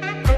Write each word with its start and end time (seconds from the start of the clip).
Thank 0.00 0.26
you. 0.26 0.31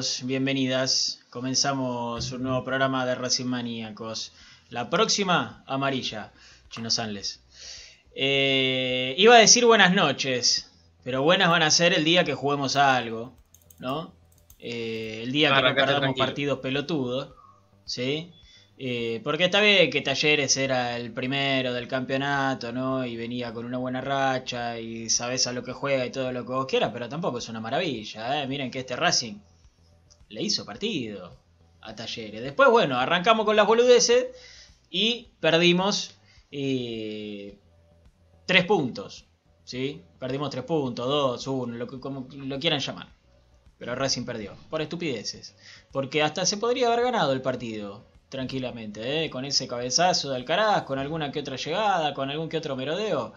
Bienvenidos, 0.00 0.26
bienvenidas. 0.26 1.20
Comenzamos 1.28 2.32
un 2.32 2.44
nuevo 2.44 2.64
programa 2.64 3.04
de 3.04 3.14
Racing 3.16 3.44
Maníacos. 3.44 4.32
La 4.70 4.88
próxima, 4.88 5.62
amarilla, 5.66 6.32
Chino 6.70 6.88
Sanles. 6.88 7.42
Eh, 8.14 9.14
iba 9.18 9.34
a 9.34 9.38
decir 9.38 9.66
buenas 9.66 9.92
noches, 9.92 10.70
pero 11.04 11.22
buenas 11.22 11.50
van 11.50 11.62
a 11.62 11.70
ser 11.70 11.92
el 11.92 12.02
día 12.02 12.24
que 12.24 12.32
juguemos 12.32 12.76
a 12.76 12.96
algo, 12.96 13.36
¿no? 13.78 14.14
Eh, 14.58 15.20
el 15.22 15.32
día 15.32 15.54
que 15.54 15.60
no 15.60 15.74
perdamos 15.74 16.00
tranquilo. 16.00 16.26
partidos 16.26 16.58
pelotudos, 16.60 17.34
¿sí? 17.84 18.32
Eh, 18.78 19.20
porque 19.22 19.44
está 19.44 19.60
bien 19.60 19.90
que 19.90 20.00
Talleres 20.00 20.56
era 20.56 20.96
el 20.96 21.12
primero 21.12 21.74
del 21.74 21.88
campeonato, 21.88 22.72
¿no? 22.72 23.04
Y 23.04 23.18
venía 23.18 23.52
con 23.52 23.66
una 23.66 23.76
buena 23.76 24.00
racha 24.00 24.80
y 24.80 25.10
sabes 25.10 25.46
a 25.46 25.52
lo 25.52 25.62
que 25.62 25.72
juega 25.72 26.06
y 26.06 26.10
todo 26.10 26.32
lo 26.32 26.46
que 26.46 26.52
vos 26.52 26.64
quieras, 26.64 26.88
pero 26.90 27.06
tampoco 27.06 27.36
es 27.36 27.50
una 27.50 27.60
maravilla, 27.60 28.42
¿eh? 28.42 28.46
Miren 28.46 28.70
que 28.70 28.78
este 28.78 28.96
Racing 28.96 29.34
le 30.30 30.42
hizo 30.42 30.64
partido 30.64 31.36
a 31.82 31.94
Talleres. 31.94 32.42
Después, 32.42 32.70
bueno, 32.70 32.98
arrancamos 32.98 33.44
con 33.44 33.56
las 33.56 33.66
boludeces 33.66 34.28
y 34.88 35.32
perdimos 35.40 36.14
eh, 36.50 37.58
tres 38.46 38.64
puntos, 38.64 39.26
¿sí? 39.64 40.02
Perdimos 40.18 40.50
tres 40.50 40.64
puntos, 40.64 41.06
dos, 41.06 41.46
uno, 41.46 41.76
lo 41.76 41.86
que 41.86 42.00
como 42.00 42.26
lo 42.32 42.58
quieran 42.58 42.80
llamar. 42.80 43.08
Pero 43.78 43.94
Racing 43.94 44.24
perdió, 44.24 44.54
por 44.68 44.82
estupideces. 44.82 45.56
Porque 45.90 46.22
hasta 46.22 46.44
se 46.44 46.58
podría 46.58 46.88
haber 46.88 47.04
ganado 47.04 47.32
el 47.32 47.40
partido, 47.40 48.04
tranquilamente, 48.28 49.24
¿eh? 49.24 49.30
con 49.30 49.44
ese 49.44 49.66
cabezazo 49.66 50.30
de 50.30 50.36
Alcaraz, 50.36 50.84
con 50.84 50.98
alguna 50.98 51.32
que 51.32 51.40
otra 51.40 51.56
llegada, 51.56 52.14
con 52.14 52.30
algún 52.30 52.48
que 52.48 52.58
otro 52.58 52.76
merodeo. 52.76 53.32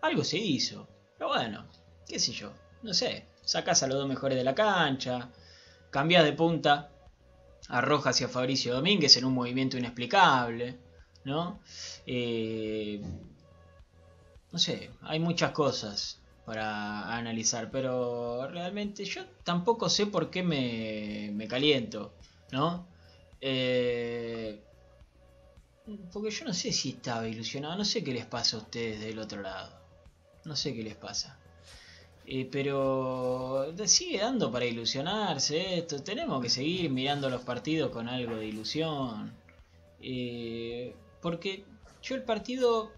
Algo 0.00 0.24
se 0.24 0.38
hizo. 0.38 0.88
Pero 1.18 1.28
bueno, 1.28 1.66
qué 2.06 2.18
sé 2.18 2.32
yo, 2.32 2.52
no 2.82 2.94
sé. 2.94 3.26
Sacás 3.44 3.82
a 3.82 3.88
los 3.88 3.98
dos 3.98 4.08
mejores 4.08 4.38
de 4.38 4.44
la 4.44 4.54
cancha, 4.54 5.28
cambiás 5.92 6.24
de 6.24 6.32
punta 6.32 6.90
a 7.68 7.80
Rojas 7.80 8.20
y 8.20 8.24
a 8.24 8.28
Fabricio 8.28 8.74
Domínguez 8.74 9.16
en 9.16 9.26
un 9.26 9.34
movimiento 9.34 9.76
inexplicable, 9.76 10.78
¿no? 11.24 11.60
Eh, 12.06 13.00
no 14.50 14.58
sé, 14.58 14.90
hay 15.02 15.20
muchas 15.20 15.52
cosas 15.52 16.18
para 16.44 17.14
analizar, 17.14 17.70
pero 17.70 18.48
realmente 18.48 19.04
yo 19.04 19.24
tampoco 19.44 19.88
sé 19.88 20.06
por 20.06 20.30
qué 20.30 20.42
me, 20.42 21.30
me 21.32 21.46
caliento, 21.46 22.14
¿no? 22.50 22.88
Eh, 23.40 24.60
porque 26.12 26.30
yo 26.30 26.46
no 26.46 26.54
sé 26.54 26.72
si 26.72 26.90
estaba 26.90 27.28
ilusionado, 27.28 27.76
no 27.76 27.84
sé 27.84 28.02
qué 28.02 28.12
les 28.12 28.26
pasa 28.26 28.56
a 28.56 28.60
ustedes 28.60 29.00
del 29.00 29.18
otro 29.18 29.42
lado, 29.42 29.78
no 30.44 30.56
sé 30.56 30.74
qué 30.74 30.82
les 30.82 30.96
pasa. 30.96 31.38
Eh, 32.26 32.48
pero 32.50 33.74
sigue 33.86 34.18
dando 34.18 34.50
para 34.52 34.64
ilusionarse 34.64 35.78
esto. 35.78 36.02
Tenemos 36.02 36.42
que 36.42 36.48
seguir 36.48 36.90
mirando 36.90 37.28
los 37.28 37.42
partidos 37.42 37.90
con 37.90 38.08
algo 38.08 38.36
de 38.36 38.46
ilusión. 38.46 39.32
Eh, 40.00 40.94
porque 41.20 41.64
yo 42.02 42.14
el 42.14 42.22
partido 42.22 42.92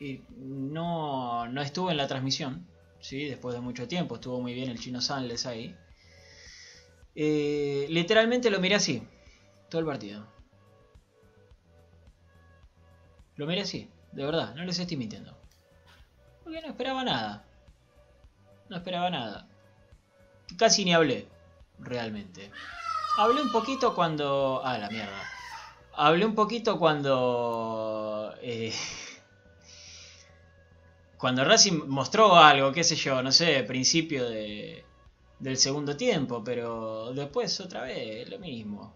eh, 0.00 0.22
no, 0.36 1.48
no 1.48 1.62
estuve 1.62 1.92
en 1.92 1.96
la 1.96 2.06
transmisión. 2.08 2.66
¿sí? 3.00 3.24
Después 3.24 3.54
de 3.54 3.60
mucho 3.60 3.88
tiempo 3.88 4.16
estuvo 4.16 4.40
muy 4.40 4.54
bien 4.54 4.70
el 4.70 4.78
chino 4.78 5.00
Sanles 5.00 5.46
ahí. 5.46 5.74
Literalmente 7.14 8.50
lo 8.50 8.60
miré 8.60 8.74
así. 8.74 9.02
Todo 9.70 9.80
el 9.80 9.86
partido. 9.86 10.26
Lo 13.36 13.46
miré 13.46 13.62
así. 13.62 13.90
De 14.12 14.24
verdad, 14.24 14.54
no 14.54 14.64
les 14.64 14.78
estoy 14.78 14.96
mintiendo. 14.96 15.36
Porque 16.44 16.60
no 16.60 16.68
esperaba 16.68 17.02
nada. 17.02 17.44
No 18.74 18.78
esperaba 18.78 19.08
nada. 19.08 19.46
Casi 20.58 20.84
ni 20.84 20.92
hablé, 20.92 21.28
realmente. 21.78 22.50
Hablé 23.16 23.40
un 23.40 23.52
poquito 23.52 23.94
cuando... 23.94 24.62
Ah, 24.64 24.78
la 24.78 24.90
mierda. 24.90 25.22
Hablé 25.92 26.26
un 26.26 26.34
poquito 26.34 26.76
cuando... 26.76 28.34
eh, 28.42 28.72
cuando 31.18 31.44
Racing 31.44 31.86
mostró 31.86 32.34
algo, 32.34 32.72
qué 32.72 32.82
sé 32.82 32.96
yo, 32.96 33.22
no 33.22 33.30
sé, 33.30 33.62
principio 33.62 34.28
de, 34.28 34.84
del 35.38 35.56
segundo 35.56 35.96
tiempo, 35.96 36.42
pero 36.42 37.14
después 37.14 37.60
otra 37.60 37.82
vez 37.82 38.28
lo 38.28 38.40
mismo. 38.40 38.92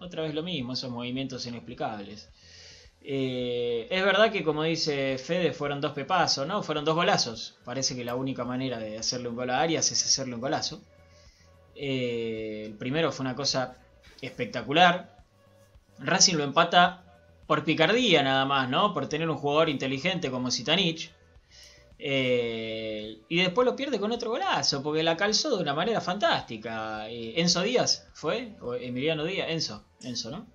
Otra 0.00 0.20
vez 0.20 0.34
lo 0.34 0.42
mismo, 0.42 0.74
esos 0.74 0.90
movimientos 0.90 1.46
inexplicables. 1.46 2.28
Eh, 3.06 3.86
es 3.90 4.02
verdad 4.02 4.32
que 4.32 4.42
como 4.42 4.62
dice 4.62 5.18
Fede 5.18 5.52
fueron 5.52 5.82
dos 5.82 5.92
pepazos, 5.92 6.46
¿no? 6.46 6.62
Fueron 6.62 6.86
dos 6.86 6.94
golazos. 6.94 7.56
Parece 7.64 7.94
que 7.94 8.02
la 8.04 8.14
única 8.14 8.44
manera 8.44 8.78
de 8.78 8.96
hacerle 8.98 9.28
un 9.28 9.36
gol 9.36 9.50
a 9.50 9.60
Arias 9.60 9.92
es 9.92 10.04
hacerle 10.04 10.34
un 10.34 10.40
golazo. 10.40 10.80
Eh, 11.76 12.62
el 12.66 12.74
primero 12.74 13.12
fue 13.12 13.24
una 13.24 13.36
cosa 13.36 13.76
espectacular. 14.22 15.22
Racing 15.98 16.36
lo 16.36 16.44
empata 16.44 17.04
por 17.46 17.62
picardía 17.64 18.22
nada 18.22 18.46
más, 18.46 18.70
¿no? 18.70 18.94
Por 18.94 19.06
tener 19.08 19.28
un 19.28 19.36
jugador 19.36 19.68
inteligente 19.68 20.30
como 20.30 20.50
Zitanich. 20.50 21.12
Eh, 21.98 23.18
y 23.28 23.36
después 23.36 23.66
lo 23.66 23.76
pierde 23.76 24.00
con 24.00 24.12
otro 24.12 24.30
golazo, 24.30 24.82
porque 24.82 25.02
la 25.02 25.16
calzó 25.16 25.56
de 25.56 25.62
una 25.62 25.74
manera 25.74 26.00
fantástica. 26.00 27.08
Enzo 27.10 27.62
Díaz 27.62 28.08
fue, 28.14 28.56
o 28.62 28.74
Emiliano 28.74 29.24
Díaz, 29.24 29.48
Enzo, 29.50 29.84
Enzo, 30.02 30.30
¿no? 30.30 30.53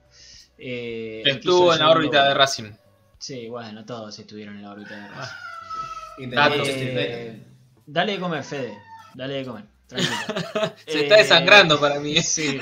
Eh, 0.62 1.22
Estuvo 1.26 1.74
en 1.74 1.80
la 1.80 1.90
órbita 1.90 2.28
de 2.28 2.34
Racing. 2.34 2.72
Sí, 3.18 3.48
bueno, 3.50 3.86
todos 3.86 4.18
estuvieron 4.20 4.56
en 4.58 4.64
la 4.64 4.72
órbita 4.72 4.96
de 4.96 5.08
Racing. 5.08 6.30
Datos. 6.32 6.68
Eh, 6.70 7.44
dale 7.86 8.12
de 8.14 8.20
comer, 8.20 8.44
Fede. 8.44 8.78
Dale 9.14 9.34
de 9.36 9.46
comer. 9.46 9.66
Tranquilo. 9.88 10.16
Se 10.86 11.04
está 11.04 11.16
Eh, 11.16 11.24
desangrando 11.24 11.80
para 11.80 12.00
mí. 12.00 12.16
Sí, 12.22 12.60
sí. 12.60 12.62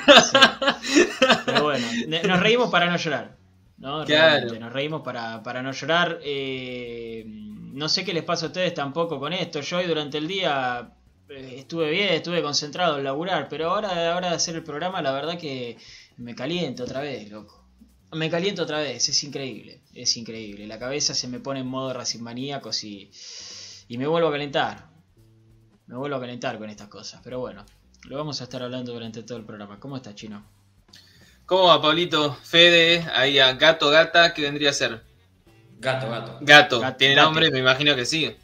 Pero 1.45 1.63
bueno, 1.63 1.87
nos 2.23 2.39
reímos 2.39 2.69
para 2.69 2.87
no 2.89 2.97
llorar. 2.97 3.35
¿no? 3.77 4.05
Claro. 4.05 4.53
Nos 4.59 4.71
reímos 4.73 5.01
para, 5.01 5.41
para 5.43 5.61
no 5.61 5.71
llorar. 5.71 6.19
Eh, 6.23 7.23
no 7.27 7.89
sé 7.89 8.05
qué 8.05 8.13
les 8.13 8.23
pasa 8.23 8.45
a 8.45 8.49
ustedes 8.49 8.73
tampoco 8.73 9.19
con 9.19 9.33
esto. 9.33 9.61
Yo 9.61 9.77
hoy 9.77 9.85
durante 9.87 10.17
el 10.17 10.27
día 10.27 10.91
estuve 11.29 11.89
bien, 11.91 12.13
estuve 12.13 12.41
concentrado 12.41 12.97
en 12.97 13.03
laburar, 13.03 13.47
pero 13.49 13.69
ahora 13.71 13.89
a 13.89 13.95
la 13.95 14.15
hora 14.15 14.29
de 14.29 14.35
hacer 14.35 14.55
el 14.55 14.63
programa, 14.63 15.01
la 15.01 15.11
verdad 15.11 15.37
que 15.37 15.77
me 16.17 16.33
caliento 16.35 16.83
otra 16.83 17.01
vez, 17.01 17.29
loco. 17.29 17.56
Me 18.13 18.29
caliento 18.29 18.63
otra 18.63 18.79
vez, 18.79 19.09
es 19.09 19.23
increíble, 19.23 19.81
es 19.93 20.15
increíble. 20.17 20.65
La 20.65 20.79
cabeza 20.79 21.13
se 21.13 21.27
me 21.27 21.39
pone 21.39 21.59
en 21.59 21.67
modo 21.67 21.93
racing 21.93 22.21
maníacos 22.21 22.83
y, 22.83 23.11
y 23.89 23.97
me 23.97 24.07
vuelvo 24.07 24.29
a 24.29 24.31
calentar. 24.31 24.87
Me 25.87 25.95
vuelvo 25.95 26.15
a 26.15 26.19
calentar 26.19 26.57
con 26.57 26.69
estas 26.69 26.87
cosas, 26.87 27.21
pero 27.23 27.39
bueno, 27.39 27.65
lo 28.05 28.17
vamos 28.17 28.39
a 28.41 28.45
estar 28.45 28.63
hablando 28.63 28.93
durante 28.93 29.23
todo 29.23 29.37
el 29.37 29.45
programa. 29.45 29.79
¿Cómo 29.79 29.97
estás, 29.97 30.15
Chino? 30.15 30.45
¿Cómo 31.45 31.65
va, 31.65 31.81
Pablito? 31.81 32.33
Fede, 32.43 33.05
ahí 33.13 33.39
a 33.39 33.53
Gato, 33.53 33.89
Gata, 33.89 34.33
¿qué 34.33 34.41
vendría 34.41 34.69
a 34.71 34.73
ser? 34.73 35.01
Gato, 35.79 36.09
gato. 36.09 36.37
Gato. 36.41 36.79
Gato, 36.79 36.97
¿Tiene 36.97 37.15
gato. 37.15 37.25
nombre? 37.27 37.51
Me 37.51 37.59
imagino 37.59 37.95
que 37.95 38.05
sí. 38.05 38.35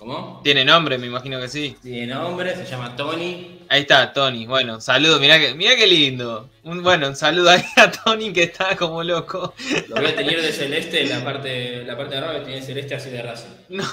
¿Cómo? 0.00 0.40
Tiene 0.42 0.64
nombre, 0.64 0.96
me 0.96 1.08
imagino 1.08 1.38
que 1.38 1.46
sí. 1.48 1.76
Tiene 1.82 2.06
nombre, 2.14 2.56
se 2.56 2.64
llama 2.64 2.96
Tony. 2.96 3.58
Ahí 3.68 3.82
está, 3.82 4.14
Tony. 4.14 4.46
Bueno, 4.46 4.80
saludo, 4.80 5.20
mirá 5.20 5.38
que, 5.38 5.54
mirá 5.54 5.76
qué 5.76 5.86
lindo. 5.86 6.48
Un, 6.62 6.82
bueno, 6.82 7.06
un 7.08 7.16
saludo 7.16 7.50
ahí 7.50 7.62
a 7.76 7.90
Tony 7.92 8.32
que 8.32 8.44
está 8.44 8.74
como 8.78 9.02
loco. 9.02 9.52
Lo 9.88 9.96
voy 9.96 10.06
a 10.06 10.16
tener 10.16 10.40
de 10.40 10.52
celeste, 10.54 11.04
la 11.04 11.22
parte, 11.22 11.84
la 11.84 11.98
parte 11.98 12.14
de 12.14 12.20
arriba 12.22 12.42
tiene 12.46 12.62
celeste 12.62 12.94
así 12.94 13.10
de 13.10 13.20
Racing. 13.20 13.50
No, 13.68 13.84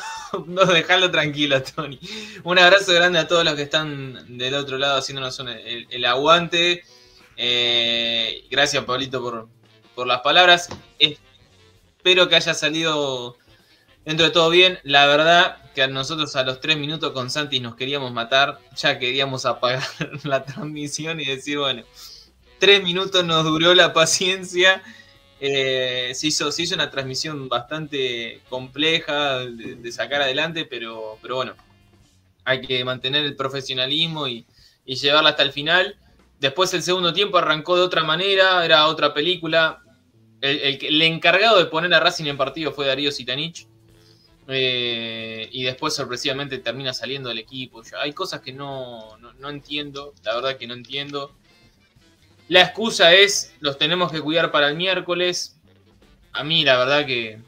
no, 0.47 0.65
dejalo 0.65 1.11
tranquilo, 1.11 1.61
Tony. 1.61 1.99
Un 2.45 2.57
abrazo 2.57 2.93
grande 2.93 3.19
a 3.19 3.27
todos 3.27 3.43
los 3.43 3.55
que 3.55 3.63
están 3.63 4.37
del 4.37 4.53
otro 4.53 4.77
lado 4.77 4.99
haciéndonos 4.99 5.37
un- 5.39 5.49
el, 5.49 5.87
el 5.89 6.05
aguante. 6.05 6.83
Eh, 7.35 8.45
gracias, 8.49 8.85
Pablito, 8.85 9.21
por, 9.21 9.49
por 9.93 10.07
las 10.07 10.21
palabras. 10.21 10.69
Espero 10.99 12.29
que 12.29 12.35
haya 12.37 12.53
salido 12.53 13.35
dentro 14.05 14.25
de 14.25 14.31
todo 14.31 14.49
bien. 14.49 14.79
La 14.83 15.05
verdad 15.05 15.57
que 15.77 15.83
a 15.83 15.87
nosotros 15.87 16.35
a 16.35 16.41
los 16.41 16.59
tres 16.59 16.75
minutos 16.75 17.11
con 17.11 17.29
Santi 17.29 17.59
nos 17.59 17.75
queríamos 17.75 18.11
matar. 18.11 18.57
Ya 18.75 18.97
queríamos 18.97 19.45
apagar 19.45 19.83
la 20.23 20.43
transmisión 20.43 21.21
y 21.21 21.25
decir, 21.25 21.59
bueno, 21.59 21.83
tres 22.57 22.81
minutos 22.81 23.23
nos 23.23 23.43
duró 23.43 23.75
la 23.75 23.93
paciencia. 23.93 24.81
Eh, 25.39 26.13
se, 26.15 26.27
hizo, 26.29 26.51
se 26.51 26.63
hizo 26.63 26.73
una 26.73 26.89
transmisión 26.89 27.47
bastante 27.47 28.41
compleja 28.49 29.45
de, 29.45 29.91
sacar 29.91 30.23
adelante, 30.23 30.65
pero, 30.65 31.19
pero 31.21 31.35
bueno, 31.35 31.53
hay 32.43 32.61
que 32.61 32.83
mantener 32.83 33.23
el 33.23 33.35
profesionalismo 33.35 34.27
y, 34.27 34.47
llevarla 34.83 35.29
hasta 35.29 35.43
el 35.43 35.51
final. 35.51 35.95
Después 36.39 36.73
el 36.73 36.81
segundo 36.81 37.13
tiempo 37.13 37.37
arrancó 37.37 37.75
de 37.75 37.83
otra 37.83 38.03
manera, 38.03 38.65
era 38.65 38.87
otra 38.87 39.13
película. 39.13 39.83
El, 40.41 40.57
el 40.57 40.85
el 40.87 41.01
encargado 41.03 41.59
de 41.59 41.65
poner 41.65 41.93
a 41.93 41.99
Racing 41.99 42.25
en 42.25 42.37
partido 42.37 42.71
fue 42.71 42.87
Darío 42.87 43.11
Sitanich. 43.11 43.67
Eh, 44.49 45.49
y 45.51 45.63
después 45.63 45.93
sorpresivamente 45.93 46.57
termina 46.59 46.93
saliendo 46.93 47.29
del 47.29 47.39
equipo. 47.39 47.83
Hay 47.99 48.13
cosas 48.13 48.41
que 48.41 48.53
no, 48.53 49.17
no, 49.17 49.49
entiendo, 49.49 50.13
la 50.23 50.35
verdad 50.35 50.57
que 50.57 50.67
no 50.67 50.73
entiendo. 50.73 51.35
La 52.47 52.61
excusa 52.61 53.13
es, 53.13 53.53
los 53.59 53.77
tenemos 53.77 54.11
que 54.11 54.21
cuidar 54.21 54.51
para 54.51 54.69
el 54.69 54.75
miércoles. 54.75 55.57
A 56.31 56.43
mí 56.43 56.63
la 56.63 56.77
verdad 56.77 57.05
que 57.05 57.39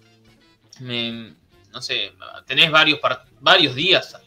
me, 0.81 1.35
no 1.71 1.81
sé, 1.81 2.11
tenés 2.45 2.69
varios, 2.69 2.99
varios 3.39 3.75
días, 3.75 4.17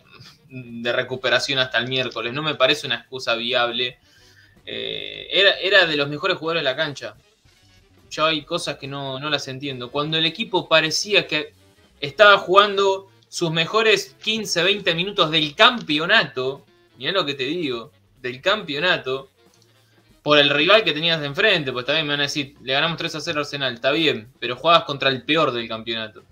de 0.48 0.92
recuperación 0.92 1.58
hasta 1.58 1.78
el 1.78 1.88
miércoles. 1.88 2.32
No 2.32 2.42
me 2.42 2.54
parece 2.54 2.86
una 2.86 2.96
excusa 2.96 3.34
viable. 3.34 3.98
Eh, 4.64 5.28
era, 5.30 5.52
era 5.58 5.86
de 5.86 5.96
los 5.96 6.08
mejores 6.08 6.38
jugadores 6.38 6.60
de 6.60 6.70
la 6.70 6.76
cancha. 6.76 7.16
Yo 8.10 8.26
hay 8.26 8.44
cosas 8.44 8.76
que 8.76 8.86
no, 8.86 9.18
no 9.18 9.30
las 9.30 9.48
entiendo. 9.48 9.90
Cuando 9.90 10.18
el 10.18 10.26
equipo 10.26 10.68
parecía 10.68 11.26
que 11.26 11.54
estaba 12.02 12.36
jugando 12.36 13.08
sus 13.28 13.50
mejores 13.50 14.14
15, 14.22 14.62
20 14.62 14.94
minutos 14.94 15.30
del 15.30 15.54
campeonato, 15.54 16.66
mirá 16.98 17.12
lo 17.12 17.24
que 17.24 17.32
te 17.32 17.44
digo, 17.44 17.90
del 18.20 18.42
campeonato, 18.42 19.30
por 20.22 20.38
el 20.38 20.50
rival 20.50 20.84
que 20.84 20.92
tenías 20.92 21.20
de 21.20 21.26
enfrente, 21.26 21.72
pues 21.72 21.86
también 21.86 22.06
me 22.06 22.12
van 22.12 22.20
a 22.20 22.24
decir, 22.24 22.54
le 22.62 22.74
ganamos 22.74 22.98
3 22.98 23.14
a 23.14 23.20
0 23.20 23.38
a 23.38 23.40
Arsenal, 23.40 23.74
está 23.74 23.90
bien, 23.92 24.30
pero 24.38 24.56
jugabas 24.56 24.84
contra 24.84 25.08
el 25.08 25.22
peor 25.22 25.52
del 25.52 25.66
campeonato. 25.68 26.22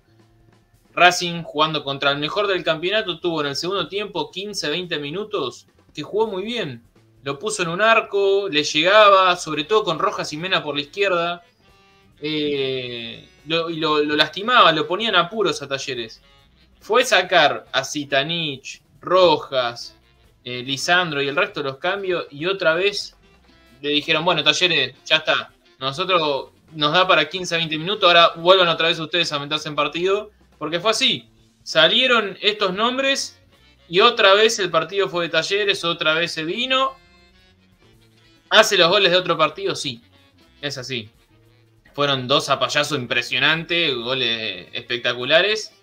Racing 0.93 1.43
jugando 1.43 1.83
contra 1.83 2.11
el 2.11 2.17
mejor 2.17 2.47
del 2.47 2.63
campeonato 2.63 3.19
tuvo 3.19 3.41
en 3.41 3.47
el 3.47 3.55
segundo 3.55 3.87
tiempo 3.87 4.29
15, 4.29 4.69
20 4.69 4.99
minutos 4.99 5.67
que 5.93 6.03
jugó 6.03 6.27
muy 6.27 6.43
bien. 6.43 6.83
Lo 7.23 7.39
puso 7.39 7.63
en 7.63 7.69
un 7.69 7.81
arco, 7.81 8.49
le 8.49 8.63
llegaba, 8.63 9.35
sobre 9.37 9.63
todo 9.63 9.83
con 9.83 9.99
Rojas 9.99 10.33
y 10.33 10.37
Mena 10.37 10.63
por 10.63 10.75
la 10.75 10.81
izquierda. 10.81 11.43
Eh, 12.21 13.27
y 13.45 13.75
lo, 13.75 14.03
lo 14.03 14.15
lastimaba, 14.15 14.71
lo 14.71 14.87
ponían 14.87 15.15
apuros 15.15 15.61
a 15.61 15.67
Talleres. 15.67 16.21
Fue 16.79 17.03
sacar 17.05 17.65
a 17.71 17.83
Zitanich, 17.83 18.81
Rojas, 18.99 19.95
eh, 20.43 20.63
Lisandro 20.63 21.21
y 21.21 21.27
el 21.27 21.35
resto 21.35 21.61
de 21.61 21.69
los 21.69 21.77
cambios 21.77 22.25
y 22.31 22.45
otra 22.45 22.73
vez 22.73 23.15
le 23.81 23.89
dijeron, 23.89 24.25
bueno, 24.25 24.43
Talleres, 24.43 24.95
ya 25.05 25.17
está. 25.17 25.51
Nosotros 25.79 26.49
nos 26.73 26.93
da 26.93 27.07
para 27.07 27.27
15, 27.27 27.57
20 27.57 27.77
minutos, 27.77 28.07
ahora 28.07 28.33
vuelvan 28.35 28.67
otra 28.67 28.87
vez 28.87 28.99
ustedes 28.99 29.31
a 29.31 29.39
meterse 29.39 29.69
en 29.69 29.75
partido. 29.75 30.31
Porque 30.57 30.79
fue 30.79 30.91
así. 30.91 31.27
Salieron 31.63 32.37
estos 32.39 32.71
nombres 32.73 33.39
y 33.89 33.99
otra 33.99 34.35
vez 34.35 34.59
el 34.59 34.69
partido 34.69 35.09
fue 35.09 35.25
de 35.25 35.29
Talleres, 35.29 35.83
otra 35.83 36.13
vez 36.13 36.31
se 36.31 36.43
vino. 36.43 36.95
¿Hace 38.49 38.77
los 38.77 38.89
goles 38.89 39.11
de 39.11 39.17
otro 39.17 39.35
partido? 39.35 39.75
Sí, 39.75 40.03
es 40.61 40.77
así. 40.77 41.09
Fueron 41.93 42.27
dos 42.27 42.49
a 42.49 42.59
payaso 42.59 42.95
impresionantes, 42.95 43.93
goles 43.95 44.67
espectaculares. 44.73 45.73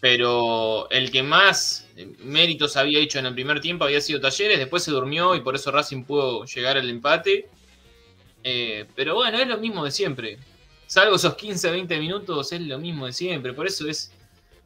Pero 0.00 0.90
el 0.90 1.10
que 1.12 1.22
más 1.22 1.88
méritos 2.18 2.76
había 2.76 2.98
hecho 2.98 3.18
en 3.18 3.26
el 3.26 3.34
primer 3.34 3.60
tiempo 3.60 3.84
había 3.84 4.00
sido 4.00 4.20
Talleres. 4.20 4.58
Después 4.58 4.82
se 4.82 4.90
durmió 4.90 5.34
y 5.34 5.40
por 5.40 5.54
eso 5.54 5.70
Racing 5.70 6.04
pudo 6.04 6.44
llegar 6.44 6.76
al 6.76 6.90
empate. 6.90 7.48
Eh, 8.42 8.86
pero 8.96 9.14
bueno, 9.14 9.38
es 9.38 9.46
lo 9.46 9.58
mismo 9.58 9.84
de 9.84 9.90
siempre. 9.90 10.38
Salvo 10.86 11.16
esos 11.16 11.36
15, 11.36 11.70
20 11.70 11.98
minutos, 11.98 12.52
es 12.52 12.60
lo 12.60 12.78
mismo 12.78 13.06
de 13.06 13.12
siempre. 13.12 13.52
Por 13.52 13.66
eso 13.66 13.88
es, 13.88 14.12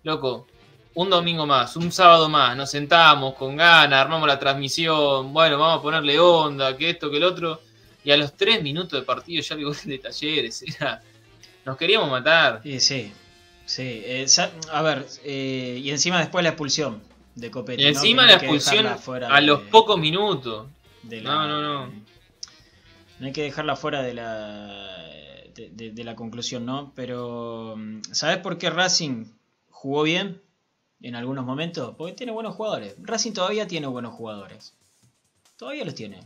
loco, 0.02 0.46
un 0.94 1.10
domingo 1.10 1.46
más, 1.46 1.76
un 1.76 1.92
sábado 1.92 2.28
más, 2.28 2.56
nos 2.56 2.70
sentamos 2.70 3.34
con 3.34 3.54
ganas, 3.54 4.00
armamos 4.00 4.26
la 4.26 4.38
transmisión, 4.38 5.32
bueno, 5.32 5.58
vamos 5.58 5.78
a 5.78 5.82
ponerle 5.82 6.18
onda, 6.18 6.76
que 6.76 6.90
esto, 6.90 7.10
que 7.10 7.18
el 7.18 7.24
otro. 7.24 7.60
Y 8.06 8.12
a 8.12 8.16
los 8.16 8.36
3 8.36 8.62
minutos 8.62 9.00
de 9.00 9.04
partido 9.04 9.42
ya 9.42 9.56
el 9.56 9.64
de 9.84 9.98
talleres, 9.98 10.62
era, 10.62 11.02
nos 11.64 11.76
queríamos 11.76 12.08
matar. 12.08 12.60
Sí, 12.62 12.78
sí. 12.78 13.12
sí. 13.64 13.82
Eh, 13.82 14.26
a 14.70 14.82
ver, 14.82 15.04
eh, 15.24 15.80
y 15.82 15.90
encima 15.90 16.20
después 16.20 16.44
la 16.44 16.50
expulsión 16.50 17.02
de 17.34 17.50
Copetti. 17.50 17.82
Y 17.82 17.86
encima 17.86 18.22
¿no? 18.22 18.28
la 18.28 18.34
expulsión 18.34 18.86
a 18.86 19.40
los 19.40 19.62
pocos 19.62 19.98
minutos. 19.98 20.68
La, 21.10 21.20
no, 21.20 21.48
no, 21.48 21.62
no. 21.62 21.92
No 23.18 23.26
hay 23.26 23.32
que 23.32 23.42
dejarla 23.42 23.74
fuera 23.74 24.02
de 24.02 24.14
la, 24.14 25.02
de, 25.56 25.70
de, 25.72 25.90
de, 25.90 26.04
la 26.04 26.14
conclusión, 26.14 26.64
¿no? 26.64 26.92
Pero, 26.94 27.74
mm, 27.76 28.02
¿sabes 28.12 28.38
por 28.38 28.56
qué 28.56 28.70
Racing 28.70 29.24
jugó 29.68 30.04
bien 30.04 30.40
en 31.00 31.16
algunos 31.16 31.44
momentos? 31.44 31.96
Porque 31.98 32.12
tiene 32.12 32.30
buenos 32.30 32.54
jugadores. 32.54 32.94
Racing 33.02 33.32
todavía 33.32 33.66
tiene 33.66 33.88
buenos 33.88 34.14
jugadores. 34.14 34.74
Todavía 35.56 35.84
los 35.84 35.96
tiene. 35.96 36.20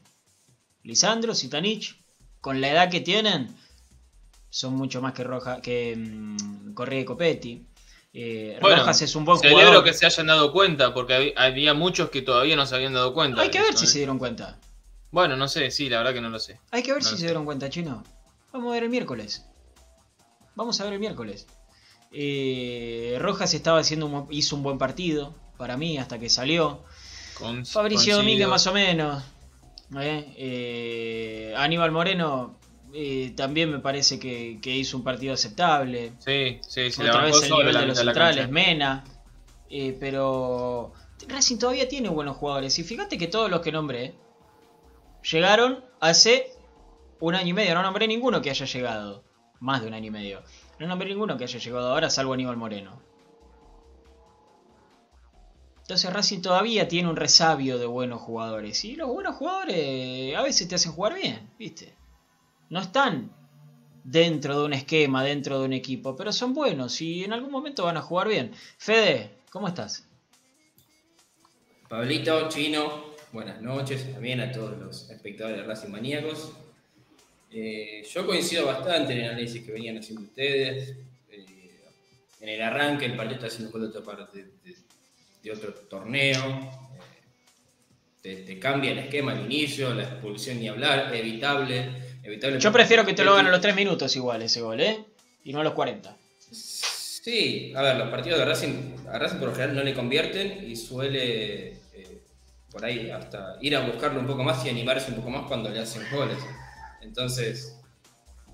Lisandro, 0.82 1.34
Sitanich, 1.34 2.00
con 2.40 2.60
la 2.60 2.70
edad 2.70 2.90
que 2.90 3.00
tienen, 3.00 3.54
son 4.49 4.75
mucho 4.75 5.00
más 5.00 5.12
que 5.12 5.25
Roja, 5.25 5.60
que 5.60 5.94
um, 5.96 6.75
Correa 6.75 7.00
y 7.00 7.04
Copetti. 7.04 7.66
Eh, 8.12 8.58
bueno, 8.60 8.78
Rojas 8.78 9.02
es 9.02 9.14
un 9.14 9.25
buen 9.25 9.38
celebro 9.38 9.60
jugador. 9.60 9.84
que 9.84 9.94
se 9.94 10.06
hayan 10.06 10.26
dado 10.26 10.52
cuenta, 10.52 10.92
porque 10.92 11.32
había, 11.37 11.75
muchos 11.75 12.10
que 12.10 12.22
todavía 12.22 12.56
no 12.56 12.66
se 12.66 12.75
habían 12.75 12.92
dado 12.92 13.14
cuenta. 13.14 13.40
Hay 13.42 13.50
que 13.50 13.60
ver 13.60 13.70
eso, 13.70 13.78
si 13.78 13.84
¿eh? 13.84 13.88
se 13.88 13.99
dieron 13.99 14.18
cuenta. 14.18 14.58
Bueno, 15.12 15.37
no 15.37 15.49
sé, 15.49 15.70
sí, 15.70 15.88
la 15.88 15.99
verdad 15.99 16.14
que 16.14 16.20
no 16.20 16.30
lo 16.30 16.38
sé. 16.38 16.58
Hay 16.70 16.82
que 16.82 16.92
ver 16.92 17.02
no 17.02 17.08
si 17.08 17.16
se 17.16 17.25
dieron 17.25 17.44
cuenta, 17.44 17.68
chino. 17.70 18.02
Vamos 18.52 18.70
a 18.70 18.75
ver 18.75 18.84
el 18.84 18.90
miércoles. 18.90 19.44
Vamos 20.56 20.80
a 20.80 20.84
ver 20.84 20.94
el 20.94 21.00
miércoles. 21.00 21.46
Eh, 22.12 23.16
Rojas 23.20 23.54
estaba 23.54 23.78
haciendo 23.78 24.06
un, 24.06 24.26
hizo 24.30 24.56
un 24.56 24.64
buen 24.64 24.78
partido 24.78 25.34
para 25.56 25.76
mí 25.76 25.99
hasta 25.99 26.18
que 26.18 26.28
salió. 26.28 26.82
Con, 27.38 27.64
Fabricio 27.64 28.16
Domínguez 28.16 28.49
más 28.49 28.66
o 28.66 28.72
menos. 28.72 29.22
Eh, 29.99 30.35
eh, 30.37 31.54
Aníbal 31.56 31.90
Moreno 31.90 32.59
eh, 32.92 33.32
también 33.37 33.70
me 33.70 33.80
parece 33.80 34.18
que, 34.18 34.59
que, 34.62 34.76
hizo 34.76 34.97
un 34.97 35.04
partido 35.04 35.35
aceptable. 35.35 36.12
Sí, 36.18 36.59
sí, 36.62 36.90
sí. 36.90 37.02
Otra 37.02 37.25
vez 37.25 37.42
el 37.42 37.50
nivel 37.50 37.75
de 37.75 37.87
los 37.87 37.99
centrales, 37.99 38.50
Mena. 38.50 39.04
Pero 39.68 40.92
Racing 41.28 41.59
todavía 41.59 41.88
tiene 41.88 42.09
buenos 42.09 42.37
jugadores. 42.37 42.78
Y 42.78 42.85
fíjate 42.85 43.18
que 43.18 43.26
todos 43.28 43.50
los 43.50 43.61
que 43.61 43.73
nombré 43.73 44.14
llegaron 45.30 45.85
hace 46.00 46.52
un 47.20 47.35
año 47.35 47.49
y 47.49 47.52
medio. 47.52 47.75
No 47.75 47.82
nombré 47.82 48.09
ninguno 48.09 48.42
que 48.42 48.50
haya 48.50 48.66
llegado. 48.66 49.25
Más 49.61 49.82
de 49.82 49.88
un 49.88 49.94
año 49.94 50.06
y 50.06 50.11
medio. 50.11 50.42
No 50.78 50.87
nombré 50.87 51.09
ninguno 51.09 51.37
que 51.37 51.44
haya 51.44 51.59
llegado 51.59 51.92
ahora, 51.92 52.11
salvo 52.11 52.32
Aníbal 52.32 52.56
Moreno. 52.56 53.02
Entonces 55.90 56.12
Racing 56.12 56.40
todavía 56.40 56.87
tiene 56.87 57.11
un 57.11 57.16
resabio 57.16 57.76
de 57.76 57.85
buenos 57.85 58.20
jugadores. 58.20 58.85
Y 58.85 58.94
los 58.94 59.09
buenos 59.09 59.35
jugadores 59.35 60.37
a 60.37 60.42
veces 60.42 60.68
te 60.68 60.76
hacen 60.76 60.92
jugar 60.92 61.14
bien, 61.14 61.50
¿viste? 61.59 61.92
No 62.68 62.78
están 62.78 63.35
dentro 64.04 64.56
de 64.61 64.66
un 64.66 64.73
esquema, 64.73 65.25
dentro 65.25 65.59
de 65.59 65.64
un 65.64 65.73
equipo, 65.73 66.14
pero 66.14 66.32
son 66.32 66.54
buenos 66.54 67.00
y 67.00 67.25
en 67.25 67.32
algún 67.32 67.50
momento 67.50 67.87
van 67.87 67.97
a 67.97 68.02
jugar 68.02 68.28
bien. 68.28 68.52
Fede, 68.78 69.32
¿cómo 69.50 69.66
estás? 69.66 70.06
Pablito, 71.88 72.49
Chino, 72.49 73.06
buenas 73.32 73.61
noches 73.61 74.12
también 74.12 74.38
a 74.42 74.52
todos 74.52 74.78
los 74.78 75.11
espectadores 75.11 75.56
de 75.56 75.64
Racing 75.64 75.88
Maníacos. 75.88 76.52
Eh, 77.50 78.04
yo 78.09 78.26
coincido 78.28 78.66
bastante 78.66 79.14
en 79.14 79.23
el 79.23 79.30
análisis 79.30 79.64
que 79.64 79.73
venían 79.73 79.99
haciendo 79.99 80.23
ustedes. 80.23 80.94
Eh, 81.30 81.80
en 82.40 82.49
el 82.49 82.62
arranque, 82.62 83.06
el 83.06 83.20
está 83.32 83.49
haciendo 83.49 83.73
gol 83.73 83.92
de 83.92 84.40
de, 84.40 84.76
de, 85.42 85.52
otro 85.52 85.73
torneo. 85.75 86.70
Eh, 88.23 88.37
te, 88.37 88.37
te, 88.37 88.59
cambia 88.59 88.92
el 88.92 88.99
esquema 88.99 89.32
al 89.32 89.44
inicio, 89.44 89.94
la 89.94 90.02
expulsión 90.02 90.61
ni 90.61 90.68
hablar, 90.68 91.14
evitable. 91.14 91.90
evitable 92.23 92.59
yo 92.59 92.73
prefiero 92.73 93.06
que 93.06 93.14
te 93.14 93.25
lo 93.25 93.32
hagan 93.32 93.47
a 93.47 93.50
los 93.50 93.61
3 93.61 93.75
minutos 93.75 94.14
igual 94.16 94.42
ese 94.42 94.61
gol, 94.61 94.80
¿eh? 94.80 95.04
Y 95.44 95.52
no 95.52 95.61
a 95.61 95.64
los 95.64 95.73
40. 95.73 96.16
Sí, 97.23 97.73
a 97.76 97.82
ver, 97.82 97.97
los 97.97 98.09
partidos 98.09 98.38
de 98.38 98.44
Racing, 98.47 98.97
a 99.09 99.18
Racing 99.18 99.38
por 99.38 99.49
lo 99.49 99.54
general 99.54 99.76
no 99.76 99.82
le 99.82 99.94
convierten 99.94 100.68
y 100.68 100.75
suele 100.75 101.73
eh, 101.92 102.23
por 102.70 102.82
ahí 102.85 103.11
hasta 103.11 103.59
ir 103.61 103.76
a 103.76 103.87
buscarlo 103.87 104.20
un 104.20 104.26
poco 104.26 104.42
más 104.42 104.64
y 104.64 104.70
animarse 104.70 105.11
un 105.11 105.16
poco 105.16 105.30
más 105.30 105.47
cuando 105.47 105.68
le 105.68 105.80
hacen 105.80 106.02
goles. 106.11 106.38
Entonces, 107.02 107.76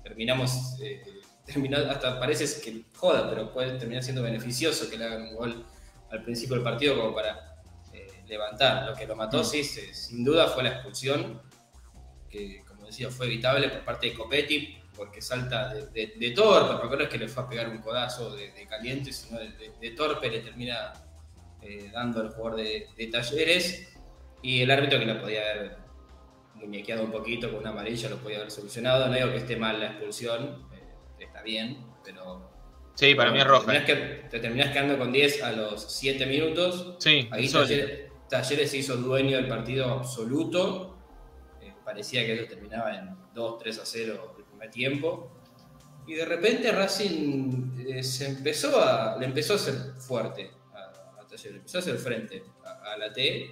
terminamos, 0.03 0.75
eh, 0.81 1.01
hasta 1.89 2.19
parece 2.19 2.61
que 2.61 2.83
joda, 2.93 3.29
pero 3.29 3.53
puede 3.53 3.77
terminar 3.77 4.03
siendo 4.03 4.21
beneficioso 4.21 4.89
que 4.89 4.97
le 4.97 5.05
hagan 5.05 5.21
un 5.29 5.35
gol 5.35 5.65
al 6.11 6.23
principio 6.23 6.55
del 6.55 6.63
partido 6.63 6.95
como 6.95 7.13
para 7.13 7.61
eh, 7.93 8.23
levantar. 8.27 8.87
Lo 8.87 8.95
que 8.95 9.05
lo 9.05 9.15
mató, 9.15 9.43
sí, 9.43 9.63
se, 9.63 9.93
sin 9.93 10.23
duda 10.23 10.47
fue 10.47 10.63
la 10.63 10.69
expulsión, 10.69 11.41
que 12.29 12.63
como 12.67 12.85
decía 12.85 13.09
fue 13.09 13.27
evitable 13.27 13.69
por 13.69 13.83
parte 13.83 14.07
de 14.07 14.13
Copetti, 14.13 14.77
porque 14.97 15.21
salta 15.21 15.73
de, 15.73 15.87
de, 15.87 16.13
de 16.17 16.31
torpe, 16.31 16.79
porque 16.81 16.97
no 16.97 17.03
es 17.03 17.09
que 17.09 17.19
le 17.19 17.27
fue 17.27 17.43
a 17.43 17.49
pegar 17.49 17.69
un 17.69 17.77
codazo 17.77 18.35
de, 18.35 18.51
de 18.51 18.65
caliente, 18.65 19.13
sino 19.13 19.39
de, 19.39 19.91
torpe 19.91 20.29
le 20.29 20.39
termina 20.39 20.91
eh, 21.61 21.89
dando 21.93 22.19
al 22.21 22.29
jugador 22.29 22.57
de, 22.57 23.09
Talleres, 23.11 23.93
y 24.41 24.61
el 24.61 24.71
árbitro 24.71 24.99
que 24.99 25.05
la 25.05 25.21
podía 25.21 25.41
haber 25.41 25.77
muñequeado 26.55 27.03
un 27.03 27.11
poquito 27.11 27.49
con 27.49 27.59
una 27.59 27.69
amarilla, 27.69 28.09
lo 28.09 28.17
podía 28.17 28.37
haber 28.37 28.51
solucionado. 28.51 29.07
No 29.07 29.13
digo 29.13 29.29
que 29.29 29.37
esté 29.37 29.55
mal 29.55 29.79
la 29.79 29.87
expulsión, 29.87 30.67
eh, 30.73 30.83
está 31.19 31.41
bien, 31.43 31.77
pero. 32.03 32.46
Sí, 32.97 33.13
para 33.13 33.31
mí 33.31 33.37
es 33.37 33.45
roja. 33.45 33.65
Te 33.65 33.71
terminás, 33.71 33.85
que, 33.85 34.27
te 34.29 34.39
terminás 34.39 34.71
quedando 34.71 34.97
con 34.97 35.11
10 35.11 35.43
a 35.43 35.51
los 35.51 35.85
7 35.93 36.25
minutos. 36.25 36.95
Sí, 36.97 37.29
Ahí 37.29 37.47
Talleres, 37.47 38.11
Talleres, 38.27 38.71
se 38.71 38.77
hizo 38.77 38.97
dueño 38.97 39.37
del 39.37 39.47
partido 39.47 39.85
absoluto. 39.91 40.97
Eh, 41.61 41.73
parecía 41.85 42.25
que 42.25 42.33
eso 42.33 42.45
terminaba 42.45 42.97
en 42.97 43.15
2, 43.35 43.59
3 43.59 43.79
a 43.79 43.85
0 43.85 44.35
el 44.39 44.45
primer 44.45 44.71
tiempo. 44.71 45.31
Y 46.07 46.15
de 46.15 46.25
repente 46.25 46.71
Racing 46.71 47.85
eh, 47.87 48.01
se 48.01 48.29
empezó 48.29 48.81
a, 48.81 49.15
le 49.19 49.27
empezó 49.27 49.53
a 49.53 49.55
hacer 49.57 49.75
fuerte 49.99 50.49
a, 50.73 51.21
a 51.21 51.27
Talleres, 51.27 51.57
empezó 51.57 51.77
a 51.77 51.81
hacer 51.81 51.97
frente 51.97 52.43
a, 52.65 52.93
a 52.93 52.97
la 52.97 53.13
T. 53.13 53.51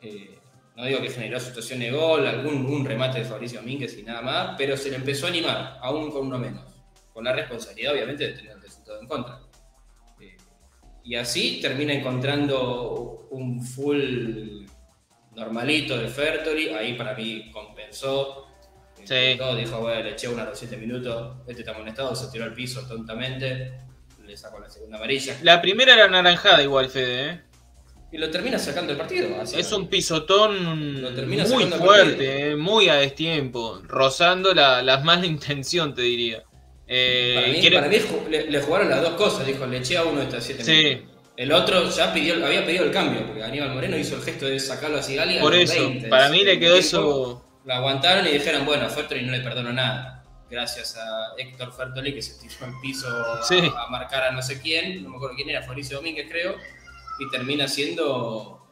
Eh, 0.00 0.38
no 0.76 0.84
digo 0.84 1.02
que 1.02 1.10
generó 1.10 1.40
situación 1.40 1.80
de 1.80 1.90
gol, 1.90 2.24
algún 2.24 2.64
un 2.66 2.84
remate 2.84 3.18
de 3.18 3.24
Fabricio 3.24 3.58
Domínguez 3.58 3.98
y 3.98 4.04
nada 4.04 4.22
más, 4.22 4.54
pero 4.56 4.76
se 4.76 4.90
le 4.90 4.96
empezó 4.96 5.26
a 5.26 5.30
animar, 5.30 5.78
aún 5.82 6.12
con 6.12 6.28
uno 6.28 6.38
menos, 6.38 6.62
con 7.12 7.24
la 7.24 7.32
responsabilidad 7.32 7.94
obviamente 7.94 8.28
de 8.28 8.32
tener 8.34 8.59
en 9.00 9.06
contra. 9.06 9.40
Eh, 10.20 10.36
Y 11.04 11.14
así 11.16 11.60
termina 11.60 11.92
encontrando 11.92 13.28
un 13.30 13.62
full 13.64 14.66
normalito 15.34 15.96
de 15.98 16.08
Fertory. 16.08 16.68
Ahí 16.70 16.94
para 16.94 17.14
mí 17.14 17.50
compensó. 17.52 18.46
Sí. 19.04 19.36
Todo 19.38 19.56
dijo, 19.56 19.80
bueno, 19.80 20.02
le 20.02 20.10
eché 20.12 20.28
una 20.28 20.42
a 20.42 20.46
los 20.46 20.58
7 20.58 20.76
minutos. 20.76 21.36
Este 21.46 21.62
está 21.62 21.72
amonestado, 21.74 22.14
se 22.14 22.30
tiró 22.30 22.44
al 22.44 22.52
piso 22.54 22.86
tontamente. 22.86 23.72
Le 24.24 24.36
sacó 24.36 24.58
la 24.60 24.68
segunda 24.68 24.98
amarilla. 24.98 25.36
La 25.42 25.60
primera 25.62 25.94
era 25.94 26.06
naranjada 26.08 26.62
igual, 26.62 26.88
Fede, 26.90 27.30
¿eh? 27.30 27.40
Y 28.12 28.18
lo 28.18 28.28
termina 28.30 28.58
sacando 28.58 28.92
el 28.92 28.98
partido. 28.98 29.40
así. 29.40 29.58
Es 29.58 29.72
un 29.72 29.86
pisotón 29.88 31.00
Lo 31.00 31.14
termina 31.14 31.44
muy 31.46 31.64
fuerte, 31.66 32.50
eh, 32.50 32.56
muy 32.56 32.88
a 32.88 32.94
destiempo, 32.96 33.80
rozando 33.84 34.52
la, 34.52 34.82
la 34.82 34.98
mala 34.98 35.26
intención, 35.36 35.94
te 35.94 36.02
diría. 36.02 36.42
Eh, 36.92 37.34
Para 37.36 37.46
mí, 37.52 37.60
quiere- 37.60 37.76
para 37.76 37.88
mí 37.88 37.96
ju- 37.98 38.28
le, 38.28 38.50
le 38.50 38.60
jugaron 38.62 38.88
las 38.90 39.00
dos 39.00 39.12
cosas. 39.14 39.46
Dijo, 39.46 39.64
le 39.66 39.78
eché 39.78 39.96
a 39.96 40.02
uno 40.04 40.18
de 40.18 40.24
estos 40.24 40.42
7 40.42 40.64
Sí. 40.64 40.72
minutos. 40.72 41.10
El 41.36 41.52
otro 41.52 41.88
ya 41.88 42.12
pidió, 42.12 42.44
había 42.44 42.66
pedido 42.66 42.84
el 42.84 42.90
cambio, 42.90 43.24
porque 43.26 43.42
Aníbal 43.44 43.70
Moreno 43.72 43.96
hizo 43.96 44.16
el 44.16 44.22
gesto 44.22 44.46
de 44.46 44.58
sacarlo 44.58 44.98
a 44.98 45.02
Sigali 45.02 45.38
a 45.38 45.40
por 45.40 45.54
los 45.54 45.62
eso, 45.70 45.88
20 45.88 46.08
para 46.08 46.28
mí 46.28 46.44
le 46.44 46.58
quedó 46.58 46.74
tiempo. 46.74 46.78
eso. 46.80 47.44
Lo 47.64 47.74
aguantaron 47.74 48.26
y 48.26 48.30
dijeron, 48.32 48.66
bueno, 48.66 48.86
a 48.86 48.88
Fertoli 48.90 49.22
no 49.24 49.32
le 49.32 49.40
perdono 49.40 49.72
nada. 49.72 50.24
Gracias 50.50 50.96
a 50.96 51.34
Héctor 51.38 51.72
Fertoli 51.72 52.12
que 52.12 52.20
se 52.20 52.38
tiró 52.40 52.66
al 52.66 52.72
piso 52.82 53.06
a, 53.08 53.42
Sí. 53.44 53.56
a 53.58 53.86
marcar 53.88 54.24
a 54.24 54.32
no 54.32 54.42
sé 54.42 54.60
quién, 54.60 55.04
no 55.04 55.10
me 55.10 55.16
acuerdo 55.16 55.36
quién 55.36 55.48
era, 55.48 55.62
Fabricio 55.62 55.98
Domínguez 55.98 56.26
creo, 56.28 56.56
y 57.20 57.30
termina 57.30 57.68
siendo 57.68 58.66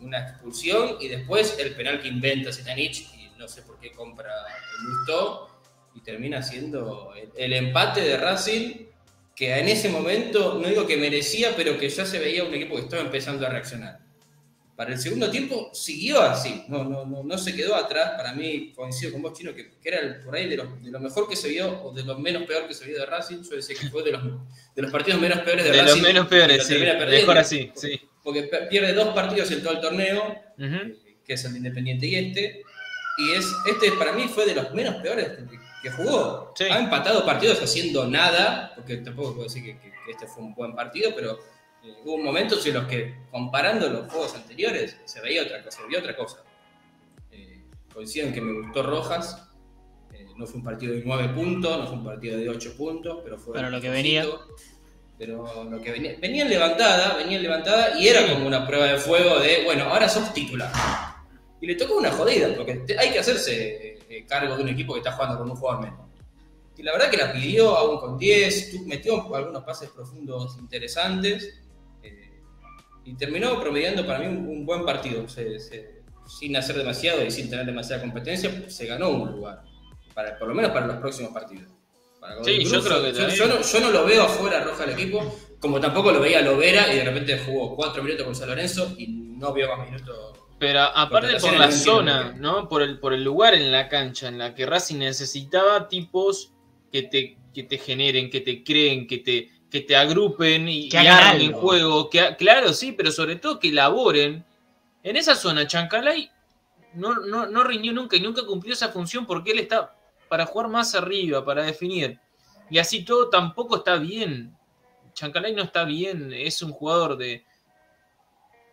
una 0.00 0.18
expulsión 0.18 0.96
y 1.00 1.08
después 1.08 1.56
el 1.60 1.74
penal 1.74 2.00
que 2.02 2.08
inventa 2.08 2.52
Zitanich 2.52 3.06
y 3.14 3.30
no 3.38 3.46
sé 3.48 3.62
por 3.62 3.78
qué 3.78 3.92
compra 3.92 4.30
el 4.30 4.84
Lustó 4.86 5.48
y 5.94 6.00
termina 6.00 6.42
siendo 6.42 7.12
el, 7.14 7.30
el 7.36 7.52
empate 7.52 8.00
de 8.02 8.16
Racing 8.16 8.86
que 9.34 9.58
en 9.58 9.68
ese 9.68 9.88
momento, 9.88 10.58
no 10.62 10.68
digo 10.68 10.86
que 10.86 10.96
merecía, 10.98 11.54
pero 11.56 11.78
que 11.78 11.88
ya 11.88 12.04
se 12.04 12.18
veía 12.18 12.44
un 12.44 12.52
equipo 12.54 12.76
que 12.76 12.82
estaba 12.82 13.02
empezando 13.02 13.46
a 13.46 13.48
reaccionar. 13.50 13.98
Para 14.76 14.92
el 14.94 14.98
segundo 14.98 15.30
tiempo 15.30 15.70
siguió 15.74 16.20
así, 16.22 16.64
no, 16.68 16.84
no, 16.84 17.04
no, 17.04 17.22
no 17.22 17.38
se 17.38 17.54
quedó 17.54 17.74
atrás. 17.74 18.12
Para 18.16 18.32
mí, 18.32 18.72
coincido 18.74 19.12
con 19.12 19.20
vos, 19.22 19.36
Chino, 19.36 19.54
que, 19.54 19.70
que 19.72 19.88
era 19.88 20.00
el- 20.00 20.20
por 20.20 20.34
ahí 20.36 20.48
de 20.48 20.56
lo, 20.56 20.64
de 20.76 20.90
lo 20.90 21.00
mejor 21.00 21.28
que 21.28 21.36
se 21.36 21.48
vio 21.48 21.82
o 21.82 21.92
de 21.92 22.02
lo 22.02 22.18
menos 22.18 22.44
peor 22.44 22.66
que 22.66 22.72
se 22.74 22.86
vio 22.86 22.98
de 22.98 23.04
Racing. 23.06 23.42
Yo 23.42 23.56
decía 23.56 23.76
que 23.78 23.88
fue 23.88 24.02
de 24.02 24.12
los, 24.12 24.22
de 24.74 24.82
los 24.82 24.90
partidos 24.90 25.20
menos 25.20 25.40
peores 25.40 25.64
de, 25.64 25.70
De 25.70 25.82
Racing. 25.82 25.94
los 25.96 26.02
menos 26.08 26.26
peores, 26.28 26.66
sí. 26.66 26.74
Mejor 26.78 27.38
así, 27.38 27.70
sí. 27.74 28.00
Porque 28.22 28.44
pe- 28.44 28.66
pierde 28.70 28.92
dos 28.94 29.08
partidos 29.14 29.50
en 29.50 29.62
todo 29.62 29.72
el 29.74 29.80
torneo, 29.80 30.22
Ujú. 30.58 30.64
eh, 30.66 31.16
que 31.26 31.34
es 31.34 31.44
el 31.44 31.52
de 31.52 31.58
Independiente 31.58 32.06
y 32.06 32.14
este. 32.14 32.62
Y 33.18 33.32
es, 33.32 33.46
este 33.70 33.92
para 33.92 34.12
mí 34.14 34.28
fue 34.28 34.46
de 34.46 34.54
los 34.54 34.72
menos 34.72 34.96
peores 35.02 35.28
que, 35.82 35.90
jugó. 35.90 36.52
Sí. 36.56 36.64
Ha 36.64 36.78
empatado 36.78 37.24
partidos 37.24 37.60
haciendo 37.62 38.06
nada, 38.06 38.72
porque 38.74 38.98
tampoco 38.98 39.30
puedo 39.34 39.44
decir 39.44 39.64
que, 39.64 39.78
que- 39.78 39.90
que 39.90 40.10
este 40.12 40.26
fue 40.26 40.42
un 40.42 40.54
buen 40.54 40.74
partido, 40.74 41.12
pero 41.14 41.38
eh, 41.84 41.94
hubo 42.04 42.18
momentos 42.18 42.64
en 42.66 42.74
los 42.74 42.84
que, 42.86 43.14
comparando 43.30 43.88
los 43.88 44.10
juegos 44.10 44.34
anteriores, 44.34 44.96
se 45.04 45.20
veía 45.20 45.42
otra 45.42 45.62
cosa, 45.62 45.80
se 45.82 45.86
vio 45.88 45.98
otra 45.98 46.16
cosa. 46.16 46.42
Eh, 47.32 47.62
coincido 47.92 48.26
en 48.26 48.32
que 48.34 48.40
me 48.40 48.60
gustó 48.62 48.82
Rojas. 48.82 49.46
eh, 50.12 50.26
no 50.36 50.46
fue 50.46 50.56
un 50.58 50.64
partido 50.64 50.92
de 50.94 51.02
9 51.04 51.28
puntos, 51.34 51.78
no 51.78 51.86
fue 51.86 51.96
un 51.96 52.04
partido 52.04 52.38
de 52.38 52.48
8 52.48 52.74
puntos, 52.76 53.20
pero 53.22 53.38
fue. 53.38 53.54
Pero 53.54 53.70
lo 53.70 53.80
que 53.80 53.88
mejorcito. 53.90 54.46
Pero 55.18 55.64
lo 55.64 55.80
que 55.82 55.92
venía, 55.92 56.16
venían 56.18 56.48
levantada, 56.48 57.14
venían 57.16 57.42
levantada 57.42 57.98
y 58.00 58.08
era 58.08 58.26
como 58.26 58.46
una 58.46 58.66
prueba 58.66 58.86
de 58.86 58.96
fuego 58.96 59.38
de, 59.38 59.64
bueno, 59.64 59.84
ahora 59.84 60.08
sos 60.08 60.32
titular. 60.32 60.72
Y 61.60 61.66
le 61.66 61.74
tocó 61.74 61.96
una 61.98 62.10
jodida, 62.10 62.48
porque 62.56 62.76
te- 62.76 62.98
hay 62.98 63.10
que 63.12 63.18
hacerse 63.18 63.89
eh, 64.20 64.26
cargo 64.26 64.56
de 64.56 64.62
un 64.62 64.68
equipo 64.68 64.92
que 64.94 65.00
está 65.00 65.12
jugando 65.12 65.38
con 65.38 65.50
un 65.50 65.56
jugador 65.56 65.82
menos. 65.82 66.00
Y 66.76 66.82
la 66.82 66.92
verdad 66.92 67.10
que 67.10 67.16
la 67.18 67.32
pidió 67.32 67.76
aún 67.76 67.98
con 68.00 68.16
10, 68.18 68.70
tu- 68.70 68.86
metió 68.86 69.34
algunos 69.34 69.62
pases 69.64 69.90
profundos 69.90 70.56
interesantes 70.58 71.60
eh, 72.02 72.40
y 73.04 73.14
terminó 73.14 73.60
promediando 73.60 74.06
para 74.06 74.18
mí 74.20 74.26
un, 74.26 74.48
un 74.48 74.64
buen 74.66 74.84
partido. 74.84 75.28
Se- 75.28 75.58
se- 75.58 76.00
sin 76.26 76.56
hacer 76.56 76.76
demasiado 76.76 77.24
y 77.24 77.30
sin 77.30 77.50
tener 77.50 77.66
demasiada 77.66 78.00
competencia, 78.02 78.70
se 78.70 78.86
ganó 78.86 79.08
un 79.10 79.32
lugar, 79.32 79.62
para, 80.14 80.38
por 80.38 80.46
lo 80.48 80.54
menos 80.54 80.70
para 80.70 80.86
los 80.86 80.96
próximos 80.98 81.32
partidos. 81.32 81.68
Para 82.20 82.34
Sí, 82.44 82.52
Godoy 82.52 82.64
yo 82.64 82.70
Cruz, 82.70 82.84
creo 82.86 83.02
que 83.02 83.12
yo, 83.12 83.18
también. 83.18 83.38
yo 83.38 83.46
no, 83.48 83.60
yo 83.62 83.80
no 83.80 83.90
lo 83.90 84.04
veo 84.06 84.22
afuera 84.22 84.62
roja 84.62 84.84
el 84.84 84.90
equipo, 84.90 85.36
como 85.58 85.80
tampoco 85.80 86.12
lo 86.12 86.20
veía 86.20 86.40
Lovera 86.40 86.92
y 86.92 86.98
de 86.98 87.04
repente 87.04 87.38
jugó 87.44 87.74
4 87.74 88.02
minutos 88.02 88.24
con 88.26 88.34
San 88.36 88.48
Lorenzo 88.48 88.94
y 88.96 89.08
no 89.08 89.52
vio 89.52 89.74
más 89.76 89.90
minutos. 89.90 90.38
Pero 90.60 90.82
aparte 90.82 91.40
por 91.40 91.58
la 91.58 91.72
zona. 91.72 92.34
¿no? 92.36 92.68
Por 92.68 92.82
el, 92.82 92.98
por 92.98 93.14
el 93.14 93.24
lugar 93.24 93.54
en 93.54 93.72
la 93.72 93.88
cancha 93.88 94.28
en 94.28 94.36
la 94.36 94.54
que 94.54 94.66
Racing 94.66 94.98
necesitaba 94.98 95.88
tipos 95.88 96.52
que 96.92 97.02
te, 97.04 97.38
que 97.54 97.62
te 97.62 97.78
generen, 97.78 98.28
que 98.28 98.42
te 98.42 98.62
creen, 98.62 99.06
que 99.06 99.18
te, 99.18 99.50
que 99.70 99.80
te 99.80 99.96
agrupen 99.96 100.68
y, 100.68 100.90
Que 100.90 100.98
y 100.98 101.06
hagan 101.06 101.28
armen 101.28 101.46
algo. 101.46 101.60
juego. 101.60 102.10
Que, 102.10 102.36
claro, 102.36 102.74
sí, 102.74 102.92
pero 102.92 103.10
sobre 103.10 103.36
todo 103.36 103.58
que 103.58 103.68
elaboren. 103.68 104.44
En 105.02 105.16
esa 105.16 105.34
zona, 105.34 105.66
Chancalay 105.66 106.30
no, 106.92 107.14
no, 107.14 107.46
no 107.46 107.64
rindió 107.64 107.94
nunca 107.94 108.18
y 108.18 108.20
nunca 108.20 108.44
cumplió 108.44 108.74
esa 108.74 108.90
función 108.90 109.24
porque 109.24 109.52
él 109.52 109.60
está 109.60 109.96
para 110.28 110.44
jugar 110.44 110.68
más 110.68 110.94
arriba, 110.94 111.42
para 111.42 111.62
definir. 111.62 112.20
Y 112.68 112.76
así 112.76 113.02
todo 113.02 113.30
tampoco 113.30 113.76
está 113.76 113.96
bien. 113.96 114.54
Chancalay 115.14 115.54
no 115.54 115.62
está 115.62 115.84
bien, 115.84 116.34
es 116.34 116.60
un 116.60 116.72
jugador 116.72 117.16
de 117.16 117.46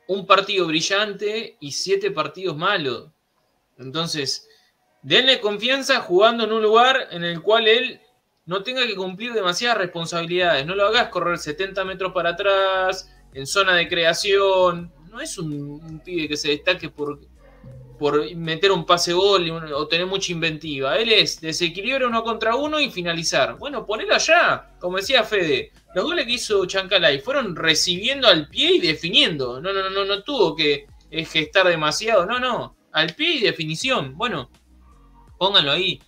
un 0.07 0.25
partido 0.25 0.67
brillante 0.67 1.57
y 1.59 1.71
siete 1.71 2.11
partidos 2.11 2.55
malos. 2.57 3.09
Entonces, 3.77 4.47
denle 5.01 5.39
confianza 5.39 5.99
jugando 6.01 6.45
en 6.45 6.51
un 6.51 6.63
lugar 6.63 7.07
en 7.11 7.23
el 7.23 7.41
cual 7.41 7.67
él 7.67 8.01
no 8.45 8.63
tenga 8.63 8.87
que 8.87 8.95
cumplir 8.95 9.33
demasiadas 9.33 9.77
responsabilidades. 9.77 10.65
No 10.65 10.73
lo 10.73 10.87
hagas 10.87 11.09
correr 11.09 11.37
70 11.37 11.83
metros 11.83 12.13
para 12.13 12.31
atrás, 12.31 13.13
en 13.33 13.45
zona 13.45 13.75
de 13.75 13.87
creación. 13.87 14.91
No 15.11 15.19
es 15.19 15.37
un, 15.37 16.01
pibe 16.03 16.29
que 16.29 16.37
se 16.37 16.49
destaque 16.49 16.89
por, 16.89 17.19
por 17.99 18.33
meter 18.35 18.71
un 18.71 18.85
pase 18.85 19.13
gol 19.13 19.49
o 19.49 19.87
tener 19.87 20.07
mucha 20.07 20.31
inventiva. 20.31 20.97
Él 20.97 21.11
es 21.11 21.41
desequilibrio 21.41 22.07
uno 22.07 22.23
contra 22.23 22.55
uno 22.55 22.79
y 22.79 22.89
finalizar. 22.89 23.57
Bueno, 23.57 23.85
ponelo 23.85 24.15
allá, 24.15 24.71
como 24.79 24.97
decía 24.97 25.23
Fede. 25.23 25.71
Los 25.97 26.05
goles 26.05 26.27
que 26.27 26.33
hizo 26.33 26.63
Chancalay 26.67 27.21
fueron 27.21 27.55
recibiendo 27.55 28.27
al 28.27 28.47
pie 28.49 28.73
y 28.75 28.79
definiendo. 28.79 29.59
No, 29.59 29.73
no, 29.73 29.89
no, 29.89 30.05
no 30.05 30.21
tuvo 30.21 30.55
que 30.55 30.85
eh, 31.09 31.25
gestar 31.25 31.67
demasiado. 31.67 32.23
No, 32.27 32.39
no. 32.39 32.75
Al 32.91 33.15
pie 33.15 33.37
y 33.37 33.41
definición. 33.41 34.15
Bueno, 34.15 34.51
pónganlo 35.39 35.71
ahí. 35.71 35.99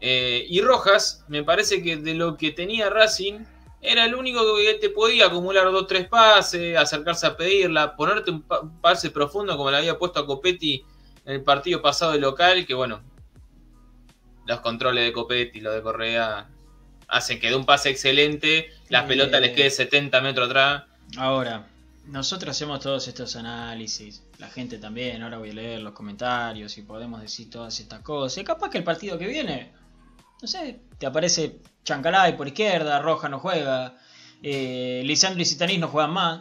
Eh, 0.00 0.46
y 0.48 0.60
Rojas, 0.60 1.24
me 1.26 1.42
parece 1.42 1.82
que 1.82 1.96
de 1.96 2.14
lo 2.14 2.36
que 2.36 2.52
tenía 2.52 2.88
Racing, 2.88 3.40
era 3.80 4.04
el 4.04 4.14
único 4.14 4.42
que 4.58 4.74
te 4.74 4.90
podía 4.90 5.26
acumular 5.26 5.64
dos, 5.72 5.88
tres 5.88 6.06
pases, 6.06 6.76
acercarse 6.76 7.26
a 7.26 7.36
pedirla, 7.36 7.96
ponerte 7.96 8.30
un, 8.30 8.42
pa- 8.42 8.60
un 8.60 8.80
pase 8.80 9.10
profundo 9.10 9.56
como 9.56 9.72
le 9.72 9.78
había 9.78 9.98
puesto 9.98 10.20
a 10.20 10.24
Copetti 10.26 10.84
en 11.24 11.32
el 11.32 11.42
partido 11.42 11.82
pasado 11.82 12.12
de 12.12 12.20
local, 12.20 12.64
que 12.64 12.74
bueno, 12.74 13.02
los 14.46 14.60
controles 14.60 15.04
de 15.04 15.12
Copetti, 15.12 15.60
lo 15.60 15.72
de 15.72 15.82
Correa, 15.82 16.48
hacen 17.12 17.38
que 17.38 17.48
de 17.50 17.56
un 17.56 17.64
pase 17.64 17.90
excelente, 17.90 18.70
la 18.88 19.04
Eh. 19.04 19.08
pelota 19.08 19.38
les 19.38 19.52
quede 19.52 19.70
70 19.70 20.20
metros 20.20 20.48
atrás. 20.48 20.84
Ahora, 21.16 21.66
nosotros 22.06 22.50
hacemos 22.50 22.80
todos 22.80 23.06
estos 23.06 23.36
análisis, 23.36 24.22
la 24.38 24.48
gente 24.48 24.78
también, 24.78 25.22
ahora 25.22 25.38
voy 25.38 25.50
a 25.50 25.54
leer 25.54 25.80
los 25.82 25.92
comentarios 25.92 26.76
y 26.78 26.82
podemos 26.82 27.20
decir 27.20 27.48
todas 27.50 27.78
estas 27.78 28.00
cosas. 28.00 28.38
Y 28.38 28.44
capaz 28.44 28.70
que 28.70 28.78
el 28.78 28.84
partido 28.84 29.18
que 29.18 29.26
viene, 29.26 29.70
no 30.40 30.48
sé, 30.48 30.80
te 30.98 31.06
aparece 31.06 31.58
Chancalay 31.84 32.36
por 32.36 32.48
izquierda, 32.48 32.98
Roja 33.00 33.28
no 33.28 33.38
juega, 33.38 33.96
eh, 34.42 35.02
Lisandro 35.04 35.40
y 35.42 35.44
Zitanís 35.44 35.78
no 35.78 35.88
juegan 35.88 36.10
más, 36.12 36.40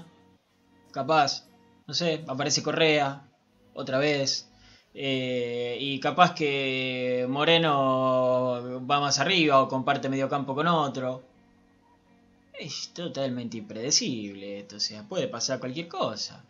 capaz, 0.91 1.45
no 1.85 1.93
sé, 1.93 2.23
aparece 2.27 2.63
Correa, 2.63 3.23
otra 3.73 3.97
vez. 3.99 4.47
Eh, 4.93 5.77
y 5.79 5.99
capaz 5.99 6.33
que 6.33 7.25
Moreno 7.29 8.85
va 8.89 8.99
más 8.99 9.19
arriba 9.19 9.61
o 9.61 9.69
comparte 9.69 10.09
medio 10.09 10.29
campo 10.29 10.53
con 10.53 10.67
otro. 10.67 11.23
Es 12.59 12.89
totalmente 12.93 13.57
impredecible 13.57 14.59
esto, 14.59 14.75
o 14.75 14.79
sea, 14.79 15.03
puede 15.03 15.27
pasar 15.27 15.59
cualquier 15.59 15.87
cosa. 15.87 16.43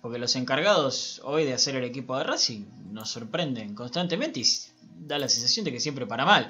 Porque 0.00 0.18
los 0.18 0.36
encargados 0.36 1.20
hoy 1.24 1.44
de 1.44 1.54
hacer 1.54 1.74
el 1.74 1.84
equipo 1.84 2.16
de 2.16 2.24
Racing 2.24 2.64
nos 2.92 3.10
sorprenden 3.10 3.74
constantemente 3.74 4.40
y 4.40 4.44
da 5.00 5.18
la 5.18 5.28
sensación 5.28 5.64
de 5.64 5.72
que 5.72 5.80
siempre 5.80 6.06
para 6.06 6.24
mal. 6.24 6.48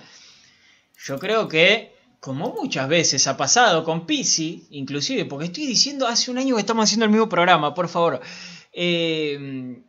Yo 1.02 1.18
creo 1.18 1.48
que, 1.48 1.94
como 2.20 2.52
muchas 2.52 2.88
veces 2.88 3.26
ha 3.26 3.38
pasado 3.38 3.84
con 3.84 4.06
Pisi, 4.06 4.66
inclusive, 4.70 5.24
porque 5.24 5.46
estoy 5.46 5.66
diciendo 5.66 6.06
hace 6.06 6.30
un 6.30 6.38
año 6.38 6.56
que 6.56 6.60
estamos 6.60 6.84
haciendo 6.84 7.06
el 7.06 7.10
mismo 7.10 7.28
programa, 7.28 7.74
por 7.74 7.88
favor. 7.88 8.20
Eh, 8.72 9.80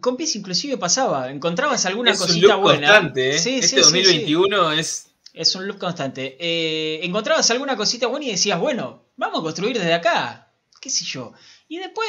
con 0.00 0.16
Pisi 0.16 0.38
inclusive 0.38 0.76
pasaba, 0.76 1.30
encontrabas 1.30 1.86
alguna 1.86 2.12
es 2.12 2.20
un 2.20 2.26
cosita 2.26 2.54
look 2.54 2.62
buena. 2.62 2.88
constante, 2.88 3.36
¿eh? 3.36 3.38
Sí, 3.38 3.58
este 3.58 3.82
sí, 3.82 3.82
sí, 3.84 4.04
sí. 4.04 4.26
2021 4.30 4.72
es 4.72 5.10
Es 5.32 5.54
un 5.54 5.66
loop 5.66 5.78
constante. 5.78 6.36
Eh, 6.40 7.00
encontrabas 7.04 7.50
alguna 7.50 7.76
cosita 7.76 8.06
buena 8.06 8.26
y 8.26 8.30
decías, 8.32 8.58
bueno, 8.60 9.04
vamos 9.16 9.40
a 9.40 9.42
construir 9.42 9.76
desde 9.78 9.94
acá. 9.94 10.52
¿Qué 10.80 10.90
sé 10.90 11.04
yo? 11.04 11.32
Y 11.68 11.78
después 11.78 12.08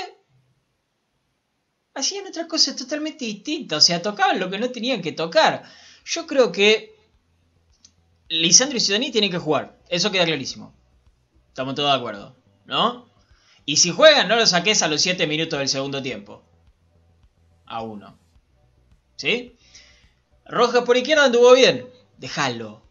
hacían 1.94 2.28
otras 2.28 2.48
cosas 2.48 2.76
totalmente 2.76 3.26
distintas. 3.26 3.84
O 3.84 3.86
sea, 3.86 4.02
tocaban 4.02 4.40
lo 4.40 4.50
que 4.50 4.60
no 4.60 4.70
tenían 4.72 5.02
que 5.02 5.12
tocar. 5.12 5.64
Yo 6.06 6.26
creo 6.28 6.52
que 6.52 6.96
Lisandro 8.30 8.78
y 8.78 8.82
Ciudadani 8.82 9.12
tienen 9.12 9.32
que 9.32 9.38
jugar. 9.38 9.80
Eso 9.90 10.12
queda 10.12 10.26
clarísimo. 10.26 10.74
Estamos 11.50 11.76
todos 11.76 11.92
de 11.92 11.98
acuerdo, 11.98 12.36
¿no? 12.66 13.10
Y 13.66 13.78
si 13.78 13.92
juegan, 13.92 14.28
no 14.28 14.36
lo 14.36 14.46
saques 14.48 14.82
a 14.82 14.88
los 14.88 15.02
7 15.02 15.28
minutos 15.28 15.60
del 15.60 15.68
segundo 15.70 16.02
tiempo. 16.02 16.44
A 17.70 17.82
uno. 17.82 18.18
¿Sí? 19.16 19.56
Rojas 20.46 20.84
por 20.84 20.98
izquierda 20.98 21.26
anduvo 21.26 21.54
bien. 21.54 21.88
Déjalo. 22.18 22.82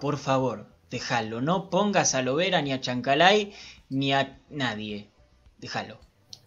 Por 0.00 0.16
favor, 0.16 0.66
déjalo. 0.90 1.40
No 1.40 1.68
pongas 1.68 2.14
a 2.14 2.22
Lovera 2.22 2.62
ni 2.62 2.72
a 2.72 2.80
Chancalay 2.80 3.52
ni 3.90 4.12
a 4.12 4.38
nadie. 4.48 5.10
Déjalo. 5.58 5.98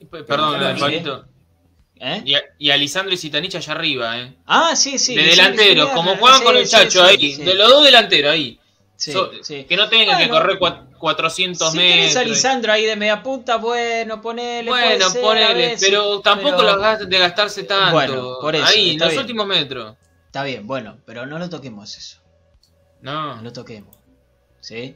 Perdón, 0.09 0.59
Déjalo, 0.59 0.79
Pablito. 0.79 1.25
¿Eh? 2.03 2.23
Y 2.25 2.33
a, 2.33 2.41
y 2.57 2.71
a 2.71 2.77
Lisandro 2.77 3.13
y 3.13 3.17
Citanich 3.17 3.55
allá 3.55 3.73
arriba, 3.73 4.19
¿eh? 4.19 4.33
Ah, 4.47 4.75
sí, 4.75 4.97
sí. 4.97 5.15
de 5.15 5.21
delanteros, 5.21 5.89
como 5.91 6.15
juegan 6.17 6.39
sí, 6.39 6.45
con 6.45 6.57
el 6.57 6.65
sí, 6.65 6.71
Chacho 6.71 7.05
sí, 7.05 7.15
ahí. 7.19 7.35
De 7.35 7.53
los 7.53 7.69
dos 7.69 7.83
delanteros 7.83 8.31
ahí. 8.31 8.59
Sí, 9.01 9.11
So- 9.13 9.31
sí. 9.41 9.63
Que 9.63 9.75
no 9.75 9.89
tengan 9.89 10.19
que 10.19 10.29
correr 10.29 10.59
cua- 10.59 10.85
400 10.99 11.71
Si 11.71 11.77
metros. 11.79 12.23
Lisandro 12.27 12.71
ahí 12.71 12.85
de 12.85 12.95
media 12.95 13.23
punta, 13.23 13.55
bueno, 13.57 14.21
ponele. 14.21 14.69
Bueno, 14.69 15.09
ser, 15.09 15.21
ponele, 15.23 15.53
veces, 15.55 15.89
pero 15.89 16.21
tampoco 16.21 16.57
pero- 16.57 16.67
lo 16.75 16.83
hagas 16.85 17.09
de 17.09 17.17
gastarse 17.17 17.63
tanto. 17.63 17.93
Bueno, 17.93 18.37
por 18.39 18.55
eso, 18.55 18.63
ahí, 18.65 18.91
en 18.91 18.99
los 18.99 19.07
bien. 19.09 19.19
últimos 19.21 19.47
metros. 19.47 19.95
Está 20.27 20.43
bien, 20.43 20.67
bueno, 20.67 20.99
pero 21.03 21.25
no 21.25 21.39
lo 21.39 21.49
toquemos 21.49 21.97
eso. 21.97 22.19
No 23.01 23.37
No. 23.37 23.41
lo 23.41 23.51
toquemos. 23.51 23.95
¿Sí? 24.59 24.95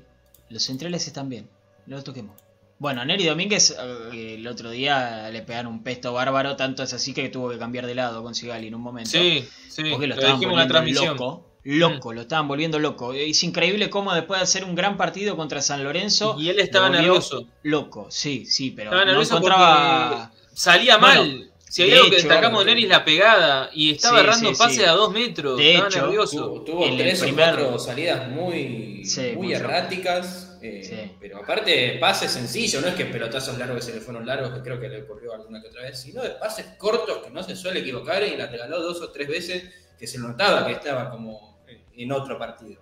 Los 0.50 0.62
centrales 0.62 1.08
están 1.08 1.28
bien. 1.28 1.50
No 1.88 1.98
lo 1.98 2.04
toquemos. 2.04 2.36
Bueno, 2.78 3.04
Neri 3.06 3.26
Domínguez 3.26 3.72
eh, 3.76 4.36
el 4.38 4.46
otro 4.48 4.70
día 4.70 5.30
le 5.32 5.42
pegaron 5.42 5.72
un 5.72 5.82
pesto 5.84 6.14
bárbaro, 6.14 6.56
tanto 6.56 6.84
es 6.84 6.94
así 6.94 7.12
que 7.16 7.30
tuvo 7.30 7.50
que 7.50 7.58
cambiar 7.58 7.88
de 7.88 7.96
lado 7.96 8.22
con 8.22 8.36
Sigali 8.36 8.68
en 8.68 8.76
un 8.76 8.82
momento. 8.82 9.10
Sí, 9.10 9.48
sí. 9.70 9.84
porque 9.90 10.06
lo 10.06 10.16
Lo 10.16 10.22
estaban 10.22 10.56
la 10.56 10.68
transmisión. 10.68 11.18
loco. 11.18 11.55
Loco, 11.66 12.14
lo 12.14 12.22
estaban 12.22 12.48
volviendo 12.48 12.78
loco. 12.80 13.14
Es 13.14 13.44
increíble 13.44 13.90
cómo 13.90 14.14
después 14.14 14.40
de 14.40 14.44
hacer 14.44 14.64
un 14.64 14.76
gran 14.76 14.98
partido 14.98 15.36
contra 15.36 15.62
San 15.62 15.84
Lorenzo. 15.84 16.36
Y 16.40 16.50
él 16.50 16.60
estaba 16.60 16.90
lo 16.90 16.94
nervioso. 16.96 17.48
Loco, 17.64 18.08
sí, 18.12 18.46
sí, 18.46 18.70
pero 18.72 18.92
Estaba 18.92 19.04
no 19.04 19.12
nervioso 19.12 19.38
encontraba. 19.38 20.32
Salía 20.54 20.98
Bueno, 20.98 21.22
mal. 21.24 21.52
Si 21.68 21.82
hay 21.82 21.90
de 21.90 21.96
algo 21.98 22.10
que 22.12 22.18
hecho- 22.18 22.28
destacamos 22.28 22.60
de 22.64 22.72
Neri 22.72 22.84
es 22.84 22.90
la 22.90 23.04
pegada. 23.04 23.70
Y 23.74 23.92
estaba 23.94 24.20
Sí, 24.20 24.24
errando 24.26 24.50
sí, 24.52 24.56
pases 24.58 24.78
sí. 24.78 24.84
a 24.84 24.92
dos 24.92 25.12
metros. 25.12 25.58
De 25.58 25.72
estaba 25.74 25.90
hecho, 25.90 26.02
nervioso. 26.04 26.64
Tuvo, 26.66 26.86
El 26.86 26.98
tres 26.98 27.20
primer- 27.20 27.50
o 27.56 27.58
cuatro 27.58 27.80
salidas 27.80 28.30
muy, 28.30 29.04
Sí, 29.04 29.22
muy 29.36 29.48
muy 29.48 29.54
erráticas. 29.54 30.58
eh, 30.62 30.82
Sí. 30.84 31.12
Pero 31.20 31.40
aparte, 31.40 31.98
pases 32.00 32.32
sencillos, 32.32 32.82
no 32.82 32.88
es 32.90 32.96
que 32.96 33.06
pelotazos 33.06 33.58
largos 33.58 33.78
que 33.78 33.92
se 33.92 33.94
le 33.96 34.02
fueron 34.02 34.26
largos, 34.26 34.52
que 34.54 34.62
creo 34.62 34.80
que 34.80 34.88
le 34.88 35.02
ocurrió 35.02 35.34
alguna 35.34 35.62
que 35.62 35.68
otra 35.68 35.82
vez, 35.82 36.00
sino 36.00 36.22
de 36.24 36.30
pases 36.30 36.66
cortos 36.78 37.20
que 37.24 37.30
no 37.32 37.42
se 37.44 37.56
suele 37.56 37.82
equivocar 37.82 38.24
y 38.24 38.38
la 38.38 38.46
regaló 38.48 38.80
dos 38.82 39.02
o 39.02 39.10
tres 39.12 39.28
veces 39.28 39.64
que 40.00 40.08
se 40.08 40.18
notaba 40.20 40.66
que 40.68 40.74
estaba 40.74 41.10
como 41.10 41.55
en 41.98 42.12
otro 42.12 42.38
partido. 42.38 42.82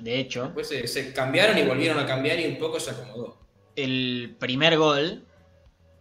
De 0.00 0.18
hecho, 0.18 0.44
Después 0.44 0.68
se, 0.68 0.86
se 0.86 1.12
cambiaron 1.12 1.56
y 1.58 1.62
volvieron 1.62 1.98
a 1.98 2.06
cambiar 2.06 2.40
y 2.40 2.46
un 2.46 2.58
poco 2.58 2.80
se 2.80 2.90
acomodó. 2.90 3.36
el 3.76 4.36
primer 4.38 4.76
gol 4.76 5.24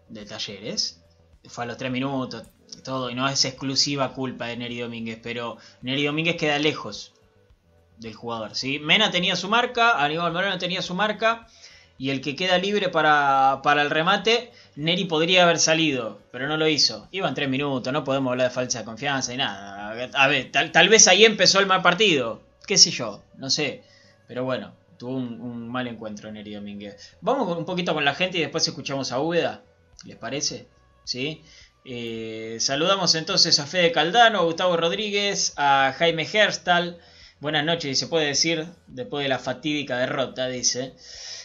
de 0.09 0.25
Talleres 0.25 1.03
fue 1.45 1.63
a 1.65 1.67
los 1.67 1.77
3 1.77 1.91
minutos, 1.91 2.43
todo, 2.83 3.09
y 3.09 3.15
no 3.15 3.27
es 3.27 3.43
exclusiva 3.45 4.13
culpa 4.13 4.47
de 4.47 4.57
Neri 4.57 4.79
Domínguez, 4.79 5.19
pero 5.21 5.57
Neri 5.81 6.05
Domínguez 6.05 6.37
queda 6.37 6.57
lejos 6.59 7.13
del 7.97 8.13
jugador, 8.13 8.55
¿sí? 8.55 8.79
Mena 8.79 9.11
tenía 9.11 9.35
su 9.35 9.47
marca, 9.49 10.03
Aníbal 10.03 10.33
Moreno 10.33 10.57
tenía 10.57 10.81
su 10.81 10.95
marca, 10.95 11.47
y 11.97 12.09
el 12.09 12.21
que 12.21 12.35
queda 12.35 12.57
libre 12.57 12.89
para, 12.89 13.61
para 13.63 13.81
el 13.81 13.89
remate, 13.89 14.51
Neri 14.75 15.05
podría 15.05 15.43
haber 15.43 15.59
salido, 15.59 16.19
pero 16.31 16.47
no 16.47 16.57
lo 16.57 16.67
hizo. 16.67 17.07
Iban 17.11 17.35
3 17.35 17.47
minutos, 17.49 17.93
no 17.93 18.03
podemos 18.03 18.31
hablar 18.31 18.47
de 18.49 18.53
falsa 18.53 18.83
confianza 18.83 19.33
y 19.33 19.37
nada. 19.37 19.82
A 20.13 20.27
ver, 20.27 20.51
tal, 20.51 20.71
tal 20.71 20.89
vez 20.89 21.07
ahí 21.07 21.25
empezó 21.25 21.59
el 21.59 21.65
mal 21.65 21.81
partido, 21.81 22.41
qué 22.67 22.77
sé 22.77 22.91
yo, 22.91 23.23
no 23.37 23.49
sé. 23.49 23.83
Pero 24.27 24.43
bueno, 24.43 24.73
tuvo 24.97 25.15
un, 25.17 25.67
mal 25.69 25.87
encuentro 25.87 26.31
Neri 26.31 26.53
Domínguez. 26.53 27.15
Vamos 27.21 27.57
un 27.57 27.65
poquito 27.65 27.93
con 27.93 28.05
la 28.05 28.15
gente 28.15 28.37
y 28.37 28.41
después 28.41 28.67
escuchamos 28.67 29.11
a 29.11 29.19
Úbeda, 29.19 29.63
¿les 30.05 30.17
parece? 30.17 30.67
¿Sí? 31.03 31.43
Eh, 31.85 32.57
saludamos 32.59 33.13
entonces 33.15 33.59
a 33.59 33.65
Fede 33.65 33.91
Caldano, 33.91 34.39
a 34.39 34.43
Gustavo 34.43 34.77
Rodríguez, 34.77 35.53
a 35.57 35.93
Jaime 35.97 36.27
Herstal. 36.31 36.99
Buenas 37.39 37.65
noches, 37.65 37.91
y 37.91 37.95
se 37.95 38.07
puede 38.07 38.27
decir, 38.27 38.67
después 38.87 39.23
de 39.23 39.29
la 39.29 39.39
fatídica 39.39 39.97
derrota, 39.97 40.47
dice. 40.47 40.93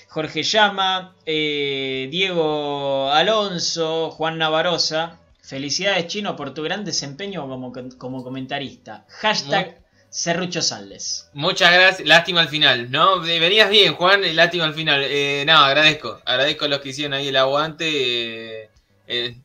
Jorge 0.08 0.42
Llama, 0.42 1.16
eh, 1.26 2.08
Diego 2.10 3.10
Alonso, 3.10 4.10
Juan 4.12 4.38
Navarosa. 4.38 5.18
Felicidades, 5.48 6.06
Chino, 6.08 6.36
por 6.36 6.52
tu 6.52 6.62
gran 6.62 6.84
desempeño 6.84 7.48
como, 7.48 7.72
como 7.96 8.22
comentarista. 8.22 9.06
Hashtag 9.08 9.80
Serrucho 10.10 10.60
Saldes. 10.60 11.30
Muchas 11.32 11.72
gracias. 11.72 12.06
Lástima 12.06 12.42
al 12.42 12.48
final, 12.48 12.90
¿no? 12.90 13.20
Venías 13.20 13.70
bien, 13.70 13.94
Juan. 13.94 14.24
eh, 14.24 14.34
Lástima 14.34 14.64
al 14.64 14.74
final. 14.74 15.00
Eh, 15.04 15.44
no, 15.46 15.56
agradezco. 15.56 16.20
Agradezco 16.26 16.66
a 16.66 16.68
los 16.68 16.80
que 16.80 16.90
hicieron 16.90 17.14
ahí 17.14 17.28
el 17.28 17.36
aguante. 17.36 18.64
eh, 18.64 18.70
eh, 19.06 19.36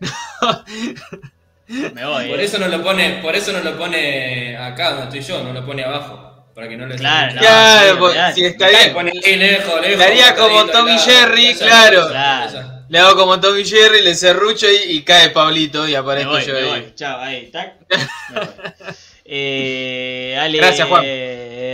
Me 1.94 2.04
voy. 2.04 2.28
Por 2.28 2.40
eso 2.40 2.58
no 2.58 2.68
lo 2.68 2.80
pone, 2.80 3.20
por 3.22 3.34
eso 3.34 3.52
no 3.52 3.60
lo 3.60 3.76
pone 3.76 4.56
acá 4.56 4.90
donde 4.92 5.18
estoy 5.18 5.34
yo, 5.34 5.42
no 5.42 5.52
lo 5.52 5.66
pone 5.66 5.82
abajo, 5.82 6.46
para 6.54 6.68
que 6.68 6.76
no 6.76 6.86
le 6.86 6.94
Claro, 6.96 7.34
no, 7.34 7.40
claro, 7.40 7.90
sí, 7.90 7.96
pues, 7.98 8.34
si 8.34 8.42
lejos, 8.42 9.04
lejos. 9.04 9.80
Le 9.98 10.04
haría 10.04 10.34
como 10.36 10.66
Tommy 10.66 10.92
y 10.94 10.98
Jerry, 10.98 11.54
claro. 11.54 12.08
Claro. 12.08 12.81
Le 12.92 12.98
hago 12.98 13.16
como 13.16 13.40
Tommy 13.40 13.64
Jerry, 13.64 14.02
le 14.02 14.14
cerrucho 14.14 14.66
y, 14.70 14.96
y 14.96 15.02
cae 15.02 15.30
Pablito 15.30 15.88
y 15.88 15.94
aparezco 15.94 16.32
voy, 16.32 16.44
yo 16.44 16.56
ahí. 16.58 16.64
voy. 16.68 16.92
Chao, 16.94 17.18
ahí, 17.20 17.50
tac. 17.50 17.76
Eh, 19.24 20.36
Ale 20.38 20.58
Gracias, 20.58 20.86
Juan. 20.86 21.02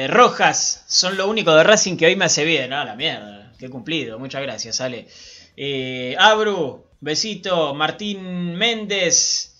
Rojas, 0.09 0.85
son 0.87 1.17
lo 1.17 1.27
único 1.29 1.53
de 1.57 1.65
Racing 1.65 1.97
que 1.97 2.07
hoy 2.07 2.15
me 2.15 2.27
hace 2.27 2.45
bien. 2.45 2.73
Ah, 2.73 2.85
la 2.85 2.95
mierda. 2.95 3.53
Qué 3.59 3.69
cumplido. 3.69 4.17
Muchas 4.21 4.43
gracias, 4.43 4.81
Ale. 4.81 5.09
Eh, 5.57 6.15
Abru, 6.21 6.87
besito. 7.01 7.75
Martín 7.75 8.55
Méndez. 8.55 9.57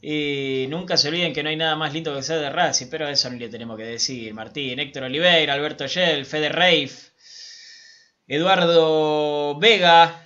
Eh, 0.00 0.66
nunca 0.70 0.96
se 0.96 1.08
olviden 1.08 1.34
que 1.34 1.42
no 1.42 1.50
hay 1.50 1.56
nada 1.56 1.76
más 1.76 1.92
lindo 1.92 2.14
que 2.16 2.22
ser 2.22 2.40
de 2.40 2.48
Racing, 2.48 2.86
pero 2.90 3.06
eso 3.06 3.28
no 3.28 3.36
le 3.36 3.50
tenemos 3.50 3.76
que 3.76 3.84
decir. 3.84 4.32
Martín, 4.32 4.78
Héctor 4.78 5.02
Oliveira, 5.02 5.52
Alberto 5.52 5.84
Yel, 5.84 6.24
Fede 6.24 6.48
Reif, 6.48 7.08
Eduardo 8.26 9.58
Vega, 9.58 10.21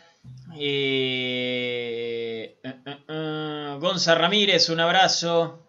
eh, 0.58 2.58
eh, 2.62 2.74
eh, 2.86 2.98
eh, 3.08 3.76
Gonza 3.80 4.14
Ramírez, 4.14 4.68
un 4.68 4.80
abrazo. 4.80 5.62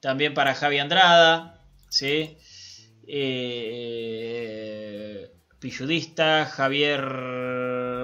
También 0.00 0.34
para 0.34 0.54
Javi 0.54 0.78
Andrada, 0.78 1.66
¿sí? 1.88 2.36
Eh, 3.06 4.10
Pilludista, 5.58 6.44
Javier 6.44 7.00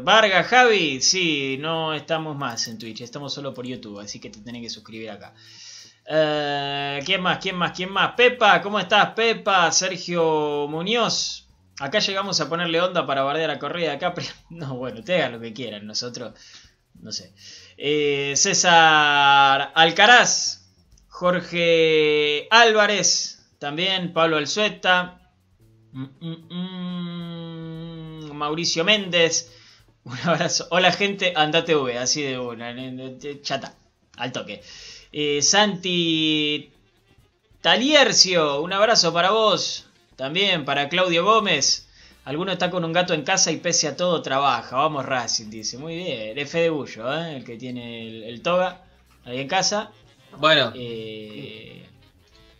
Vargas, 0.02 0.46
Javi, 0.46 1.02
sí, 1.02 1.58
no 1.60 1.92
estamos 1.92 2.36
más 2.36 2.66
en 2.68 2.78
Twitch, 2.78 3.02
estamos 3.02 3.34
solo 3.34 3.52
por 3.52 3.66
YouTube, 3.66 4.00
así 4.00 4.18
que 4.18 4.30
te 4.30 4.40
tenés 4.40 4.62
que 4.62 4.70
suscribir 4.70 5.10
acá. 5.10 5.34
¿Quién 6.06 7.20
más? 7.20 7.38
¿Quién 7.38 7.56
más? 7.56 7.72
¿Quién 7.72 7.92
más? 7.92 8.14
Pepa, 8.16 8.62
¿cómo 8.62 8.80
estás, 8.80 9.10
Pepa? 9.10 9.70
Sergio 9.70 10.66
Muñoz. 10.68 11.49
Acá 11.80 11.98
llegamos 11.98 12.40
a 12.40 12.48
ponerle 12.48 12.80
onda 12.80 13.06
para 13.06 13.22
bardear 13.22 13.50
a 13.50 13.58
corrida 13.58 13.90
de 13.90 13.98
Capri. 13.98 14.26
No, 14.50 14.76
bueno, 14.76 15.00
ustedes 15.00 15.20
hagan 15.20 15.32
lo 15.32 15.40
que 15.40 15.52
quieran, 15.52 15.86
nosotros, 15.86 16.34
no 17.00 17.10
sé. 17.10 17.32
Eh, 17.76 18.34
César 18.36 19.72
Alcaraz, 19.74 20.68
Jorge 21.08 22.46
Álvarez, 22.50 23.40
también 23.58 24.12
Pablo 24.12 24.36
Alzueta, 24.36 25.20
Mm, 25.92 26.06
mm, 26.20 26.54
mm, 28.28 28.32
Mauricio 28.32 28.84
Méndez, 28.84 29.50
un 30.04 30.16
abrazo. 30.24 30.66
Hola 30.70 30.92
gente, 30.92 31.32
andate 31.36 31.74
V, 31.74 31.98
así 31.98 32.22
de 32.22 32.38
una, 32.38 32.74
chata, 33.42 33.74
al 34.16 34.32
toque. 34.32 34.62
Eh, 35.12 35.42
Santi 35.42 36.70
Taliercio, 37.60 38.62
un 38.62 38.72
abrazo 38.72 39.12
para 39.12 39.30
vos, 39.32 39.86
también 40.20 40.64
para 40.64 40.88
Claudio 40.88 41.24
Gómez. 41.24 41.86
Alguno 42.26 42.52
está 42.52 42.70
con 42.70 42.84
un 42.84 42.92
gato 42.92 43.14
en 43.14 43.22
casa 43.22 43.50
y 43.50 43.56
pese 43.56 43.88
a 43.88 43.96
todo 43.96 44.20
trabaja. 44.22 44.76
Vamos 44.76 45.04
Racing, 45.06 45.48
dice. 45.50 45.78
Muy 45.78 45.96
bien. 45.96 46.38
F 46.38 46.58
de 46.60 46.68
Bullo, 46.70 47.12
¿eh? 47.18 47.36
el 47.36 47.44
que 47.44 47.56
tiene 47.56 48.06
el, 48.06 48.22
el 48.24 48.42
toga 48.42 48.82
ahí 49.24 49.40
en 49.40 49.48
casa. 49.48 49.90
Bueno, 50.36 50.72
Eh, 50.76 51.86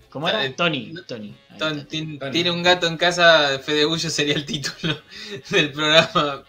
¿Cómo 0.09 0.29
era? 0.29 0.45
Eh, 0.45 0.51
Tony. 0.51 0.93
Tony. 1.07 1.37
Ahí 1.51 1.59
Ton- 1.59 1.79
está. 1.79 1.89
tien- 1.91 2.19
Tony. 2.19 2.33
tiene 2.33 2.51
un 2.51 2.63
gato 2.65 2.87
en 2.89 2.97
casa, 2.97 3.61
Fede 3.65 3.85
Bullo 3.85 4.11
sería 4.11 4.35
el 4.35 4.45
título 4.45 4.99
del 5.51 5.71
programa 5.73 6.43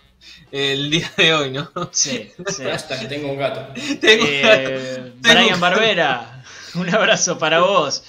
el 0.52 0.90
día 0.90 1.12
de 1.18 1.34
hoy, 1.34 1.52
¿no? 1.52 1.70
Sí, 1.92 2.32
sí. 2.48 2.64
Hasta 2.64 3.00
que 3.00 3.06
tengo 3.08 3.30
un 3.32 3.38
gato. 3.38 3.68
Tengo 4.02 4.24
un 4.26 4.42
gato. 4.42 4.70
Tengo- 4.70 5.12
Brian 5.20 5.60
Barbera, 5.60 6.44
un 6.76 6.90
abrazo 6.90 7.38
para 7.38 7.60
vos. 7.60 8.04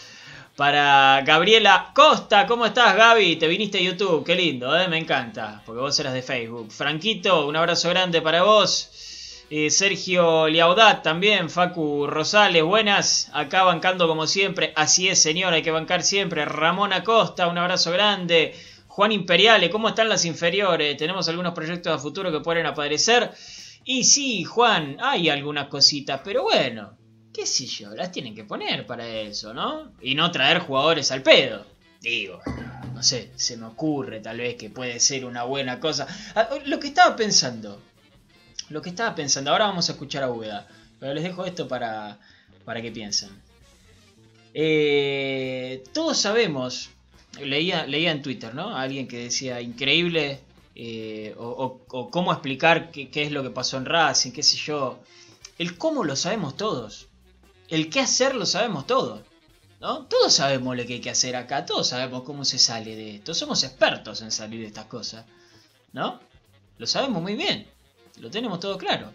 Para 0.62 1.22
Gabriela 1.22 1.90
Costa, 1.92 2.46
¿cómo 2.46 2.64
estás 2.64 2.94
Gaby? 2.94 3.35
Te 3.35 3.48
viniste 3.48 3.79
a 3.79 3.81
YouTube, 3.81 4.25
qué 4.25 4.37
lindo, 4.37 4.79
¿eh? 4.79 4.87
me 4.87 4.96
encanta, 4.96 5.61
porque 5.66 5.81
vos 5.81 5.98
eras 5.98 6.14
de 6.14 6.22
Facebook. 6.22 6.70
Franquito, 6.70 7.48
un 7.48 7.57
abrazo 7.57 7.88
grande 7.88 8.22
para 8.22 8.44
vos. 8.44 9.44
Eh, 9.51 9.70
Sergio 9.70 10.46
Liaudat 10.46 11.03
también, 11.03 11.51
Facu 11.51 12.07
Rosales, 12.07 12.62
buenas, 12.62 13.29
acá 13.33 13.64
bancando 13.64 14.07
como 14.07 14.29
siempre, 14.29 14.72
así 14.77 15.09
es 15.09 15.20
señor, 15.20 15.53
hay 15.53 15.62
que 15.62 15.72
bancar 15.72 16.05
siempre. 16.05 16.44
Ramón 16.44 16.92
Acosta, 16.92 17.48
un 17.48 17.59
abrazo 17.59 17.90
grande. 17.90 18.55
Juan 18.87 19.11
Imperiale, 19.11 19.68
¿cómo 19.68 19.88
están 19.88 20.09
las 20.09 20.25
inferiores? 20.25 20.96
¿Tenemos 20.96 21.29
algunos 21.29 21.55
proyectos 21.55 21.92
a 21.92 21.98
futuro 21.98 22.31
que 22.31 22.38
pueden 22.38 22.66
aparecer? 22.66 23.33
Y 23.85 24.05
sí, 24.05 24.44
Juan, 24.44 24.96
hay 25.01 25.29
algunas 25.29 25.66
cositas, 25.66 26.20
pero 26.22 26.44
bueno, 26.44 27.02
qué 27.33 27.47
sé 27.47 27.66
yo, 27.66 27.95
las 27.95 28.12
tienen 28.12 28.35
que 28.35 28.45
poner 28.45 28.87
para 28.87 29.07
eso, 29.07 29.55
¿no? 29.55 29.92
Y 30.01 30.14
no 30.14 30.31
traer 30.31 30.59
jugadores 30.61 31.11
al 31.11 31.23
pedo. 31.23 31.66
Digo, 32.01 32.40
no 32.95 33.03
sé, 33.03 33.31
se 33.37 33.57
me 33.57 33.66
ocurre 33.66 34.21
tal 34.21 34.38
vez 34.38 34.57
que 34.57 34.71
puede 34.71 34.99
ser 35.01 35.25
una 35.25 35.45
buena 35.45 35.81
cosa. 35.81 36.07
Ah, 36.35 36.49
lo 36.66 36.81
que 36.81 36.88
estaba 36.88 37.14
pensando, 37.16 37.81
lo 38.71 38.83
que 38.83 38.90
estaba 38.90 39.14
pensando, 39.14 39.51
ahora 39.51 39.66
vamos 39.66 39.88
a 39.88 39.92
escuchar 39.92 40.25
a 40.25 40.31
Ueda, 40.31 40.66
pero 40.99 41.14
les 41.14 41.23
dejo 41.23 41.45
esto 41.45 41.68
para, 41.68 42.18
para 42.64 42.83
que 42.83 42.90
piensen. 42.90 43.31
Eh, 44.55 45.85
todos 45.92 46.18
sabemos, 46.18 46.90
leía, 47.40 47.87
leía 47.87 48.11
en 48.11 48.23
Twitter, 48.23 48.55
¿no? 48.55 48.77
Alguien 48.77 49.09
que 49.09 49.18
decía, 49.18 49.61
increíble, 49.61 50.40
eh, 50.75 51.35
o, 51.38 51.81
o, 51.88 52.11
cómo 52.11 52.33
explicar 52.33 52.90
qué, 52.90 53.11
qué, 53.11 53.23
es 53.23 53.33
lo 53.33 53.42
que 53.42 53.51
pasó 53.51 53.77
en 53.77 53.87
Racing, 53.87 54.33
qué 54.33 54.42
sé 54.42 54.57
yo. 54.57 54.99
El 55.59 55.79
cómo 55.79 56.05
lo 56.05 56.16
sabemos 56.16 56.57
todos. 56.57 57.09
El 57.72 57.88
qué 57.88 58.00
hacer 58.00 58.35
lo 58.35 58.44
sabemos 58.44 58.87
todos. 58.87 59.22
¿no? 59.80 60.04
Todos 60.04 60.35
sabemos 60.35 60.76
lo 60.76 60.85
que 60.85 60.92
hay 60.92 61.00
que 61.00 61.08
hacer 61.08 61.35
acá, 61.35 61.64
todos 61.64 61.88
sabemos 61.88 62.22
cómo 62.22 62.44
se 62.44 62.58
sale 62.58 62.94
de 62.94 63.14
esto. 63.14 63.32
Somos 63.32 63.64
expertos 63.64 64.20
en 64.20 64.30
salir 64.30 64.61
de 64.61 64.66
estas 64.66 64.85
cosas. 64.85 65.24
¿No? 65.94 66.20
Lo 66.76 66.87
sabemos 66.87 67.22
muy 67.22 67.35
bien. 67.35 67.66
Lo 68.18 68.30
tenemos 68.30 68.61
todo 68.61 68.76
claro. 68.76 69.11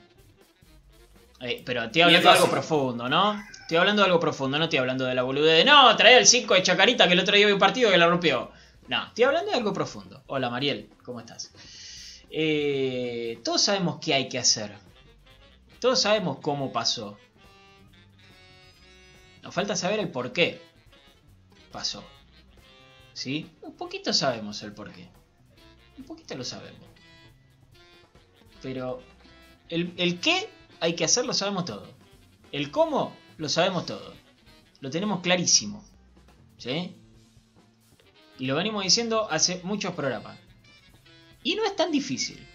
Eh, 1.40 1.62
pero 1.64 1.84
estoy 1.84 2.02
hablando 2.02 2.32
de 2.32 2.36
algo 2.36 2.50
profundo, 2.50 3.08
¿no? 3.08 3.40
Estoy 3.62 3.78
hablando 3.78 4.02
de 4.02 4.08
algo 4.08 4.20
profundo, 4.20 4.58
no 4.58 4.64
estoy 4.64 4.80
hablando 4.80 5.06
de 5.06 5.14
la 5.14 5.22
boludez 5.22 5.58
de 5.58 5.64
no, 5.64 5.96
trae 5.96 6.18
el 6.18 6.26
5 6.26 6.56
de 6.56 6.64
Chacarita 6.64 7.06
que 7.06 7.14
el 7.14 7.20
otro 7.20 7.36
día 7.36 7.46
vi 7.46 7.54
un 7.54 7.60
partido 7.60 7.92
que 7.92 7.98
la 8.00 8.08
rompió. 8.08 8.50
No, 8.88 9.06
estoy 9.06 9.26
hablando 9.26 9.52
de 9.52 9.58
algo 9.58 9.72
profundo. 9.72 10.24
Hola 10.26 10.50
Mariel, 10.50 10.90
¿cómo 11.06 11.20
estás? 11.20 11.52
Eh, 12.32 13.40
todos 13.44 13.62
sabemos 13.62 14.00
qué 14.02 14.16
hay 14.16 14.28
que 14.28 14.40
hacer. 14.40 14.74
Todos 15.80 16.02
sabemos 16.02 16.40
cómo 16.42 16.72
pasó. 16.72 17.20
Nos 19.48 19.56
falta 19.56 19.78
saber 19.78 20.02
el 20.02 20.10
por 20.10 20.34
qué 20.34 20.62
pasó. 21.72 22.04
¿Sí? 23.14 23.50
Un 23.62 23.78
poquito 23.78 24.12
sabemos 24.12 24.62
el 24.62 24.74
por 24.74 24.92
qué. 24.92 25.08
Un 25.98 26.04
poquito 26.04 26.36
lo 26.36 26.44
sabemos. 26.44 26.82
Pero 28.62 29.02
el, 29.70 29.94
el 29.96 30.20
qué 30.20 30.50
hay 30.82 30.96
que 30.98 31.06
hacer 31.06 31.26
lo 31.26 31.34
sabemos 31.34 31.64
todo. 31.64 31.88
El 32.52 32.72
cómo 32.72 33.16
lo 33.38 33.48
sabemos 33.48 33.86
todo. 33.86 34.14
Lo 34.82 34.90
tenemos 34.90 35.22
clarísimo. 35.22 35.82
¿Sí? 36.58 36.98
Y 38.40 38.48
lo 38.48 38.56
venimos 38.56 38.84
diciendo 38.84 39.32
hace 39.32 39.62
muchos 39.64 39.94
programas. 39.94 40.38
Y 41.42 41.56
no 41.56 41.64
es 41.64 41.74
tan 41.74 41.90
difícil. 41.90 42.46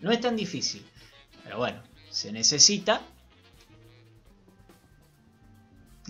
No 0.00 0.10
es 0.10 0.20
tan 0.20 0.34
difícil. 0.34 0.84
Pero 1.44 1.58
bueno, 1.58 1.80
se 2.10 2.32
necesita 2.32 3.00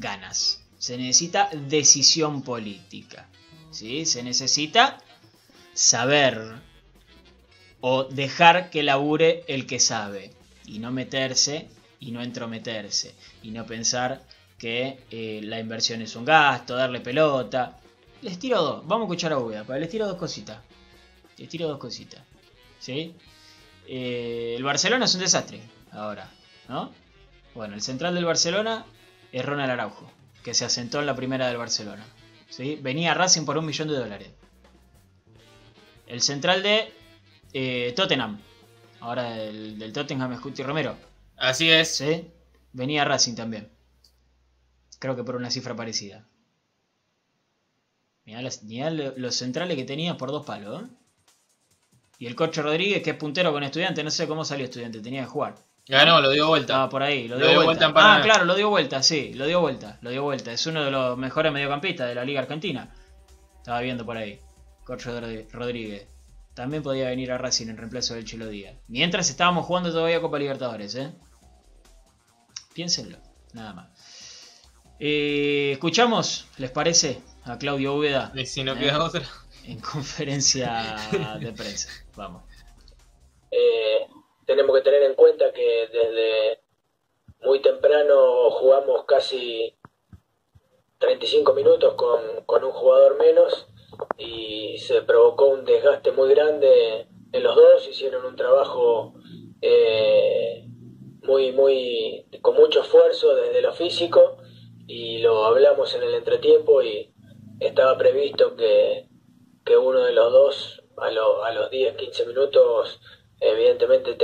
ganas. 0.01 0.63
Se 0.79 0.97
necesita 0.97 1.51
decisión 1.53 2.43
política. 2.43 3.29
¿sí? 3.71 4.07
Se 4.07 4.23
necesita 4.23 4.99
saber 5.75 6.61
o 7.81 8.05
dejar 8.05 8.71
que 8.71 8.83
labure 8.83 9.45
el 9.47 9.67
que 9.67 9.79
sabe. 9.79 10.33
Y 10.67 10.79
no 10.79 10.91
meterse 10.91 11.69
y 11.99 12.13
no 12.13 12.23
entrometerse. 12.23 13.15
Y 13.43 13.51
no 13.51 13.67
pensar 13.67 14.23
que 14.59 15.05
eh, 15.11 15.41
la 15.43 15.59
inversión 15.59 16.03
es 16.03 16.17
un 16.17 16.25
gasto, 16.25 16.77
darle 16.77 17.01
pelota. 17.01 17.79
Les 18.23 18.39
tiro 18.39 18.63
dos. 18.63 18.87
Vamos 18.87 19.05
a 19.05 19.07
escuchar 19.07 19.33
a 19.33 19.39
Ubeda, 19.39 19.79
les 19.79 19.89
tiro 19.89 20.07
dos 20.07 20.17
cositas. 20.17 20.59
Les 21.39 21.49
tiro 21.49 21.67
dos 21.69 21.79
cositas. 21.79 22.23
¿Sí? 22.79 23.15
Eh, 23.87 24.55
el 24.57 24.63
Barcelona 24.63 25.07
es 25.07 25.15
un 25.15 25.21
desastre 25.21 25.61
ahora, 25.93 26.31
¿no? 26.69 26.93
Bueno, 27.55 27.75
el 27.75 27.83
central 27.83 28.15
del 28.15 28.25
Barcelona 28.25 28.85
es 29.33 29.45
Ronald 29.45 29.71
Araujo, 29.71 30.11
que 30.43 30.55
se 30.55 30.65
asentó 30.65 31.01
en 31.01 31.07
la 31.07 31.15
primera 31.15 31.49
del 31.49 31.57
Barcelona. 31.57 32.05
¿sí? 32.49 32.79
Venía 32.83 33.15
Racing 33.15 33.45
por 33.45 33.59
un 33.59 33.67
millón 33.67 33.89
de 33.89 33.95
dólares. 33.95 34.31
El 36.07 36.21
central 36.21 36.63
de 36.63 36.93
eh, 37.53 37.93
Tottenham, 37.95 38.41
ahora 39.01 39.31
del, 39.33 39.79
del 39.79 39.93
Tottenham 39.93 40.33
es 40.33 40.41
Cuti 40.41 40.63
Romero. 40.63 40.97
Así 41.37 41.71
es. 41.71 41.97
¿sí? 41.97 42.27
Venía 42.73 43.05
Racing 43.05 43.35
también. 43.35 43.69
Creo 44.99 45.17
que 45.17 45.25
por 45.25 45.37
una 45.37 45.51
cifra 45.51 45.75
parecida. 45.75 46.27
Mirá, 48.25 48.43
las, 48.43 48.63
mirá 48.63 48.91
los 48.91 49.35
centrales 49.35 49.77
que 49.77 49.85
tenía 49.85 50.17
por 50.17 50.31
dos 50.31 50.45
palos. 50.45 50.83
¿eh? 50.83 50.87
Y 52.19 52.27
el 52.27 52.35
Coche 52.35 52.61
Rodríguez, 52.61 53.03
que 53.03 53.11
es 53.11 53.17
puntero 53.17 53.51
con 53.53 53.63
estudiante, 53.63 54.05
no 54.05 54.11
sé 54.11 54.29
cómo 54.29 54.45
salió 54.45 54.67
estudiante, 54.67 55.01
tenía 55.01 55.23
que 55.23 55.29
jugar. 55.29 55.57
Ganó, 55.89 56.21
lo 56.21 56.31
dio 56.31 56.49
vuelta. 56.49 56.75
Estaba 56.75 56.89
por 56.89 57.03
ahí, 57.03 57.27
lo 57.27 57.37
dio, 57.37 57.47
lo 57.47 57.51
dio 57.51 57.65
vuelta. 57.65 57.89
vuelta 57.89 58.17
ah, 58.17 58.21
claro, 58.23 58.45
lo 58.45 58.55
dio 58.55 58.69
vuelta, 58.69 59.03
sí, 59.03 59.35
lo 59.35 59.47
dio 59.47 59.61
vuelta, 59.61 59.99
lo 60.03 60.11
dio 60.11 60.23
vuelta. 60.23 60.53
Es 60.53 60.67
uno 60.67 60.85
de 60.85 60.91
los 60.91 61.19
mejores 61.19 61.53
mediocampistas 61.53 62.09
de 62.09 62.15
la 62.15 62.25
Liga 62.25 62.41
Argentina. 62.41 62.95
Estaba 63.57 63.81
viendo 63.81 64.07
por 64.07 64.17
ahí. 64.17 64.41
Coche 64.85 65.11
Rodríguez. 65.53 66.07
También 66.55 66.83
podía 66.83 67.09
venir 67.09 67.33
a 67.33 67.39
Racing 67.39 67.69
en 67.69 67.77
reemplazo 67.77 68.15
del 68.15 68.25
Chilo 68.25 68.49
Díaz. 68.49 68.77
Mientras 68.89 69.31
estábamos 69.31 69.67
jugando 69.67 69.93
todavía 69.93 70.21
Copa 70.21 70.39
Libertadores, 70.39 70.95
¿eh? 70.95 71.13
Piénsenlo, 72.75 73.19
nada 73.53 73.73
más. 73.73 73.89
Eh, 74.99 75.71
escuchamos, 75.73 76.47
¿les 76.59 76.71
parece? 76.71 77.23
A 77.45 77.57
Claudio 77.57 77.95
Úbeda. 77.95 78.33
Y 78.35 78.47
si 78.47 78.63
no 78.65 78.77
queda 78.77 78.97
eh, 78.97 79.01
otra. 79.01 79.23
En 79.65 79.81
conferencia 79.81 80.97
de 81.41 81.53
prensa. 81.53 81.89
Vamos. 82.17 82.43
Eh, 83.51 84.07
tenemos 84.51 84.75
que 84.75 84.83
tener 84.83 85.05
en 85.05 85.15
cuenta 85.15 85.53
que 85.53 85.89
desde 85.93 86.61
muy 87.41 87.63
temprano 87.63 88.51
jugamos 88.51 89.05
casi 89.05 89.77
35 90.99 91.55
minutos 91.55 91.95
con, 91.95 92.21
con 92.47 92.65
un 92.65 92.73
jugador 92.73 93.17
menos 93.17 93.69
y 94.19 94.77
se 94.79 95.03
provocó 95.03 95.47
un 95.47 95.65
desgaste 95.65 96.11
muy 96.11 96.31
grande 96.31 97.07
en 97.33 97.43
los 97.45 97.55
dos, 97.55 97.87
hicieron 97.87 98.25
un 98.25 98.35
trabajo 98.35 99.15
eh, 99.63 100.67
muy, 101.23 101.53
muy, 101.53 102.27
con 102.43 102.57
mucho 102.57 102.81
esfuerzo 102.81 103.37
desde 103.37 103.63
lo 103.63 103.73
físico 103.73 104.39
y 104.89 105.19
lo 105.19 105.45
hablamos 105.45 105.95
en 105.95 106.03
el 106.03 106.15
entretiempo 106.15 106.83
y 106.83 107.15
estaba 107.61 107.97
previsto 107.97 108.57
que, 108.57 109.07
que 109.65 109.77
uno 109.77 110.01
de 110.01 110.13
los 110.13 110.33
dos 110.33 110.83
a, 110.97 111.13
lo, 111.13 111.45
a 111.45 111.53
los 111.53 111.71
10, 111.71 111.95
15 111.95 112.27
minutos 112.27 113.01
evidentemente 113.41 114.17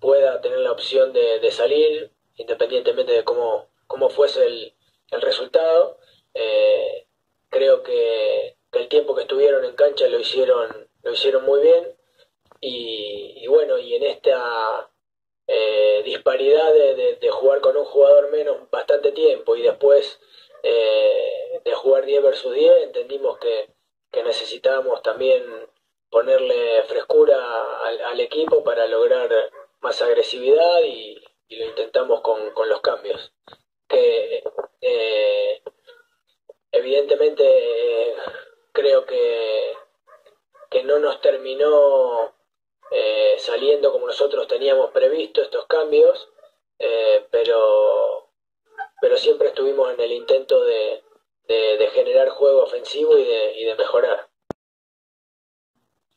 pueda 0.00 0.40
tener 0.40 0.58
la 0.58 0.72
opción 0.72 1.12
de, 1.12 1.50
salir 1.50 2.10
independientemente 2.36 3.12
de 3.12 3.24
cómo, 3.24 3.68
cómo 3.86 4.10
fuese 4.10 4.44
el, 4.46 4.74
el 5.10 5.22
resultado. 5.22 5.98
Eh, 6.34 7.06
creo 7.48 7.82
que, 7.82 8.56
el 8.72 8.88
tiempo 8.88 9.14
que 9.14 9.22
estuvieron 9.22 9.64
en 9.64 9.76
cancha 9.76 10.08
lo 10.08 10.18
hicieron, 10.18 10.88
lo 11.02 11.12
hicieron 11.12 11.44
muy 11.44 11.62
bien 11.62 11.96
y, 12.60 13.46
bueno, 13.46 13.78
y 13.78 13.94
en 13.94 14.02
esta 14.02 14.90
eh, 15.46 16.02
disparidad 16.04 16.72
de, 16.74 17.16
de, 17.20 17.30
jugar 17.30 17.60
con 17.60 17.76
un 17.76 17.84
jugador 17.84 18.32
menos 18.32 18.68
bastante 18.70 19.12
tiempo 19.12 19.54
y 19.54 19.62
después 19.62 20.18
eh, 20.64 21.60
de 21.64 21.72
jugar 21.74 22.04
10 22.04 22.22
versus 22.24 22.52
10 22.52 22.82
entendimos 22.82 23.38
que, 23.38 23.70
que 24.10 24.24
necesitábamos 24.24 25.02
también 25.02 25.44
ponerle 26.14 26.84
frescura 26.84 27.36
al, 27.82 28.20
equipo 28.20 28.62
para 28.62 28.86
lograr 28.86 29.28
más 29.80 30.00
agresividad 30.00 30.80
y, 30.84 31.20
lo 31.48 31.64
intentamos 31.64 32.20
con, 32.20 32.68
los 32.68 32.80
cambios. 32.82 33.32
Que 33.88 34.44
eh, 34.80 35.60
evidentemente 36.70 37.44
eh, 37.44 38.14
creo 38.70 39.04
que, 39.04 39.72
que 40.70 40.84
no 40.84 41.00
nos 41.00 41.20
terminó 41.20 42.32
eh, 42.92 43.34
saliendo 43.38 43.90
como 43.90 44.06
nosotros 44.06 44.46
teníamos 44.46 44.92
previsto 44.92 45.42
estos 45.42 45.66
cambios, 45.66 46.28
pero, 47.32 48.30
pero 49.00 49.16
siempre 49.16 49.48
estuvimos 49.48 49.92
en 49.92 50.00
el 50.00 50.12
intento 50.12 50.64
de, 50.64 51.02
de, 51.48 51.90
generar 51.92 52.28
juego 52.28 52.62
ofensivo 52.62 53.18
y 53.18 53.24
de, 53.24 53.52
y 53.56 53.64
de 53.64 53.74
mejorar. 53.74 54.28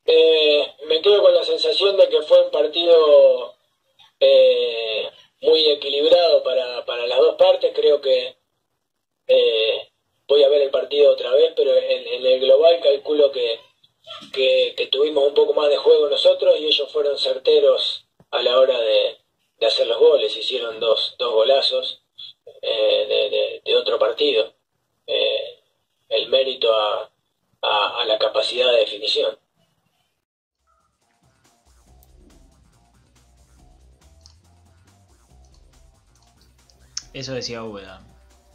Eh, 0.10 0.65
me 0.88 1.02
quedo 1.02 1.22
con 1.22 1.36
la 1.36 1.43
sensación 1.43 1.98
de 1.98 2.08
que 2.08 2.22
fue 2.22 2.41
un 2.41 2.50
partido 2.50 3.56
eh, 4.22 5.10
muy 5.41 5.70
equilibrado 5.70 6.41
para, 6.43 6.86
para, 6.86 7.06
las 7.06 7.20
dos 7.20 7.36
partes. 7.36 7.74
Creo 7.76 8.00
que 8.00 8.38
eh, 9.28 9.89
voy 10.26 10.43
a 10.43 10.48
ver 10.48 10.62
el 10.62 10.72
partido 10.72 11.12
otra 11.12 11.32
vez, 11.34 11.52
pero 11.58 11.76
en, 11.76 12.26
el 12.26 12.39
global 12.39 12.80
calculo 12.82 13.32
que, 13.34 13.60
que, 14.32 14.88
tuvimos 14.89 15.26
un 15.26 15.34
poco 15.34 15.54
más 15.54 15.70
de 15.70 15.76
juego 15.76 16.08
nosotros 16.08 16.58
y 16.58 16.67
ellos 16.67 16.89
fueron 16.89 17.17
certeros 17.17 18.06
a 18.32 18.41
la 18.41 18.58
hora 18.58 18.80
de, 18.80 19.17
de 19.60 19.65
hacer 19.67 19.88
los 19.88 20.00
goles. 20.00 20.38
Hicieron 20.38 20.80
dos, 20.80 21.15
dos 21.20 21.34
golazos 21.34 22.02
de, 22.62 23.62
de, 23.65 23.76
otro 23.76 24.00
partido. 24.00 24.54
el 26.10 26.30
mérito 26.30 26.74
a, 26.74 27.12
a, 27.62 28.02
a 28.02 28.06
la 28.06 28.17
capacidad 28.17 28.72
de 28.72 28.80
definición. 28.80 29.38
Eso 37.17 37.34
decía. 37.34 37.62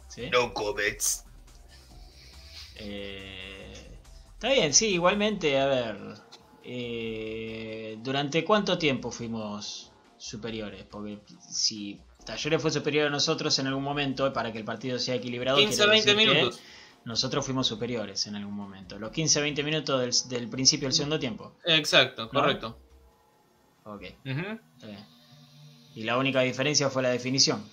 ¿sí? 0.07 0.29
No 0.31 0.53
comments. 0.53 1.25
Eh, 2.75 3.73
está 4.33 4.49
bien, 4.49 4.73
sí, 4.73 4.87
igualmente, 4.87 5.59
a 5.59 5.65
ver. 5.65 5.97
eh, 6.63 7.97
¿Durante 8.01 8.43
cuánto 8.43 8.77
tiempo 8.77 9.11
fuimos 9.11 9.91
superiores? 10.17 10.85
Porque 10.89 11.19
si 11.49 11.99
Talleres 12.25 12.61
fue 12.61 12.71
superior 12.71 13.07
a 13.07 13.09
nosotros 13.09 13.57
en 13.59 13.67
algún 13.67 13.83
momento, 13.83 14.31
para 14.31 14.51
que 14.51 14.59
el 14.59 14.65
partido 14.65 14.97
sea 14.97 15.15
equilibrado, 15.15 15.57
15 15.57 15.75
quiere 15.75 15.91
20 15.91 16.13
decir 16.15 16.27
que 16.27 16.33
minutos. 16.35 16.61
nosotros 17.05 17.45
fuimos 17.45 17.67
superiores 17.67 18.25
en 18.27 18.35
algún 18.35 18.55
momento. 18.55 18.97
Los 18.97 19.11
15-20 19.11 19.63
minutos 19.63 20.25
del, 20.29 20.29
del 20.39 20.49
principio 20.49 20.87
del 20.87 20.93
segundo 20.93 21.19
tiempo. 21.19 21.53
Exacto, 21.65 22.29
correcto. 22.29 22.77
Ok. 23.83 24.03
Ujú. 24.25 24.59
está 24.75 24.87
bien. 24.87 25.05
Y 25.95 26.03
la 26.03 26.17
única 26.17 26.39
diferencia 26.41 26.89
fue 26.89 27.03
la 27.03 27.09
definición. 27.09 27.63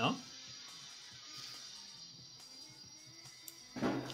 ¿No? 0.00 0.16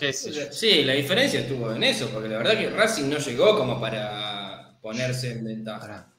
¿Qué 0.00 0.12
sé 0.12 0.32
yo? 0.32 0.52
Sí, 0.52 0.82
la 0.82 0.94
diferencia 0.94 1.40
estuvo 1.40 1.72
en 1.72 1.84
eso, 1.84 2.10
porque 2.10 2.28
la 2.28 2.38
verdad 2.38 2.58
que 2.58 2.70
Racing 2.70 3.08
no 3.08 3.18
llegó 3.18 3.56
como 3.56 3.80
para 3.80 4.76
ponerse 4.82 5.30
en 5.30 5.44
ventaja. 5.44 6.12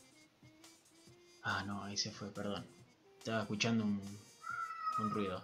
Ah, 1.44 1.64
no, 1.66 1.84
ahí 1.84 1.98
se 1.98 2.12
fue, 2.12 2.34
perdón. 2.34 2.66
Estaba 3.20 3.42
escuchando 3.42 3.84
un, 3.84 4.02
un 5.00 5.10
ruido. 5.10 5.44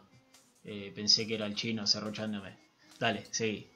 Eh, 0.64 0.92
pensé 0.96 1.28
que 1.28 1.36
era 1.36 1.46
el 1.46 1.56
chino 1.56 1.86
cerrochándome. 1.86 2.58
Dale, 3.00 3.26
seguí. 3.32 3.68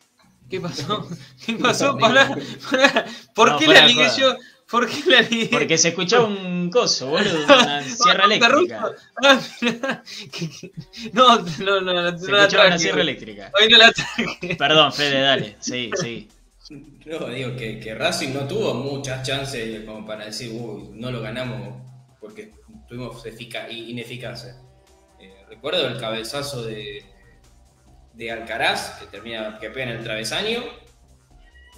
¿Qué 0.49 0.61
pasó? 0.61 1.07
¿Qué 1.45 1.55
pasó? 1.55 1.97
Pará, 1.97 2.33
pará. 2.69 3.05
¿Por 3.35 3.49
No, 3.49 3.59
qué 3.59 3.67
de 3.67 3.81
ligué 3.83 4.07
yo? 4.17 4.37
¿Por 4.69 4.87
qué 4.89 5.09
la 5.09 5.21
ligué? 5.21 5.47
Porque 5.49 5.77
se 5.77 5.89
escuchaba 5.89 6.25
un 6.25 6.69
coso, 6.69 7.07
boludo, 7.07 7.45
una 7.45 7.81
sierra 7.83 8.25
eléctrica. 8.25 8.91
Ah, 9.23 9.39
No, 11.13 11.37
no, 11.39 11.81
no, 11.81 11.93
no, 11.93 12.11
no 12.11 12.17
Se 12.17 12.31
la 12.31 12.39
escuchaba 12.41 12.67
una 12.67 12.77
sierra 12.77 13.01
eléctrica. 13.01 13.51
Hoy 13.59 13.69
no 13.69 13.77
la 13.77 13.91
traje. 13.91 14.55
Perdón, 14.57 14.91
Fede, 14.93 15.21
dale, 15.21 15.55
seguí, 15.59 15.91
seguí. 15.95 16.27
No, 17.05 17.27
digo 17.29 17.55
que, 17.55 17.79
que 17.79 17.95
Racing 17.95 18.33
no 18.33 18.45
tuvo 18.47 18.73
muchas 18.73 19.25
chances 19.25 19.85
como 19.85 20.05
para 20.05 20.25
decir, 20.25 20.51
uy, 20.53 20.89
no 20.93 21.11
lo 21.11 21.21
ganamos 21.21 21.81
porque 22.19 22.51
tuvimos 22.89 23.25
efica- 23.25 23.69
ineficacia. 23.71 24.57
Eh, 25.19 25.33
recuerdo 25.47 25.87
el 25.87 25.97
cabezazo 25.97 26.63
de, 26.63 27.05
de 28.13 28.31
Alcaraz, 28.31 28.99
que 28.99 29.05
termina, 29.07 29.57
que 29.59 29.69
pega 29.69 29.91
en 29.91 29.97
el 29.97 30.03
travesaño. 30.03 30.61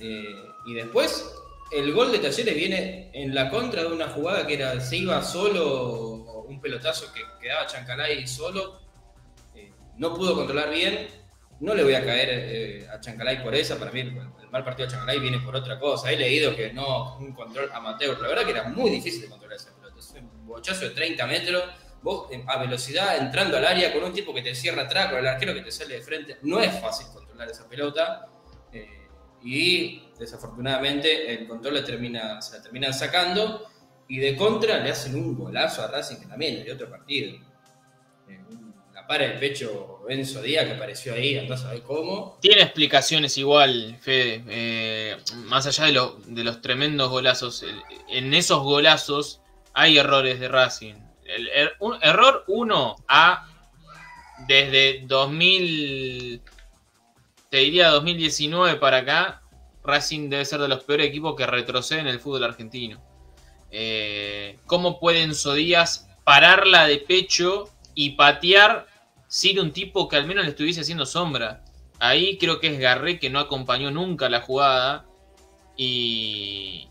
eh, 0.01 0.35
y 0.65 0.73
después, 0.73 1.23
el 1.71 1.93
gol 1.93 2.11
de 2.11 2.19
Talleres 2.19 2.55
viene 2.55 3.11
en 3.13 3.33
la 3.33 3.49
contra 3.49 3.83
de 3.83 3.87
una 3.91 4.07
jugada 4.09 4.45
que 4.47 4.55
era, 4.55 4.79
se 4.79 4.97
iba 4.97 5.21
solo, 5.21 6.43
un 6.47 6.59
pelotazo 6.59 7.11
que 7.13 7.21
quedaba 7.39 7.67
Chancalay 7.67 8.27
solo. 8.27 8.81
eh, 9.55 9.71
no 9.97 10.13
pudo 10.13 10.35
controlar 10.35 10.71
bien. 10.71 11.07
No 11.59 11.75
le 11.75 11.83
voy 11.83 11.93
a 11.93 12.05
caer 12.05 12.29
eh, 12.31 12.87
a 12.89 12.99
Chancalay 13.01 13.43
por 13.43 13.53
esa, 13.53 13.77
para 13.77 13.91
mí 13.91 13.99
el, 13.99 14.13
mal 14.49 14.63
partido 14.63 14.87
de 14.87 14.93
Chancalay 14.93 15.19
viene 15.19 15.39
por 15.39 15.55
otra 15.55 15.77
cosa. 15.79 16.11
He 16.11 16.17
leído 16.17 16.55
que 16.55 16.73
no, 16.73 17.17
un 17.17 17.33
control 17.33 17.69
amateur. 17.73 18.19
La 18.19 18.29
verdad 18.29 18.45
que 18.45 18.51
era 18.51 18.63
muy 18.63 18.89
difícil 18.89 19.21
de 19.21 19.29
controlar 19.29 19.57
esa 19.57 19.75
pelota. 19.75 19.95
Es 19.99 20.11
un 20.11 20.47
bochazo 20.47 20.85
de 20.85 20.91
30 20.91 21.27
metros, 21.27 21.63
vos 22.01 22.31
eh, 22.31 22.43
a 22.47 22.57
velocidad 22.57 23.17
entrando 23.17 23.57
al 23.57 23.65
área 23.65 23.93
con 23.93 24.03
un 24.03 24.13
tipo 24.13 24.33
que 24.33 24.41
te 24.41 24.55
cierra 24.55 24.83
atrás, 24.83 25.09
con 25.09 25.19
el 25.19 25.27
arquero 25.27 25.53
que 25.53 25.61
te 25.61 25.71
sale 25.71 25.95
de 25.95 26.01
frente. 26.01 26.37
No 26.41 26.61
es 26.61 26.79
fácil 26.79 27.07
controlar 27.13 27.49
esa 27.49 27.67
pelota. 27.67 28.28
Y 29.43 30.01
desafortunadamente 30.17 31.33
el 31.33 31.47
control 31.47 31.75
le 31.75 31.81
termina, 31.83 32.41
se 32.41 32.57
la 32.57 32.63
terminan 32.63 32.93
sacando. 32.93 33.65
Y 34.07 34.17
de 34.17 34.35
contra 34.35 34.79
le 34.79 34.89
hacen 34.89 35.15
un 35.15 35.35
golazo 35.37 35.83
a 35.83 35.87
Racing 35.87 36.17
que 36.17 36.25
también 36.25 36.57
es 36.57 36.65
de 36.65 36.73
otro 36.73 36.89
partido. 36.89 37.35
Eh, 38.27 38.39
la 38.93 39.05
para 39.05 39.25
el 39.25 39.39
pecho 39.39 39.99
Enzo 40.09 40.41
Díaz 40.41 40.65
que 40.65 40.73
apareció 40.73 41.13
ahí, 41.13 41.37
andás 41.37 41.63
a 41.65 41.71
ver 41.73 41.83
cómo. 41.83 42.37
Tiene 42.41 42.63
explicaciones 42.63 43.37
igual, 43.37 43.97
Fede. 44.01 44.43
eh, 44.47 45.17
más 45.45 45.67
allá 45.67 45.85
de, 45.85 45.91
lo- 45.91 46.19
de 46.25 46.43
los 46.43 46.59
tremendos 46.61 47.09
golazos, 47.11 47.63
en 48.07 48.33
esos 48.33 48.63
golazos 48.63 49.41
hay 49.73 49.99
errores 49.99 50.39
de 50.39 50.47
Racing. 50.47 50.95
Er- 51.23 51.73
error 52.01 52.43
1 52.47 52.95
a 53.07 53.47
desde 54.47 55.01
2000, 55.05 56.41
te 57.49 57.57
diría 57.57 57.89
2019 57.89 58.75
para 58.77 58.97
acá, 58.97 59.41
Racing 59.83 60.29
debe 60.29 60.45
ser 60.45 60.59
de 60.61 60.67
los 60.67 60.83
peores 60.83 61.07
equipos 61.07 61.35
que 61.35 61.45
retroceden 61.47 62.07
en 62.07 62.13
el 62.13 62.19
fútbol 62.19 62.43
argentino. 62.43 63.01
Eh, 63.71 64.59
¿Cómo 64.65 64.99
puede 64.99 65.23
Enzo 65.23 65.53
Díaz 65.53 66.07
pararla 66.23 66.85
de 66.87 66.97
pecho 66.97 67.69
y 67.95 68.11
patear 68.11 68.87
sin 69.27 69.59
un 69.59 69.71
tipo 69.71 70.07
que 70.07 70.15
al 70.15 70.27
menos 70.27 70.43
le 70.43 70.51
estuviese 70.51 70.81
haciendo 70.81 71.05
sombra? 71.05 71.63
Ahí 71.99 72.37
creo 72.37 72.59
que 72.59 72.67
es 72.67 72.79
Garré 72.79 73.19
que 73.19 73.29
no 73.29 73.39
acompañó 73.39 73.89
nunca 73.91 74.29
la 74.29 74.41
jugada. 74.41 75.05
Y, 75.75 76.87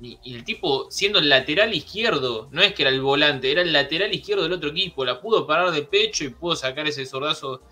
y- 0.00 0.18
y 0.22 0.34
el 0.34 0.44
tipo 0.44 0.90
siendo 0.90 1.18
el 1.18 1.28
lateral 1.28 1.74
izquierdo, 1.74 2.48
no 2.52 2.62
es 2.62 2.72
que 2.72 2.82
era 2.82 2.90
el 2.90 3.00
volante, 3.00 3.50
era 3.50 3.62
el 3.62 3.72
lateral 3.72 4.14
izquierdo 4.14 4.44
del 4.44 4.52
otro 4.52 4.70
equipo. 4.70 5.04
La 5.04 5.20
pudo 5.20 5.46
parar 5.46 5.70
de 5.70 5.82
pecho 5.82 6.24
y 6.24 6.30
pudo 6.30 6.56
sacar 6.56 6.86
ese 6.86 7.04
sordazo 7.04 7.62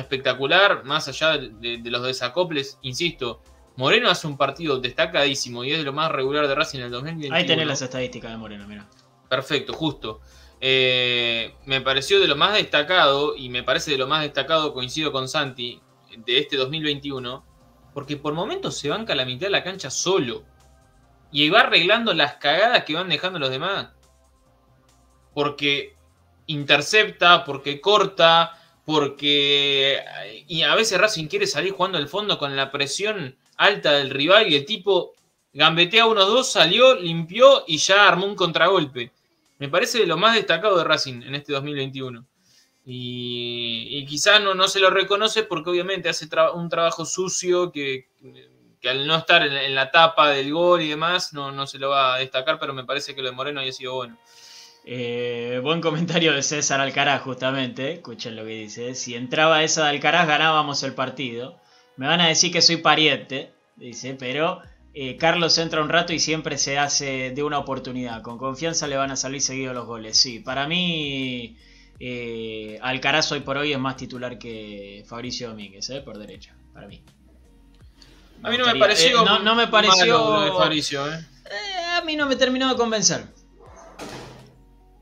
espectacular. 0.00 0.84
Más 0.84 1.08
allá 1.08 1.36
de, 1.38 1.48
de- 1.50 1.78
de 1.78 1.90
los 1.90 2.02
desacoples, 2.02 2.78
insisto, 2.82 3.42
Moreno 3.76 4.08
hace 4.08 4.26
un 4.26 4.36
partido 4.36 4.78
destacadísimo 4.78 5.62
y 5.64 5.72
es 5.72 5.78
de 5.78 5.84
lo 5.84 5.92
más 5.92 6.10
regular 6.10 6.48
de 6.48 6.54
Racing 6.54 6.78
en 6.78 6.84
el 6.86 6.90
2021. 6.92 7.34
Ahí 7.36 7.46
tenés 7.46 7.66
las 7.66 7.82
estadísticas 7.82 8.30
de 8.30 8.36
Moreno, 8.38 8.66
mira. 8.66 8.86
Perfecto, 9.28 9.72
justo. 9.74 10.20
Eh, 10.60 11.54
me 11.66 11.80
pareció 11.82 12.18
de 12.20 12.28
lo 12.28 12.36
más 12.36 12.54
destacado, 12.54 13.36
y 13.36 13.48
me 13.50 13.62
parece 13.62 13.90
de 13.90 13.98
lo 13.98 14.06
más 14.06 14.22
destacado, 14.22 14.72
coincido 14.72 15.12
con 15.12 15.28
Santi, 15.28 15.80
de 16.16 16.38
este 16.38 16.56
2021, 16.56 17.44
porque 17.92 18.16
por 18.16 18.32
momentos 18.32 18.78
se 18.78 18.88
banca 18.88 19.14
la 19.14 19.26
mitad 19.26 19.48
de 19.48 19.50
la 19.50 19.62
cancha 19.64 19.90
solo. 19.90 20.44
Y 21.30 21.50
va 21.50 21.60
arreglando 21.60 22.14
las 22.14 22.34
cagadas 22.36 22.84
que 22.84 22.94
van 22.94 23.08
dejando 23.10 23.38
los 23.38 23.50
demás. 23.50 23.88
Porque 25.34 25.94
intercepta, 26.46 27.44
porque 27.44 27.80
corta, 27.80 28.52
porque... 28.86 30.00
Y 30.46 30.62
a 30.62 30.74
veces 30.76 30.98
Racing 30.98 31.26
quiere 31.26 31.46
salir 31.46 31.72
jugando 31.72 31.98
al 31.98 32.08
fondo 32.08 32.38
con 32.38 32.56
la 32.56 32.70
presión 32.70 33.36
alta 33.56 33.92
del 33.92 34.10
rival 34.10 34.48
y 34.48 34.54
el 34.54 34.64
tipo 34.64 35.12
gambetea 35.52 36.06
unos 36.06 36.28
dos, 36.28 36.52
salió, 36.52 36.94
limpió 36.94 37.64
y 37.66 37.78
ya 37.78 38.06
armó 38.06 38.26
un 38.26 38.36
contragolpe. 38.36 39.10
Me 39.58 39.68
parece 39.68 40.06
lo 40.06 40.16
más 40.16 40.36
destacado 40.36 40.78
de 40.78 40.84
Racing 40.84 41.22
en 41.22 41.34
este 41.34 41.52
2021. 41.52 42.24
Y, 42.84 43.88
y 43.90 44.06
quizás 44.06 44.40
no, 44.40 44.54
no 44.54 44.68
se 44.68 44.78
lo 44.78 44.88
reconoce 44.90 45.42
porque 45.42 45.70
obviamente 45.70 46.08
hace 46.08 46.28
un 46.54 46.68
trabajo 46.68 47.04
sucio 47.04 47.72
que, 47.72 48.06
que 48.80 48.88
al 48.88 49.04
no 49.04 49.16
estar 49.16 49.44
en, 49.44 49.52
en 49.52 49.74
la 49.74 49.90
tapa 49.90 50.30
del 50.30 50.52
gol 50.52 50.82
y 50.82 50.88
demás 50.90 51.32
no, 51.32 51.50
no 51.50 51.66
se 51.66 51.78
lo 51.80 51.90
va 51.90 52.14
a 52.14 52.18
destacar, 52.18 52.60
pero 52.60 52.72
me 52.72 52.84
parece 52.84 53.16
que 53.16 53.22
lo 53.22 53.30
de 53.30 53.34
Moreno 53.34 53.60
haya 53.60 53.72
sido 53.72 53.94
bueno. 53.94 54.16
Eh, 54.88 55.58
buen 55.64 55.80
comentario 55.80 56.32
de 56.32 56.44
César 56.44 56.80
Alcaraz, 56.80 57.22
justamente. 57.22 57.94
Escuchen 57.94 58.36
lo 58.36 58.44
que 58.44 58.52
dice. 58.52 58.94
Si 58.94 59.16
entraba 59.16 59.64
esa 59.64 59.82
de 59.82 59.90
Alcaraz, 59.90 60.28
ganábamos 60.28 60.84
el 60.84 60.94
partido. 60.94 61.58
Me 61.96 62.06
van 62.06 62.20
a 62.20 62.28
decir 62.28 62.52
que 62.52 62.62
soy 62.62 62.76
pariente, 62.76 63.52
dice, 63.74 64.14
pero 64.16 64.60
eh, 64.94 65.16
Carlos 65.16 65.58
entra 65.58 65.82
un 65.82 65.88
rato 65.88 66.12
y 66.12 66.20
siempre 66.20 66.56
se 66.56 66.78
hace 66.78 67.32
de 67.34 67.42
una 67.42 67.58
oportunidad. 67.58 68.22
Con 68.22 68.38
confianza 68.38 68.86
le 68.86 68.96
van 68.96 69.10
a 69.10 69.16
salir 69.16 69.40
seguidos 69.40 69.74
los 69.74 69.86
goles. 69.86 70.16
Sí, 70.16 70.38
para 70.38 70.68
mí, 70.68 71.56
eh, 71.98 72.78
Alcaraz 72.80 73.32
hoy 73.32 73.40
por 73.40 73.56
hoy 73.56 73.72
es 73.72 73.78
más 73.80 73.96
titular 73.96 74.38
que 74.38 75.04
Fabricio 75.08 75.48
Domínguez, 75.48 75.90
por 76.04 76.16
derecha, 76.16 76.54
para 76.72 76.86
mí. 76.86 77.02
A 78.40 78.50
mí 78.50 78.58
no 78.58 78.66
me 78.66 78.76
pareció. 78.76 79.24
no, 79.24 79.40
no 79.40 79.56
me 79.56 79.66
pareció. 79.66 80.16
a 81.04 82.02
mí 82.04 82.14
no 82.14 82.26
me 82.26 82.36
terminó 82.36 82.68
de 82.68 82.76
convencer. 82.76 83.35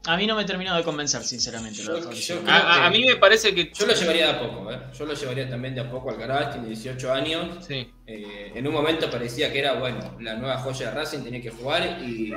A 0.06 0.16
mí 0.18 0.26
no 0.26 0.34
me 0.36 0.44
terminó 0.44 0.76
de 0.76 0.82
convencer, 0.82 1.24
sinceramente. 1.24 1.82
lo 1.82 1.94
de 1.94 2.14
Yo- 2.20 2.36
A, 2.36 2.40
creo 2.42 2.52
a- 2.52 2.86
a 2.86 2.90
mí 2.90 3.04
me 3.06 3.16
parece 3.16 3.54
que. 3.54 3.72
Yo 3.72 3.86
lo 3.86 3.94
llevaría 3.94 4.26
de 4.26 4.32
a 4.32 4.38
poco, 4.40 4.70
¿eh? 4.70 4.78
Yo 4.98 5.06
lo 5.06 5.14
llevaría 5.14 5.48
también 5.48 5.74
de 5.74 5.80
a 5.80 5.90
poco 5.90 6.10
al 6.10 6.16
Alcaraz, 6.20 6.52
tiene 6.52 6.68
18 6.68 7.12
años. 7.12 7.64
Sí. 7.66 7.90
Eh, 8.06 8.52
en 8.54 8.66
un 8.66 8.74
momento 8.74 9.10
parecía 9.10 9.50
que 9.50 9.60
era, 9.60 9.74
bueno, 9.74 10.16
la 10.20 10.34
nueva 10.34 10.58
joya 10.58 10.90
de 10.90 10.94
Racing 10.94 11.20
tenía 11.24 11.40
que 11.40 11.50
jugar 11.50 12.00
y 12.02 12.26
le, 12.28 12.36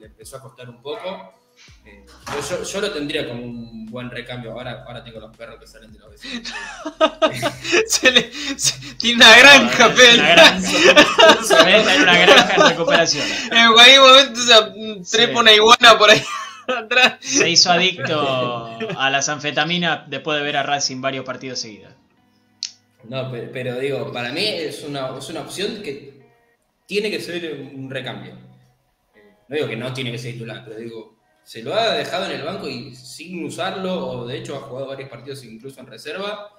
le 0.00 0.06
empezó 0.06 0.38
a 0.38 0.42
costar 0.42 0.68
un 0.68 0.82
poco. 0.82 1.34
Eh, 1.84 2.04
yo, 2.26 2.56
yo- 2.58 2.62
yo 2.64 2.80
lo 2.80 2.90
tendría 2.92 3.26
como 3.28 3.44
un 3.44 3.86
buen 3.86 4.10
recambio. 4.10 4.52
Ahora, 4.52 4.84
ahora 4.86 5.02
tengo 5.04 5.20
los 5.20 5.36
perros 5.36 5.58
que 5.60 5.66
salen 5.68 5.92
de 5.92 5.98
los 6.00 6.10
vecinos. 6.10 6.52
Se 7.86 8.10
le- 8.10 8.30
se- 8.56 8.94
tiene 8.96 9.16
una 9.24 9.38
granja, 9.38 9.86
Una 9.86 9.94
Fel. 9.96 10.16
granja. 10.16 10.60
Se 11.44 11.64
mete 11.64 11.94
en 11.94 12.02
una 12.02 12.18
granja 12.18 12.54
en 12.54 12.68
recuperación. 12.70 13.26
En 13.52 13.72
cualquier 13.72 14.00
momento 14.00 14.40
se 14.40 15.16
trepa 15.16 15.32
Sí. 15.34 15.38
una 15.38 15.52
iguana 15.52 15.98
por 15.98 16.10
ahí 16.10 16.22
atrás. 16.76 17.16
Se 17.20 17.48
hizo 17.48 17.70
adicto 17.70 18.20
a 18.96 19.10
las 19.10 19.28
anfetaminas 19.28 20.08
después 20.08 20.38
de 20.38 20.44
ver 20.44 20.56
a 20.56 20.62
Racing 20.62 21.00
varios 21.00 21.24
partidos 21.24 21.60
seguidos. 21.60 21.92
No, 23.04 23.30
pero, 23.30 23.50
pero 23.52 23.78
digo, 23.78 24.12
para 24.12 24.32
mí 24.32 24.44
es 24.44 24.82
una, 24.82 25.16
es 25.16 25.28
una 25.30 25.40
opción 25.40 25.82
que 25.82 26.18
tiene 26.86 27.10
que 27.10 27.20
ser 27.20 27.70
un 27.74 27.88
recambio. 27.90 28.34
No 29.48 29.56
digo 29.56 29.68
que 29.68 29.76
no 29.76 29.92
tiene 29.92 30.12
que 30.12 30.18
ser 30.18 30.32
titular, 30.32 30.64
pero 30.66 30.78
digo, 30.78 31.16
se 31.42 31.62
lo 31.62 31.74
ha 31.74 31.92
dejado 31.94 32.26
en 32.26 32.32
el 32.32 32.42
banco 32.42 32.68
y 32.68 32.94
sin 32.94 33.44
usarlo, 33.46 34.06
o 34.06 34.26
de 34.26 34.38
hecho 34.38 34.56
ha 34.56 34.60
jugado 34.60 34.88
varios 34.88 35.08
partidos 35.08 35.42
incluso 35.44 35.80
en 35.80 35.86
reserva, 35.86 36.50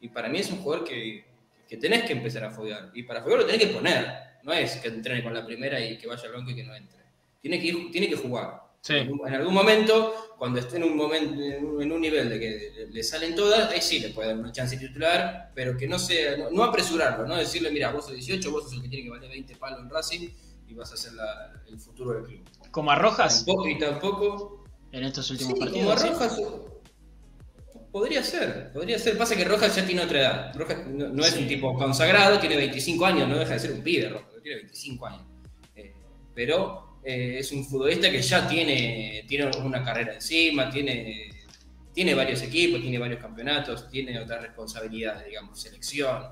y 0.00 0.08
para 0.08 0.28
mí 0.28 0.38
es 0.38 0.50
un 0.50 0.58
jugador 0.58 0.84
que, 0.86 1.24
que 1.68 1.76
tenés 1.76 2.04
que 2.04 2.12
empezar 2.12 2.44
a 2.44 2.50
foguear. 2.50 2.90
Y 2.94 3.02
para 3.02 3.22
foguear 3.22 3.40
lo 3.40 3.46
tenés 3.46 3.66
que 3.66 3.72
poner, 3.74 4.06
no 4.44 4.52
es 4.52 4.76
que 4.76 4.88
entrene 4.88 5.24
con 5.24 5.34
la 5.34 5.44
primera 5.44 5.80
y 5.80 5.98
que 5.98 6.06
vaya 6.06 6.22
al 6.24 6.32
banco 6.34 6.50
y 6.50 6.54
que 6.54 6.62
no 6.62 6.76
entre. 6.76 6.98
Tiene 7.40 7.60
que, 7.60 7.66
ir- 7.72 7.90
tiene 7.90 8.08
que 8.08 8.16
jugar. 8.16 8.60
Sí. 8.86 8.94
En 8.94 9.34
algún 9.34 9.52
momento, 9.52 10.14
cuando 10.38 10.60
esté 10.60 10.76
en 10.76 10.84
un 10.84 10.96
momento, 10.96 11.42
en 11.82 11.90
un, 11.90 12.00
nivel 12.00 12.28
de 12.28 12.38
que 12.38 12.72
le, 12.76 12.86
le 12.86 13.02
salen 13.02 13.34
todas, 13.34 13.68
ahí 13.72 13.82
sí 13.82 13.98
le 13.98 14.10
puede 14.10 14.28
dar 14.28 14.38
una 14.38 14.52
chance 14.52 14.76
titular, 14.76 15.50
pero 15.56 15.76
que 15.76 15.88
no 15.88 15.98
sea, 15.98 16.36
no, 16.36 16.50
no 16.52 16.62
apresurarlo, 16.62 17.26
no 17.26 17.34
decirle, 17.34 17.72
mira, 17.72 17.90
vos 17.90 18.04
sos 18.04 18.14
18, 18.14 18.48
vos 18.52 18.62
sos 18.62 18.74
el 18.74 18.82
que 18.82 18.88
tiene 18.88 19.04
que 19.06 19.10
valer 19.10 19.28
20 19.28 19.56
palos 19.56 19.80
en 19.80 19.90
Racing 19.90 20.28
y 20.68 20.74
vas 20.74 20.92
a 20.92 20.96
ser 20.96 21.14
la- 21.14 21.52
el 21.68 21.80
futuro 21.80 22.12
del 22.12 22.22
club. 22.26 22.40
Como 22.70 22.92
a 22.92 22.94
Rojas 22.94 23.44
Tampoco, 23.44 23.68
y 23.68 23.76
tampoco. 23.76 24.64
en 24.92 25.02
estos 25.02 25.26
Sí, 25.26 25.32
últimos 25.32 25.54
como 25.54 25.64
partidos. 25.66 26.00
¿sí? 26.02 26.08
Rojas. 26.10 26.40
Podría 27.90 28.22
ser, 28.22 28.72
podría 28.72 28.98
ser. 29.00 29.18
Pasa 29.18 29.34
que 29.34 29.44
Rojas 29.44 29.74
ya 29.74 29.84
tiene 29.84 30.02
otra 30.02 30.20
edad. 30.20 30.54
Rojas 30.54 30.86
no, 30.86 31.08
no 31.08 31.24
es 31.24 31.34
un 31.36 31.48
tipo 31.48 31.74
consagrado, 31.74 32.38
tiene 32.38 32.56
25 32.56 33.04
años, 33.06 33.28
no 33.28 33.36
deja 33.38 33.54
de 33.54 33.58
ser 33.58 33.72
un 33.72 33.82
pibe, 33.82 34.10
Rojas, 34.10 34.26
tiene 34.42 34.58
25 34.58 35.06
años. 35.06 35.22
Eh, 35.74 35.92
pero 36.34 36.85
eh, 37.08 37.38
es 37.38 37.52
un 37.52 37.64
futbolista 37.64 38.10
que 38.10 38.20
ya 38.20 38.48
tiene, 38.48 39.24
tiene 39.28 39.48
una 39.62 39.84
carrera 39.84 40.14
encima, 40.14 40.68
tiene, 40.68 41.30
tiene 41.94 42.14
varios 42.14 42.42
equipos, 42.42 42.80
tiene 42.80 42.98
varios 42.98 43.20
campeonatos, 43.20 43.88
tiene 43.88 44.18
otras 44.18 44.42
responsabilidades, 44.42 45.24
digamos, 45.24 45.60
selección. 45.60 46.24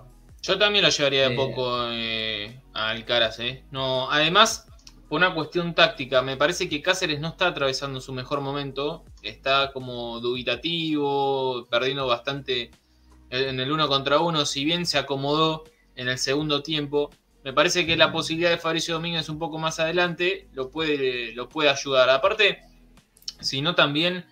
Yo 0.43 0.59
también 0.59 0.85
lo 0.85 0.91
llevaría 0.91 1.29
de 1.29 1.35
Eh. 1.35 1.37
poco 1.37 1.89
eh, 1.93 2.61
a 2.73 2.91
Alcaraz, 2.91 3.39
¿eh? 3.39 3.63
No, 3.71 4.11
además, 4.11 4.67
por 5.09 5.19
una 5.19 5.33
cuestión 5.33 5.77
táctica, 5.77 6.23
me 6.23 6.37
parece 6.37 6.69
que 6.69 6.83
Cáceres 6.83 7.21
no 7.21 7.29
está 7.29 7.47
atravesando 7.47 8.01
su 8.01 8.13
mejor 8.13 8.41
momento. 8.41 9.05
Está 9.23 9.71
como 9.73 10.19
dubitativo, 10.19 11.69
perdiendo 11.71 12.09
bastante 12.09 12.73
en 13.31 13.61
el 13.61 13.71
uno 13.71 13.87
contra 13.87 14.19
uno. 14.19 14.45
Si 14.45 14.65
bien 14.65 14.87
se 14.87 14.99
acomodó 14.99 15.63
en 15.95 16.09
el 16.09 16.19
segundo 16.19 16.65
tiempo, 16.65 17.11
me 17.45 17.53
parece 17.53 17.85
que 17.85 17.97
la 17.97 18.11
posibilidad 18.11 18.51
de 18.51 18.59
Fabricio 18.59 18.95
Domínguez 18.95 19.29
un 19.29 19.39
poco 19.39 19.59
más 19.59 19.79
adelante 19.79 20.49
lo 20.55 20.71
puede, 20.71 21.35
lo 21.35 21.49
puede 21.49 21.69
ayudar. 21.69 22.09
Aparte, 22.09 22.63
si 23.39 23.61
no 23.61 23.75
también 23.75 24.25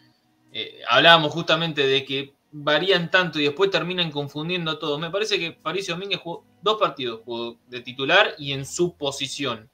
eh, 0.53 0.81
hablábamos 0.89 1.33
justamente 1.33 1.87
de 1.87 2.05
que 2.05 2.35
varían 2.53 3.11
tanto 3.11 3.41
y 3.41 3.45
después 3.45 3.71
terminan 3.71 4.11
confundiendo 4.11 4.71
a 4.71 4.79
todos. 4.79 5.01
Me 5.01 5.11
parece 5.11 5.39
que 5.39 5.53
Fabricio 5.53 5.95
Domínguez 5.95 6.21
jugó 6.21 6.45
dos 6.63 6.79
partidos, 6.79 7.21
jugó 7.25 7.59
de 7.67 7.81
titular 7.81 8.35
y 8.39 8.53
en 8.53 8.65
su 8.65 8.97
posición. 8.97 9.71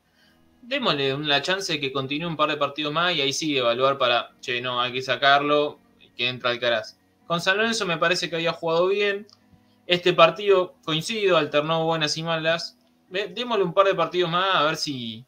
Démosle 0.63 1.17
la 1.19 1.43
chance 1.43 1.73
de 1.73 1.81
que 1.81 1.93
continúe 1.93 2.29
un 2.29 2.37
par 2.37 2.51
de 2.51 2.57
partidos 2.57 2.93
más 2.93 3.15
y 3.15 3.21
ahí 3.21 3.33
sí 3.33 3.57
evaluar 3.57 3.99
para, 3.99 4.31
che, 4.41 4.61
no, 4.61 4.81
hay 4.81 4.93
que 4.93 5.03
sacarlo, 5.03 5.79
que 6.17 6.29
entra 6.29 6.51
Alcaraz. 6.51 6.99
Con 7.27 7.41
San 7.41 7.57
Lorenzo 7.57 7.87
me 7.87 7.99
parece 7.99 8.31
que 8.31 8.37
había 8.37 8.53
jugado 8.53 8.89
bien. 8.89 9.27
Este 9.87 10.13
partido, 10.13 10.75
coincido, 10.85 11.37
alternó 11.37 11.85
buenas 11.85 12.17
y 12.17 12.23
malas. 12.23 12.78
Démosle 13.09 13.65
un 13.65 13.73
par 13.73 13.87
de 13.87 13.95
partidos 13.95 14.31
más 14.31 14.55
a 14.55 14.65
ver 14.65 14.77
si, 14.77 15.25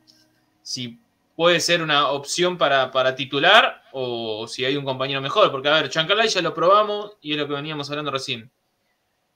si 0.63 0.99
puede 1.35 1.61
ser 1.61 1.83
una 1.83 2.11
opción 2.11 2.59
para, 2.59 2.91
para 2.91 3.15
titular 3.15 3.83
o 3.93 4.47
si 4.47 4.65
hay 4.65 4.77
un 4.77 4.85
compañero 4.85 5.21
mejor. 5.21 5.51
Porque, 5.51 5.69
a 5.69 5.75
ver, 5.75 5.89
Chancalay 5.89 6.29
ya 6.29 6.43
lo 6.43 6.53
probamos 6.53 7.17
y 7.21 7.33
es 7.33 7.39
lo 7.39 7.49
que 7.49 7.55
veníamos 7.55 7.89
hablando 7.91 8.11
recién. 8.11 8.51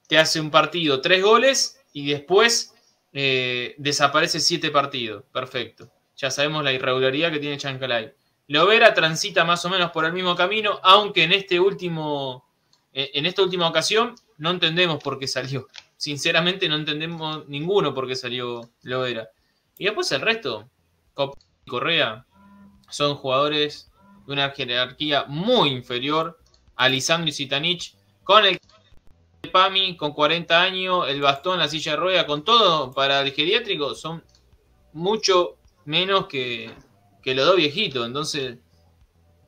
Te 0.07 0.19
hace 0.19 0.41
un 0.41 0.51
partido, 0.51 1.01
tres 1.01 1.23
goles 1.23 1.81
y 1.95 2.11
después 2.11 2.75
eh, 3.13 3.75
desaparece 3.79 4.41
siete 4.41 4.71
partidos. 4.71 5.25
Perfecto. 5.33 5.89
Ya 6.17 6.31
sabemos 6.31 6.63
la 6.63 6.73
irregularidad 6.73 7.33
que 7.33 7.39
tiene 7.39 7.57
Chancalay. 7.57 8.13
Lovera 8.49 8.93
transita 8.93 9.45
más 9.45 9.65
o 9.65 9.71
menos 9.71 9.91
por 9.91 10.05
el 10.05 10.13
mismo 10.13 10.37
camino, 10.37 10.79
aunque 10.83 11.23
en 11.23 11.33
este 11.33 11.59
último, 11.59 12.45
eh, 12.93 13.13
en 13.15 13.25
esta 13.25 13.43
última 13.43 13.67
ocasión 13.67 14.15
no 14.37 14.51
entendemos 14.51 15.03
por 15.03 15.19
qué 15.19 15.27
salió. 15.27 15.69
Sinceramente 16.05 16.69
no 16.69 16.75
entendemos 16.77 17.49
ninguno 17.49 17.95
por 17.95 18.07
qué 18.07 18.15
salió 18.15 18.61
Lovera. 18.83 19.31
Y 19.79 19.85
después 19.87 20.13
el 20.13 20.21
resto, 20.21 20.69
Cop 21.15 21.35
y 21.65 21.71
Correa, 21.71 22.27
son 22.91 23.15
jugadores 23.17 23.91
de 24.27 24.35
una 24.35 24.51
jerarquía 24.51 25.25
muy 25.29 25.71
inferior 25.71 26.39
a 26.77 26.91
Lisandro 26.91 27.31
y 27.31 27.33
Zitanich, 27.33 27.95
con 28.23 28.45
el 28.45 28.59
Pami, 29.51 29.97
con 29.97 30.13
40 30.13 30.61
años, 30.61 31.09
el 31.09 31.23
bastón, 31.23 31.59
la 31.59 31.69
silla 31.69 31.93
de 31.93 31.97
rueda, 31.97 32.27
con 32.27 32.45
todo 32.45 32.93
para 32.93 33.23
el 33.23 33.33
geriátrico, 33.33 33.95
son 33.95 34.23
mucho 34.93 35.57
menos 35.87 36.27
que, 36.27 36.71
que 37.23 37.35
los 37.35 37.47
dos 37.47 37.57
viejitos. 37.57 38.07
Entonces, 38.07 38.59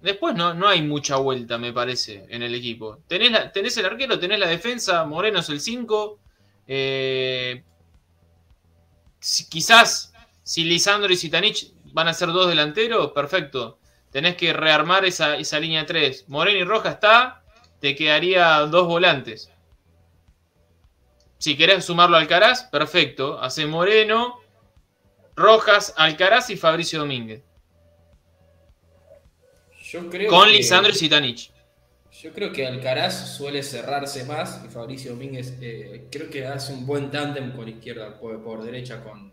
después 0.00 0.34
no, 0.34 0.54
no 0.54 0.68
hay 0.68 0.82
mucha 0.82 1.16
vuelta, 1.16 1.58
me 1.58 1.72
parece, 1.72 2.24
en 2.30 2.42
el 2.42 2.54
equipo. 2.54 2.98
Tenés, 3.08 3.30
la- 3.32 3.52
tenés 3.52 3.76
el 3.76 3.86
arquero, 3.86 4.18
tenés 4.18 4.38
la 4.38 4.46
defensa, 4.48 5.04
Moreno 5.04 5.40
es 5.40 5.48
el 5.50 5.60
5. 5.60 6.18
Eh, 6.66 7.62
si- 9.20 9.48
quizás 9.48 10.12
si 10.42 10.64
Lisandro 10.64 11.12
y 11.12 11.16
Zitanich 11.16 11.72
van 11.92 12.08
a 12.08 12.14
ser 12.14 12.28
dos 12.28 12.48
delanteros, 12.48 13.12
perfecto. 13.12 13.78
Tenés 14.10 14.36
que 14.36 14.52
rearmar 14.52 15.04
esa, 15.04 15.36
esa 15.36 15.58
línea 15.60 15.84
3. 15.86 16.28
Moreno 16.28 16.58
y 16.58 16.64
Roja 16.64 16.90
está, 16.90 17.42
te 17.80 17.94
quedaría 17.94 18.58
dos 18.60 18.86
volantes. 18.86 19.50
Si 21.38 21.56
querés 21.56 21.84
sumarlo 21.84 22.16
a 22.16 22.20
Alcaraz, 22.20 22.64
perfecto. 22.64 23.38
Hace 23.42 23.66
Moreno, 23.66 24.40
Rojas, 25.34 25.92
Alcaraz 25.96 26.48
y 26.50 26.56
Fabricio 26.56 26.98
Domínguez. 27.00 27.42
Yo 29.90 30.08
creo 30.08 30.30
Con 30.30 30.46
que- 30.48 30.54
Lisandro 30.54 30.92
y 30.92 30.94
Zitanich. 30.96 31.52
Yo 32.22 32.32
creo 32.32 32.52
que 32.52 32.66
Alcaraz 32.66 33.36
suele 33.36 33.62
cerrarse 33.62 34.24
más 34.24 34.62
y 34.64 34.68
Fabricio 34.68 35.12
Domínguez 35.12 35.54
eh, 35.60 36.08
creo 36.10 36.30
que 36.30 36.46
hace 36.46 36.72
un 36.72 36.86
buen 36.86 37.10
tándem 37.10 37.52
por 37.54 37.68
izquierda, 37.68 38.18
por, 38.18 38.42
por 38.42 38.62
derecha 38.62 39.02
con, 39.02 39.32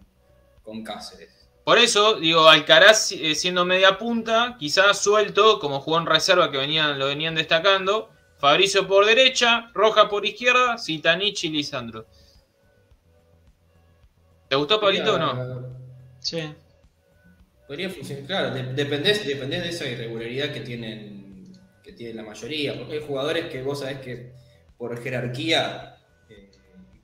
con 0.63 0.83
Cáceres. 0.83 1.29
Por 1.63 1.77
eso, 1.77 2.15
digo, 2.15 2.49
Alcaraz 2.49 3.13
eh, 3.13 3.35
siendo 3.35 3.63
media 3.63 3.97
punta, 3.97 4.57
quizás 4.59 4.99
suelto, 4.99 5.59
como 5.59 5.79
jugó 5.79 5.97
en 5.97 6.05
reserva 6.07 6.51
que 6.51 6.57
venían, 6.57 6.99
lo 6.99 7.07
venían 7.07 7.35
destacando. 7.35 8.09
Fabricio 8.37 8.85
por 8.85 9.05
derecha, 9.05 9.69
Roja 9.73 10.09
por 10.09 10.25
izquierda, 10.25 10.77
Zitanich 10.77 11.45
y 11.45 11.49
Lisandro. 11.49 12.05
¿Te 14.49 14.57
gustó, 14.57 14.81
Pablito, 14.81 15.15
o 15.15 15.17
no? 15.17 15.77
Sí. 16.19 16.53
Podría 17.65 17.89
funcionar, 17.89 18.25
claro, 18.25 18.51
de- 18.53 18.73
dependés, 18.73 19.25
dependés 19.25 19.63
de 19.63 19.69
esa 19.69 19.85
irregularidad 19.87 20.51
que 20.51 20.59
tienen, 20.59 21.12
que 21.83 21.93
tienen 21.93 22.15
la 22.17 22.23
mayoría, 22.23 22.77
porque 22.77 22.93
hay 22.95 23.03
jugadores 23.05 23.45
que 23.45 23.61
vos 23.61 23.79
sabés 23.81 23.99
que 23.99 24.31
por 24.77 25.01
jerarquía 25.01 25.97
eh, 26.29 26.49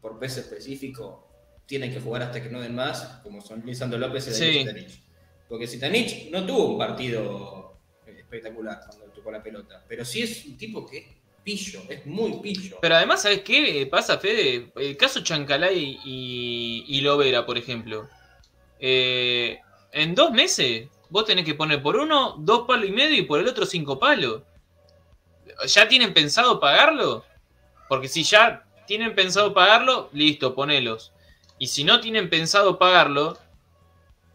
por 0.02 0.18
peso 0.18 0.40
específico 0.40 1.28
tienen 1.66 1.92
que 1.94 2.00
jugar 2.00 2.24
hasta 2.24 2.42
que 2.42 2.50
no 2.50 2.62
den 2.62 2.74
más, 2.74 3.20
como 3.24 3.42
son 3.42 3.62
Lisandro 3.66 4.00
López 4.00 4.28
y 4.28 4.32
David 4.32 4.54
Sí. 4.54 4.60
Zitanich. 4.60 5.04
Porque 5.48 5.68
Zitanich 5.68 6.32
no 6.32 6.46
tuvo 6.46 6.72
un 6.72 6.78
partido 6.78 7.78
eh, 8.08 8.16
espectacular 8.20 8.80
cuando 8.88 9.06
tocó 9.14 9.32
la 9.32 9.44
pelota, 9.44 9.84
pero 9.88 10.04
sí 10.06 10.22
es 10.24 10.46
un 10.46 10.58
tipo 10.58 10.86
que 10.86 10.98
es 10.98 11.06
pillo, 11.44 11.82
es 11.90 12.06
muy 12.06 12.40
pillo. 12.42 12.78
Pero 12.82 12.96
además, 12.96 13.22
¿sabes 13.24 13.42
qué 13.42 13.88
pasa, 13.90 14.18
Fede? 14.20 14.72
El 14.76 14.98
caso 14.98 15.22
Chancalay 15.24 16.00
y, 16.06 16.86
y 16.88 17.02
Lovera, 17.02 17.46
por 17.46 17.58
ejemplo. 17.58 18.08
Eh, 18.80 19.60
en 19.92 20.16
dos 20.16 20.32
meses, 20.32 20.88
vos 21.10 21.26
tenés 21.26 21.46
que 21.46 21.56
poner 21.56 21.82
por 21.82 21.96
uno 21.98 22.36
dos 22.40 22.66
palos 22.68 22.88
y 22.88 22.92
medio 22.92 23.18
y 23.18 23.24
por 23.24 23.40
el 23.40 23.48
otro 23.48 23.66
cinco 23.66 23.98
palos. 24.00 24.44
¿Ya 25.68 25.88
tienen 25.88 26.14
pensado 26.14 26.60
pagarlo? 26.60 27.26
Porque 27.88 28.08
si 28.08 28.24
ya 28.24 28.66
tienen 28.88 29.16
pensado 29.16 29.54
pagarlo, 29.54 30.10
listo, 30.14 30.54
ponelos. 30.56 31.12
Y 31.58 31.68
si 31.68 31.84
no 31.84 32.00
tienen 32.00 32.30
pensado 32.30 32.78
pagarlo, 32.80 33.38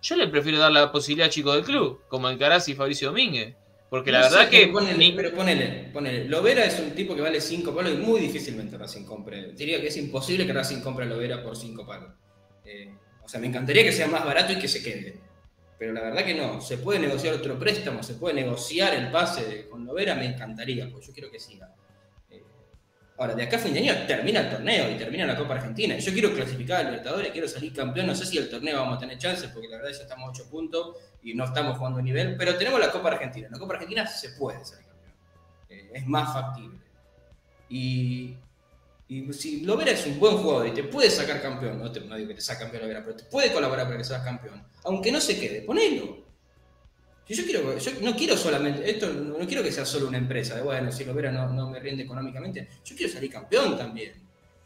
yo 0.02 0.16
le 0.16 0.28
prefiero 0.28 0.58
dar 0.58 0.72
la 0.72 0.92
posibilidad 0.92 1.28
a 1.28 1.30
chicos 1.30 1.54
del 1.54 1.64
club, 1.64 2.00
como 2.08 2.26
Alcaraz 2.28 2.68
y 2.68 2.74
Fabricio 2.74 3.08
Domínguez. 3.08 3.54
Porque 3.90 4.10
la 4.10 4.20
No 4.20 4.24
sé, 4.28 4.34
verdad 4.36 4.50
que... 4.50 4.60
pero 4.62 4.72
ponele, 4.72 4.98
ni- 4.98 5.12
pero 5.12 5.34
ponele, 5.34 5.90
ponele. 5.92 6.24
Lovera 6.28 6.64
es 6.64 6.78
un 6.80 6.90
tipo 6.94 7.14
que 7.14 7.20
vale 7.20 7.40
5 7.40 7.74
palos 7.74 7.92
y 7.92 7.96
muy 7.96 8.20
difícilmente 8.20 8.76
Racing 8.76 9.04
compre. 9.04 9.52
Diría 9.52 9.80
que 9.80 9.86
es 9.86 9.96
imposible 9.96 10.46
que 10.46 10.52
Racing 10.52 10.80
compre 10.80 11.04
a 11.04 11.08
Lovera 11.08 11.42
por 11.42 11.56
5 11.56 11.86
palos. 11.86 12.10
Eh, 12.64 12.92
o 13.24 13.28
sea, 13.28 13.38
me 13.40 13.46
encantaría 13.46 13.84
que 13.84 13.92
sea 13.92 14.08
más 14.08 14.24
barato 14.24 14.52
y 14.52 14.58
que 14.58 14.66
se 14.68 14.82
quede. 14.82 15.20
Pero 15.84 15.92
la 15.92 16.00
verdad 16.00 16.24
que 16.24 16.32
no. 16.32 16.62
Se 16.62 16.78
puede 16.78 16.98
negociar 16.98 17.34
otro 17.34 17.58
préstamo, 17.58 18.02
se 18.02 18.14
puede 18.14 18.36
negociar 18.36 18.94
el 18.94 19.10
pase 19.10 19.68
con 19.68 19.84
Lovera, 19.84 20.14
me 20.14 20.24
encantaría, 20.24 20.88
porque 20.90 21.08
yo 21.08 21.12
quiero 21.12 21.30
que 21.30 21.38
siga. 21.38 21.74
Eh, 22.30 22.42
ahora, 23.18 23.34
de 23.34 23.42
acá 23.42 23.56
a 23.56 23.58
fin 23.58 23.74
de 23.74 23.80
año 23.80 24.06
termina 24.06 24.40
el 24.40 24.48
torneo 24.48 24.90
y 24.90 24.94
termina 24.94 25.26
la 25.26 25.36
Copa 25.36 25.56
Argentina. 25.56 25.98
Yo 25.98 26.10
quiero 26.14 26.32
clasificar 26.32 26.80
a 26.80 26.84
Libertadores, 26.84 27.30
quiero 27.32 27.46
salir 27.46 27.74
campeón. 27.74 28.06
No 28.06 28.14
sé 28.14 28.24
si 28.24 28.38
el 28.38 28.48
torneo 28.48 28.80
vamos 28.80 28.96
a 28.96 29.00
tener 29.00 29.18
chances, 29.18 29.50
porque 29.50 29.68
la 29.68 29.76
verdad 29.76 29.90
ya 29.90 30.04
estamos 30.04 30.26
a 30.26 30.30
8 30.30 30.50
puntos 30.50 30.96
y 31.22 31.34
no 31.34 31.44
estamos 31.44 31.76
jugando 31.76 31.98
a 31.98 32.02
nivel, 32.02 32.34
pero 32.38 32.56
tenemos 32.56 32.80
la 32.80 32.90
Copa 32.90 33.10
Argentina. 33.10 33.48
En 33.48 33.52
la 33.52 33.58
Copa 33.58 33.74
Argentina 33.74 34.06
se 34.06 34.30
puede 34.30 34.64
salir 34.64 34.86
campeón. 34.86 35.12
Eh, 35.68 35.90
es 35.92 36.06
más 36.06 36.32
factible. 36.32 36.78
Y, 37.68 38.38
y 39.14 39.32
si 39.32 39.60
Lovera 39.60 39.92
es 39.92 40.04
un 40.06 40.18
buen 40.18 40.36
jugador 40.38 40.66
y 40.66 40.72
te 40.72 40.82
puede 40.82 41.08
sacar 41.08 41.40
campeón, 41.40 41.78
no, 41.78 41.92
te, 41.92 42.00
no 42.00 42.16
digo 42.16 42.28
que 42.28 42.34
te 42.34 42.40
saque 42.40 42.64
campeón 42.64 42.82
Lovera, 42.82 43.04
pero 43.04 43.16
te 43.16 43.24
puede 43.24 43.52
colaborar 43.52 43.86
para 43.86 43.96
que 43.96 44.04
seas 44.04 44.24
campeón, 44.24 44.66
aunque 44.82 45.12
no 45.12 45.20
se 45.20 45.38
quede, 45.38 45.62
ponelo. 45.62 46.24
Si 47.26 47.34
yo 47.34 47.44
quiero, 47.44 47.78
yo 47.78 47.90
no 48.02 48.16
quiero 48.16 48.36
solamente, 48.36 48.90
esto 48.90 49.10
no, 49.12 49.38
quiero 49.46 49.62
que 49.62 49.70
sea 49.70 49.86
solo 49.86 50.08
una 50.08 50.18
empresa, 50.18 50.56
de 50.56 50.62
bueno, 50.62 50.90
si 50.90 51.04
Lovera 51.04 51.30
no, 51.30 51.48
no 51.52 51.70
me 51.70 51.78
rinde 51.78 52.02
económicamente, 52.02 52.68
yo 52.84 52.96
quiero 52.96 53.12
salir 53.12 53.30
campeón 53.30 53.78
también. 53.78 54.12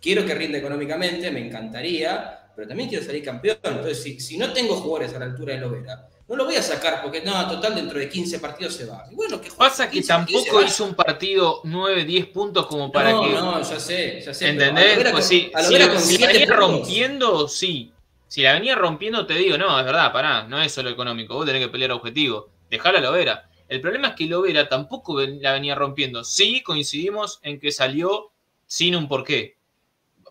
Quiero 0.01 0.25
que 0.25 0.35
rinde 0.35 0.59
económicamente, 0.59 1.31
me 1.31 1.45
encantaría, 1.45 2.51
pero 2.57 2.67
también 2.67 2.89
quiero 2.89 3.05
salir 3.05 3.23
campeón. 3.23 3.59
Entonces, 3.63 4.03
si, 4.03 4.19
si 4.19 4.39
no 4.39 4.53
tengo 4.53 4.77
jugadores 4.77 5.15
a 5.15 5.19
la 5.19 5.27
altura 5.27 5.55
de 5.55 5.61
Lovera, 5.61 6.09
no 6.29 6.37
lo 6.37 6.45
voy 6.45 6.57
a 6.57 6.63
sacar 6.63 7.01
porque 7.03 7.23
no, 7.23 7.49
total, 7.49 7.75
dentro 7.75 7.99
de 7.99 8.09
15 8.09 8.39
partidos 8.39 8.75
se 8.75 8.85
va. 8.87 9.05
Y 9.11 9.15
bueno, 9.15 9.41
que 9.41 9.51
Pasa 9.51 9.87
que 9.89 9.95
15 9.99 10.09
partidos 10.13 10.43
y 10.43 10.45
tampoco 10.45 10.63
hizo 10.67 10.85
un 10.85 10.95
partido 10.95 11.61
9, 11.65 12.05
10 12.05 12.27
puntos 12.27 12.67
como 12.67 12.93
para 12.93 13.11
no, 13.13 13.23
que. 13.23 13.33
no, 13.33 13.63
ya 13.63 13.81
sé, 13.81 14.21
ya 14.25 14.35
sé. 14.35 14.49
¿Entendés? 14.51 14.99
Pues 14.99 15.13
con- 15.13 15.23
sí, 15.23 15.51
si, 15.67 15.79
la- 15.79 15.99
si 16.01 16.17
venía 16.19 16.47
puntos- 16.47 16.57
rompiendo, 16.57 17.49
sí. 17.49 17.93
Si 18.27 18.43
la 18.43 18.53
venía 18.53 18.75
rompiendo, 18.75 19.25
te 19.27 19.35
digo, 19.35 19.57
no, 19.57 19.79
es 19.79 19.87
verdad, 19.87 20.13
pará, 20.13 20.43
no 20.43 20.61
es 20.61 20.71
solo 20.71 20.91
económico, 20.91 21.35
vos 21.35 21.47
tenés 21.47 21.63
que 21.63 21.69
pelear 21.71 21.93
objetivo. 21.93 22.51
Dejala 22.71 22.99
a 22.99 23.01
Lovera. 23.03 23.49
El 23.67 23.81
problema 23.81 24.09
es 24.09 24.15
que 24.15 24.27
Lovera 24.27 24.69
tampoco 24.69 25.15
ven- 25.15 25.41
la 25.43 25.53
venía 25.55 25.75
rompiendo. 25.75 26.23
Sí, 26.25 26.63
coincidimos 26.63 27.39
en 27.43 27.59
que 27.59 27.73
salió 27.73 28.31
sin 28.67 28.95
un 28.97 29.09
porqué. 29.09 29.57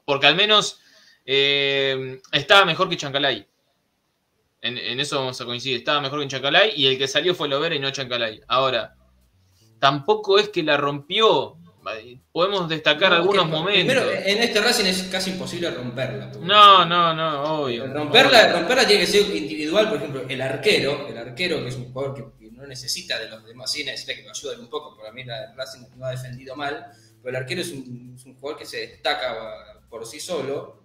Porque 0.06 0.28
al 0.28 0.36
menos 0.36 0.80
eh, 1.26 2.22
estaba 2.32 2.66
mejor 2.66 2.88
que 2.88 2.98
Chancalay. 2.98 3.46
En, 4.62 4.78
en 4.78 5.00
eso 5.00 5.18
vamos 5.18 5.40
a 5.40 5.46
coincidir. 5.46 5.78
Estaba 5.78 6.02
mejor 6.02 6.22
que 6.22 6.28
Chancalay 6.28 6.74
y 6.76 6.88
el 6.88 6.98
que 6.98 7.08
salió 7.08 7.36
fue 7.36 7.48
Lovera 7.48 7.76
y 7.76 7.80
no 7.80 7.92
Chancalay. 7.92 8.42
Ahora, 8.48 8.96
tampoco 9.80 10.40
es 10.40 10.50
que 10.50 10.64
la 10.64 10.78
rompió. 10.78 11.58
Podemos 12.34 12.68
destacar 12.68 13.12
No, 13.12 13.16
algunos 13.16 13.48
momentos. 13.48 13.96
Primero, 13.96 14.12
en 14.12 14.44
este 14.44 14.60
Racing 14.60 14.86
es 14.86 15.04
casi 15.04 15.32
imposible 15.32 15.72
romperla. 15.72 16.32
No, 16.42 16.84
no, 16.86 17.14
no, 17.14 17.62
obvio. 17.62 17.88
Romperla, 17.88 18.52
romperla 18.52 18.86
tiene 18.86 19.06
que 19.06 19.08
ser 19.08 19.34
individual, 19.34 19.88
por 19.88 19.98
ejemplo, 19.98 20.26
el 20.28 20.42
arquero, 20.42 21.08
el 21.08 21.18
arquero 21.18 21.62
que 21.62 21.70
es 21.70 21.76
un 21.76 21.94
jugador 21.94 22.14
que, 22.14 22.26
que 22.38 22.52
no 22.52 22.68
necesita 22.68 23.18
de 23.20 23.30
los 23.30 23.46
demás, 23.46 23.72
sí 23.72 23.86
necesita 23.86 24.16
que 24.16 24.24
lo 24.24 24.32
ayuden 24.32 24.60
un 24.60 24.70
poco, 24.70 24.96
porque 24.96 25.10
a 25.10 25.14
mí 25.14 25.24
la 25.24 25.54
Racing 25.56 25.86
no 25.96 26.06
ha 26.06 26.12
defendido 26.12 26.58
mal, 26.58 26.88
pero 27.24 27.30
el 27.30 27.36
arquero 27.44 27.62
es 27.62 27.72
un, 27.72 28.16
es 28.18 28.26
un 28.26 28.36
jugador 28.36 28.60
que 28.60 28.66
se 28.66 28.80
destaca 28.80 29.80
por 29.90 30.06
sí 30.06 30.20
solo, 30.20 30.77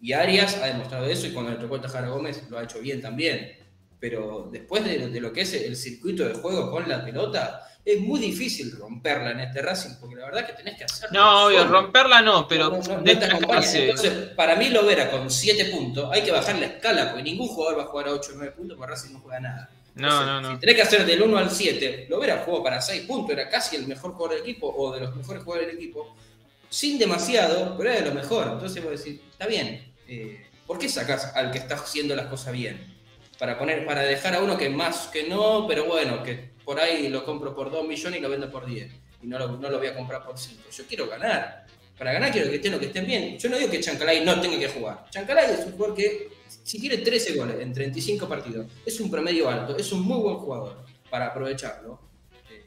y 0.00 0.12
Arias 0.12 0.56
ha 0.56 0.66
demostrado 0.66 1.06
eso, 1.06 1.26
y 1.26 1.32
cuando 1.32 1.52
le 1.52 1.58
tocó 1.58 1.80
Tajara 1.80 2.08
Gómez 2.08 2.42
lo 2.50 2.58
ha 2.58 2.64
hecho 2.64 2.80
bien 2.80 3.00
también, 3.00 3.56
pero 3.98 4.48
después 4.52 4.84
de, 4.84 5.08
de 5.08 5.20
lo 5.20 5.32
que 5.32 5.42
es 5.42 5.54
el 5.54 5.76
circuito 5.76 6.28
de 6.28 6.34
juego 6.34 6.70
con 6.70 6.88
la 6.88 7.04
pelota, 7.04 7.64
es 7.84 8.00
muy 8.00 8.18
difícil 8.18 8.72
romperla 8.78 9.32
en 9.32 9.40
este 9.40 9.60
Racing, 9.60 9.96
porque 10.00 10.16
la 10.16 10.24
verdad 10.24 10.46
que 10.46 10.54
tenés 10.54 10.78
que 10.78 10.84
hacerlo. 10.84 11.20
No, 11.20 11.46
obvio, 11.46 11.58
solo. 11.58 11.72
romperla 11.72 12.22
no, 12.22 12.48
pero 12.48 12.70
No, 12.70 12.78
no, 12.80 13.00
no. 13.00 13.10
Entonces, 13.10 14.12
para 14.34 14.56
mí 14.56 14.70
Lovera 14.70 15.10
con 15.10 15.30
7 15.30 15.66
puntos, 15.66 16.08
hay 16.10 16.22
que 16.22 16.30
bajar 16.30 16.56
la 16.56 16.66
escala, 16.66 17.10
porque 17.10 17.22
ningún 17.22 17.48
jugador 17.48 17.78
va 17.78 17.82
a 17.82 17.86
jugar 17.86 18.08
a 18.08 18.12
8 18.12 18.30
o 18.32 18.36
9 18.36 18.52
puntos, 18.56 18.78
porque 18.78 18.90
Racing 18.90 19.12
no 19.12 19.20
juega 19.20 19.40
nada. 19.40 19.70
No, 19.96 20.08
Entonces, 20.08 20.26
no, 20.26 20.40
no. 20.40 20.54
Si 20.54 20.60
tenés 20.60 20.76
que 20.76 20.82
hacer 20.82 21.06
del 21.06 21.22
1 21.22 21.38
al 21.38 21.50
7, 21.50 22.06
Lovera 22.08 22.42
jugó 22.44 22.62
para 22.62 22.80
6 22.80 23.02
puntos, 23.02 23.30
era 23.36 23.50
casi 23.50 23.76
el 23.76 23.86
mejor 23.86 24.12
jugador 24.12 24.36
del 24.36 24.48
equipo, 24.48 24.74
o 24.74 24.94
de 24.94 25.00
los 25.00 25.14
mejores 25.14 25.42
jugadores 25.42 25.68
del 25.68 25.76
equipo, 25.76 26.16
sin 26.74 26.98
demasiado, 26.98 27.76
pero 27.78 27.90
era 27.90 28.00
de 28.00 28.08
lo 28.08 28.14
mejor. 28.14 28.48
Entonces 28.52 28.82
vos 28.82 28.98
decís, 28.98 29.20
está 29.30 29.46
bien, 29.46 29.94
eh, 30.08 30.44
¿por 30.66 30.76
qué 30.76 30.88
sacás 30.88 31.36
al 31.36 31.52
que 31.52 31.58
está 31.58 31.76
haciendo 31.76 32.16
las 32.16 32.26
cosas 32.26 32.52
bien? 32.52 32.96
Para, 33.38 33.56
poner, 33.56 33.86
para 33.86 34.02
dejar 34.02 34.34
a 34.34 34.40
uno 34.40 34.58
que 34.58 34.68
más 34.70 35.06
que 35.06 35.28
no, 35.28 35.68
pero 35.68 35.84
bueno, 35.84 36.20
que 36.24 36.50
por 36.64 36.80
ahí 36.80 37.08
lo 37.08 37.24
compro 37.24 37.54
por 37.54 37.70
2 37.70 37.86
millones 37.86 38.18
y 38.18 38.22
lo 38.22 38.28
vendo 38.28 38.50
por 38.50 38.66
10. 38.66 38.92
Y 39.22 39.26
no 39.28 39.38
lo, 39.38 39.56
no 39.56 39.70
lo 39.70 39.78
voy 39.78 39.86
a 39.86 39.94
comprar 39.94 40.24
por 40.24 40.36
5. 40.36 40.62
Yo 40.68 40.84
quiero 40.88 41.06
ganar. 41.06 41.64
Para 41.96 42.12
ganar 42.12 42.32
quiero 42.32 42.50
que 42.50 42.56
estén 42.56 42.76
que 42.80 42.86
estén 42.86 43.06
bien. 43.06 43.38
Yo 43.38 43.48
no 43.48 43.56
digo 43.56 43.70
que 43.70 43.78
Chancalay 43.78 44.24
no 44.24 44.40
tenga 44.40 44.58
que 44.58 44.68
jugar. 44.68 45.06
Chancalay 45.10 45.52
es 45.52 45.66
un 45.66 45.72
jugador 45.72 45.94
que, 45.94 46.28
si 46.64 46.80
tiene 46.80 46.98
13 46.98 47.36
goles 47.36 47.60
en 47.60 47.72
35 47.72 48.28
partidos, 48.28 48.66
es 48.84 48.98
un 48.98 49.12
promedio 49.12 49.48
alto, 49.48 49.76
es 49.76 49.92
un 49.92 50.02
muy 50.02 50.18
buen 50.18 50.36
jugador 50.38 50.84
para 51.08 51.26
aprovecharlo. 51.26 52.00
Eh, 52.50 52.64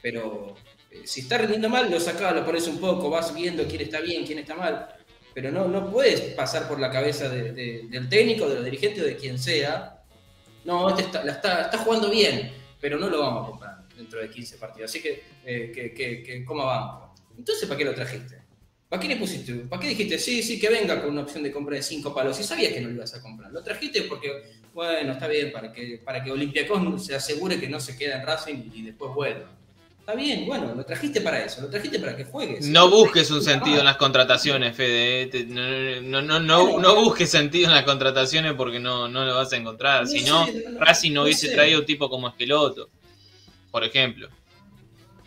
pero 0.00 0.56
eh, 0.90 1.02
si 1.04 1.20
está 1.20 1.38
rindiendo 1.38 1.68
mal, 1.68 1.90
lo 1.90 1.98
sacás, 2.00 2.34
lo 2.34 2.44
pones 2.44 2.66
un 2.66 2.78
poco, 2.78 3.10
vas 3.10 3.34
viendo 3.34 3.64
quién 3.66 3.82
está 3.82 4.00
bien, 4.00 4.26
quién 4.26 4.38
está 4.38 4.54
mal. 4.54 4.88
Pero 5.32 5.52
no, 5.52 5.68
no 5.68 5.90
puedes 5.90 6.20
pasar 6.34 6.66
por 6.68 6.80
la 6.80 6.90
cabeza 6.90 7.28
de- 7.28 7.52
de- 7.52 7.86
del 7.88 8.08
técnico, 8.08 8.48
de 8.48 8.56
los 8.56 8.64
dirigentes 8.64 9.02
o 9.02 9.06
de 9.06 9.16
quien 9.16 9.38
sea. 9.38 10.02
No, 10.64 10.88
este 10.90 11.02
está, 11.02 11.22
está, 11.30 11.78
jugando 11.78 12.10
bien, 12.10 12.52
pero 12.80 12.98
no 12.98 13.08
lo 13.08 13.20
vamos 13.20 13.44
a 13.44 13.50
comprar 13.50 13.88
dentro 13.96 14.20
de 14.20 14.28
15 14.28 14.56
partidos. 14.58 14.90
Así 14.90 15.00
que, 15.00 15.22
eh, 15.46 15.70
que. 15.72 16.44
Entonces, 17.38 17.66
¿para 17.68 17.78
qué 17.78 17.84
lo 17.84 17.94
trajiste? 17.94 18.40
¿Para 18.88 19.00
qué 19.00 19.08
le 19.08 19.16
pusiste? 19.16 19.54
¿Para 19.54 19.80
qué 19.80 19.88
dijiste, 19.88 20.18
sí, 20.18 20.42
sí, 20.42 20.58
que 20.58 20.68
venga 20.68 21.00
con 21.00 21.10
una 21.12 21.22
opción 21.22 21.44
de 21.44 21.52
compra 21.52 21.76
de 21.76 21.82
5 21.82 22.12
palos? 22.12 22.36
Si 22.36 22.42
sabías 22.42 22.72
que 22.72 22.80
no 22.80 22.88
lo 22.88 22.96
ibas 22.96 23.14
a 23.14 23.22
comprar. 23.22 23.52
Lo 23.52 23.62
trajiste 23.62 24.02
porque, 24.02 24.28
bueno, 24.74 25.12
está 25.12 25.28
bien, 25.28 25.52
para 25.52 25.72
que, 25.72 26.00
para 26.04 26.22
que 26.24 26.32
Olympiacos 26.32 27.06
se 27.06 27.14
asegure 27.14 27.60
que 27.60 27.68
no 27.68 27.78
se 27.78 27.96
queda 27.96 28.16
en 28.20 28.26
Racing 28.26 28.70
y 28.74 28.82
después 28.82 29.14
vuelva. 29.14 29.48
Está 30.00 30.14
bien, 30.14 30.44
bueno, 30.46 30.74
lo 30.74 30.84
trajiste 30.84 31.20
para 31.20 31.44
eso, 31.44 31.60
lo 31.60 31.68
trajiste 31.68 32.00
para 32.00 32.16
que 32.16 32.24
juegues. 32.24 32.66
No 32.66 32.90
busques 32.90 33.30
un 33.30 33.42
sentido 33.42 33.78
en 33.78 33.84
las 33.84 33.96
contrataciones, 33.96 34.74
Fede. 34.74 35.30
eh. 35.32 36.00
No, 36.02 36.20
no, 36.20 36.40
no, 36.40 36.94
busques 36.96 37.30
sentido 37.30 37.68
en 37.68 37.74
las 37.74 37.84
contrataciones 37.84 38.54
porque 38.54 38.80
no, 38.80 39.08
no 39.08 39.24
lo 39.24 39.36
vas 39.36 39.52
a 39.52 39.56
encontrar. 39.56 40.08
Si 40.08 40.22
no, 40.22 40.48
Racing 40.78 41.12
no 41.12 41.22
hubiese 41.22 41.50
traído 41.50 41.80
un 41.80 41.86
tipo 41.86 42.10
como 42.10 42.28
Esqueloto, 42.28 42.88
por 43.70 43.84
ejemplo. 43.84 44.28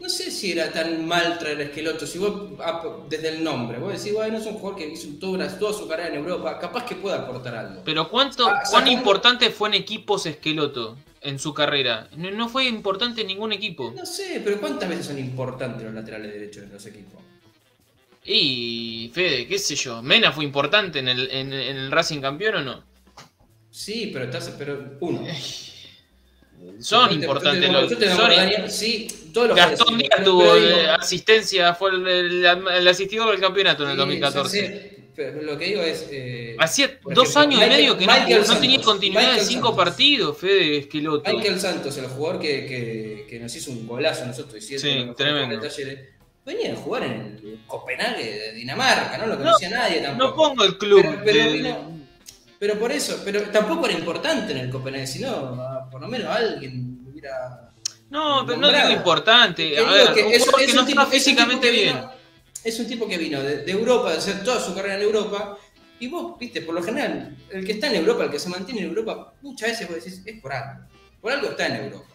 No 0.01 0.09
sé 0.09 0.29
si 0.31 0.51
era 0.51 0.69
tan 0.69 1.07
mal 1.07 1.39
traer 1.39 1.59
a 1.59 1.63
Esqueloto, 1.63 2.05
si 2.05 2.17
vos, 2.17 2.51
ah, 2.59 2.83
desde 3.07 3.29
el 3.29 3.41
nombre, 3.41 3.77
vos 3.77 3.93
decís, 3.93 4.13
bueno, 4.13 4.37
es 4.37 4.45
un 4.45 4.55
jugador 4.55 4.77
que 4.77 4.89
hizo 4.89 5.07
toda, 5.17 5.49
su 5.71 5.87
carrera 5.87 6.09
en 6.09 6.15
Europa, 6.15 6.59
capaz 6.59 6.83
que 6.85 6.95
pueda 6.95 7.19
aportar 7.19 7.55
algo. 7.55 7.81
Pero 7.85 8.09
¿cuánto, 8.09 8.49
Ah, 8.49 8.63
¿cuán 8.69 8.89
importante 8.89 9.49
fue 9.49 9.69
en 9.69 9.75
equipos 9.75 10.25
Esqueloto 10.25 10.97
en 11.23 11.39
su 11.39 11.53
carrera? 11.53 12.07
No, 12.17 12.31
no 12.31 12.49
fue 12.49 12.65
importante 12.65 13.21
en 13.21 13.27
ningún 13.27 13.51
equipo. 13.53 13.93
No 13.95 14.05
sé, 14.05 14.41
pero 14.43 14.59
¿cuántas 14.59 14.89
veces 14.89 15.05
son 15.07 15.19
importantes 15.19 15.83
los 15.83 15.93
laterales 15.93 16.33
derechos 16.33 16.63
de 16.67 16.73
los 16.73 16.85
equipos? 16.85 17.21
Y 18.25 19.11
Fede, 19.13 19.47
qué 19.47 19.59
sé 19.59 19.75
yo, 19.75 20.01
¿Mena 20.01 20.31
fue 20.31 20.45
importante 20.45 20.99
en 20.99 21.09
el, 21.09 21.29
en, 21.31 21.51
en 21.51 21.75
el 21.77 21.91
Racing 21.91 22.21
campeón 22.21 22.55
o 22.55 22.61
no? 22.61 22.83
Sí, 23.69 24.11
pero 24.13 24.25
estás, 24.25 24.53
pero 24.57 24.97
uno. 25.01 25.25
Son 26.79 27.11
importantes 27.11 27.69
los. 27.69 27.91
son- 27.91 27.99
Daniel, 28.29 28.71
sí, 28.71 29.07
todos 29.33 29.49
los 29.49 29.57
Gastón 29.57 29.97
Díaz 29.97 30.23
tuvo 30.23 30.55
digo- 30.55 30.77
asistencia, 30.97 31.73
fue 31.75 31.89
el, 31.91 32.07
el- 32.07 32.45
el 32.45 32.87
asistidor 32.87 33.31
del 33.31 33.41
campeonato 33.41 33.83
en 33.83 33.89
el 33.89 33.95
Sí, 33.95 33.99
2014. 33.99 34.92
Lo 35.15 35.57
que 35.57 35.65
digo 35.65 35.81
es. 35.81 36.07
eh, 36.11 36.55
Hacía 36.59 36.99
dos 37.03 37.29
ejemplo, 37.29 37.41
años 37.41 37.55
y 37.65 37.69
medio 37.69 37.97
que 37.97 38.05
no, 38.05 38.13
no 38.47 38.59
tenía 38.59 38.81
continuidad 38.81 39.33
de 39.35 39.41
cinco 39.41 39.67
Santos. 39.69 39.85
partidos, 39.85 40.37
Fede 40.37 40.77
Esqueloto. 40.79 41.31
Michael 41.31 41.59
Santos, 41.59 41.97
el 41.97 42.07
jugador 42.07 42.41
que, 42.41 42.65
que, 42.65 43.27
que 43.29 43.39
nos 43.39 43.55
hizo 43.55 43.71
un 43.71 43.87
golazo 43.87 44.25
nosotros, 44.25 44.63
siete, 44.63 44.81
Sí, 44.81 45.11
tremendo. 45.15 45.61
venía 46.45 46.73
a 46.73 46.75
jugar 46.75 47.03
en 47.03 47.11
el 47.43 47.59
Copenhague 47.67 48.23
de 48.23 48.51
Dinamarca, 48.53 49.17
no 49.17 49.27
lo 49.27 49.33
No, 49.35 49.39
conocía 49.43 49.69
nadie 49.69 50.01
tampoco. 50.01 50.27
No 50.29 50.35
pongo 50.35 50.63
el 50.65 50.77
club. 50.77 51.01
Pero, 51.01 51.21
pero 51.23 51.43
de- 51.43 51.53
vino- 51.53 51.93
pero 52.59 52.79
por 52.79 52.91
eso, 52.91 53.21
pero 53.25 53.41
tampoco 53.43 53.85
era 53.87 53.97
importante 53.97 54.51
en 54.53 54.57
el 54.59 54.69
Copenhague, 54.69 55.07
sino 55.07 55.87
por 55.91 56.01
lo 56.01 56.07
menos 56.07 56.27
alguien 56.35 56.99
hubiera. 57.09 57.69
No, 58.09 58.43
pero 58.45 58.57
no 58.59 58.71
digo 58.71 58.89
importante. 58.89 59.71
Que 59.71 59.77
A 59.79 59.83
ver, 59.83 60.13
que 60.13 60.23
un 60.23 60.31
es- 60.33 60.39
jugador 60.43 60.61
es 60.61 60.67
que 60.67 60.73
no 60.73 60.85
tipo- 60.85 61.01
está 61.01 61.11
físicamente 61.11 61.69
bien. 61.71 61.99
Es 62.63 62.79
un 62.79 62.87
tipo 62.87 63.07
que 63.07 63.17
vino 63.17 63.41
de, 63.41 63.63
de 63.63 63.71
Europa, 63.71 64.11
de 64.11 64.17
hacer 64.17 64.43
toda 64.43 64.59
su 64.59 64.73
carrera 64.73 64.95
en 64.95 65.01
Europa. 65.03 65.57
Y 65.99 66.07
vos, 66.07 66.37
viste, 66.39 66.61
por 66.61 66.75
lo 66.75 66.83
general, 66.83 67.35
el 67.51 67.65
que 67.65 67.73
está 67.73 67.87
en 67.87 67.95
Europa, 67.95 68.25
el 68.25 68.31
que 68.31 68.39
se 68.39 68.49
mantiene 68.49 68.81
en 68.81 68.87
Europa, 68.89 69.33
muchas 69.41 69.69
veces 69.69 69.87
vos 69.87 69.97
decís, 70.03 70.21
es 70.25 70.41
por 70.41 70.51
algo. 70.51 70.85
Por 71.21 71.31
algo 71.31 71.47
está 71.49 71.67
en 71.67 71.85
Europa. 71.85 72.05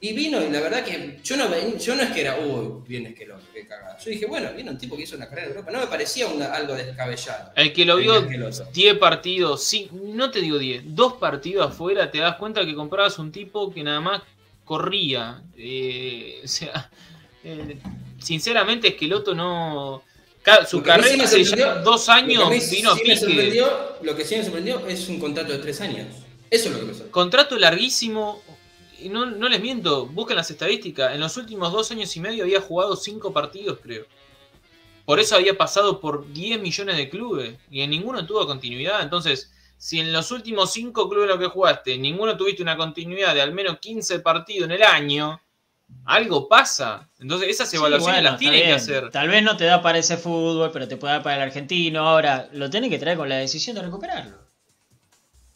Y 0.00 0.12
vino, 0.12 0.44
y 0.44 0.50
la 0.50 0.60
verdad 0.60 0.84
que 0.84 1.18
yo 1.24 1.36
no, 1.36 1.44
yo 1.78 1.96
no 1.96 2.02
es 2.02 2.10
que 2.10 2.20
era, 2.20 2.38
uy, 2.38 2.84
bien 2.86 3.06
Esqueloto, 3.06 3.42
qué 3.54 3.66
cagada. 3.66 3.96
Yo 3.98 4.10
dije, 4.10 4.26
bueno, 4.26 4.52
vino 4.54 4.70
un 4.70 4.76
tipo 4.76 4.96
que 4.96 5.04
hizo 5.04 5.16
una 5.16 5.26
carrera 5.28 5.46
en 5.46 5.52
Europa. 5.54 5.70
No 5.72 5.80
me 5.80 5.86
parecía 5.86 6.26
una- 6.26 6.52
algo 6.52 6.74
descabellado. 6.74 7.52
El 7.56 7.72
que 7.72 7.84
lo 7.86 7.96
vio 7.96 8.18
Esqueloto. 8.18 8.68
10 8.74 8.98
partidos, 8.98 9.64
sí, 9.64 9.88
no 9.92 10.30
te 10.30 10.40
digo 10.42 10.58
10, 10.58 10.82
dos 10.94 11.14
partidos 11.14 11.70
afuera, 11.70 12.10
te 12.10 12.18
das 12.18 12.36
cuenta 12.36 12.66
que 12.66 12.74
comprabas 12.74 13.18
un 13.18 13.32
tipo 13.32 13.72
que 13.72 13.82
nada 13.82 14.00
más 14.00 14.22
corría. 14.64 15.42
Eh, 15.56 16.40
o 16.44 16.48
sea, 16.48 16.90
eh, 17.42 17.78
sinceramente 18.24 18.88
Esqueloto 18.88 19.34
no... 19.34 20.02
Su 20.68 20.78
sí 20.78 20.82
carrera 20.82 21.24
ya 21.24 21.76
dos 21.76 22.10
años 22.10 22.50
vino 22.70 22.90
a 22.90 22.96
sí 22.96 23.04
me 23.04 23.16
lo 24.02 24.14
que 24.14 24.26
sí 24.26 24.36
me 24.36 24.44
sorprendió 24.44 24.86
es 24.86 25.08
un 25.08 25.18
contrato 25.18 25.52
de 25.52 25.58
tres 25.58 25.80
años. 25.80 26.06
Eso 26.50 26.68
es 26.68 26.74
lo 26.74 26.80
que 26.80 26.84
me 26.84 26.92
sorprendió. 26.92 27.12
Contrato 27.12 27.58
larguísimo. 27.58 28.42
Y 29.00 29.08
no, 29.08 29.24
no 29.24 29.48
les 29.48 29.60
miento, 29.60 30.06
busquen 30.06 30.36
las 30.36 30.50
estadísticas. 30.50 31.14
En 31.14 31.20
los 31.20 31.36
últimos 31.38 31.72
dos 31.72 31.90
años 31.90 32.14
y 32.14 32.20
medio 32.20 32.44
había 32.44 32.60
jugado 32.60 32.94
cinco 32.94 33.32
partidos, 33.32 33.78
creo. 33.82 34.04
Por 35.06 35.18
eso 35.18 35.36
había 35.36 35.56
pasado 35.56 36.00
por 36.00 36.30
10 36.32 36.60
millones 36.60 36.96
de 36.98 37.08
clubes. 37.08 37.56
Y 37.70 37.80
en 37.80 37.90
ninguno 37.90 38.26
tuvo 38.26 38.46
continuidad. 38.46 39.02
Entonces, 39.02 39.50
si 39.76 40.00
en 40.00 40.12
los 40.12 40.30
últimos 40.30 40.72
cinco 40.72 41.08
clubes 41.08 41.24
en 41.24 41.38
los 41.38 41.38
que 41.38 41.52
jugaste, 41.52 41.98
ninguno 41.98 42.36
tuviste 42.36 42.62
una 42.62 42.76
continuidad 42.76 43.34
de 43.34 43.42
al 43.42 43.52
menos 43.52 43.78
15 43.78 44.20
partidos 44.20 44.66
en 44.66 44.72
el 44.72 44.82
año, 44.82 45.40
Algo 46.06 46.48
pasa. 46.48 47.08
Entonces 47.18 47.48
esas 47.48 47.70
Sí, 47.70 47.76
evaluaciones 47.76 48.16
bueno, 48.20 48.30
las 48.30 48.38
tiene 48.38 48.62
que 48.62 48.72
hacer. 48.72 49.10
Tal 49.10 49.28
vez 49.28 49.42
no 49.42 49.56
te 49.56 49.64
da 49.64 49.80
para 49.80 49.98
ese 49.98 50.16
fútbol, 50.18 50.70
pero 50.72 50.86
te 50.86 50.96
puede 50.98 51.14
dar 51.14 51.22
para 51.22 51.36
el 51.36 51.42
argentino. 51.42 52.06
Ahora, 52.06 52.48
lo 52.52 52.68
tenés 52.70 52.90
que 52.90 52.98
traer 52.98 53.16
con 53.16 53.28
la 53.28 53.36
decisión 53.36 53.74
de 53.76 53.82
recuperarlo. 53.82 54.36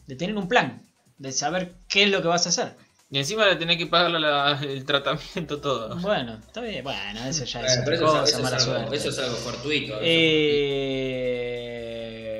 De 0.06 0.16
tener 0.16 0.34
un 0.36 0.48
plan. 0.48 0.82
De 1.18 1.32
saber 1.32 1.74
qué 1.88 2.04
es 2.04 2.10
lo 2.10 2.22
que 2.22 2.28
vas 2.28 2.46
a 2.46 2.48
hacer. 2.48 2.72
Y 3.10 3.18
encima 3.18 3.46
le 3.46 3.56
tenés 3.56 3.76
que 3.78 3.86
pagarle 3.86 4.20
la- 4.20 4.58
el 4.62 4.84
tratamiento 4.84 5.60
todo. 5.60 5.96
Bueno, 5.96 6.34
está 6.46 6.60
bien. 6.60 6.84
Bueno, 6.84 7.24
eso 7.26 7.44
ya 7.44 7.60
Bueno, 7.60 7.74
es 7.74 7.80
otra 7.80 7.94
eso, 7.94 8.04
es- 8.04 8.10
cosa, 8.10 8.24
eso 8.24 8.36
es 8.38 8.42
mala 8.42 8.56
algo, 8.56 8.72
suerte. 8.72 8.96
eso 8.96 9.08
es 9.10 9.18
algo 9.18 9.36
fortuito. 9.36 9.98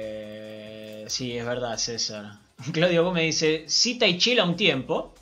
Eh... 0.09 1.05
Sí, 1.09 1.36
es 1.36 1.45
verdad, 1.47 1.76
César. 1.78 2.39
Claudio 2.72 3.05
Gómez 3.05 3.24
dice, 3.24 3.64
cita 3.68 4.07
y 4.07 4.18
chila 4.18 4.45
un 4.45 4.57
tiempo, 4.57 5.14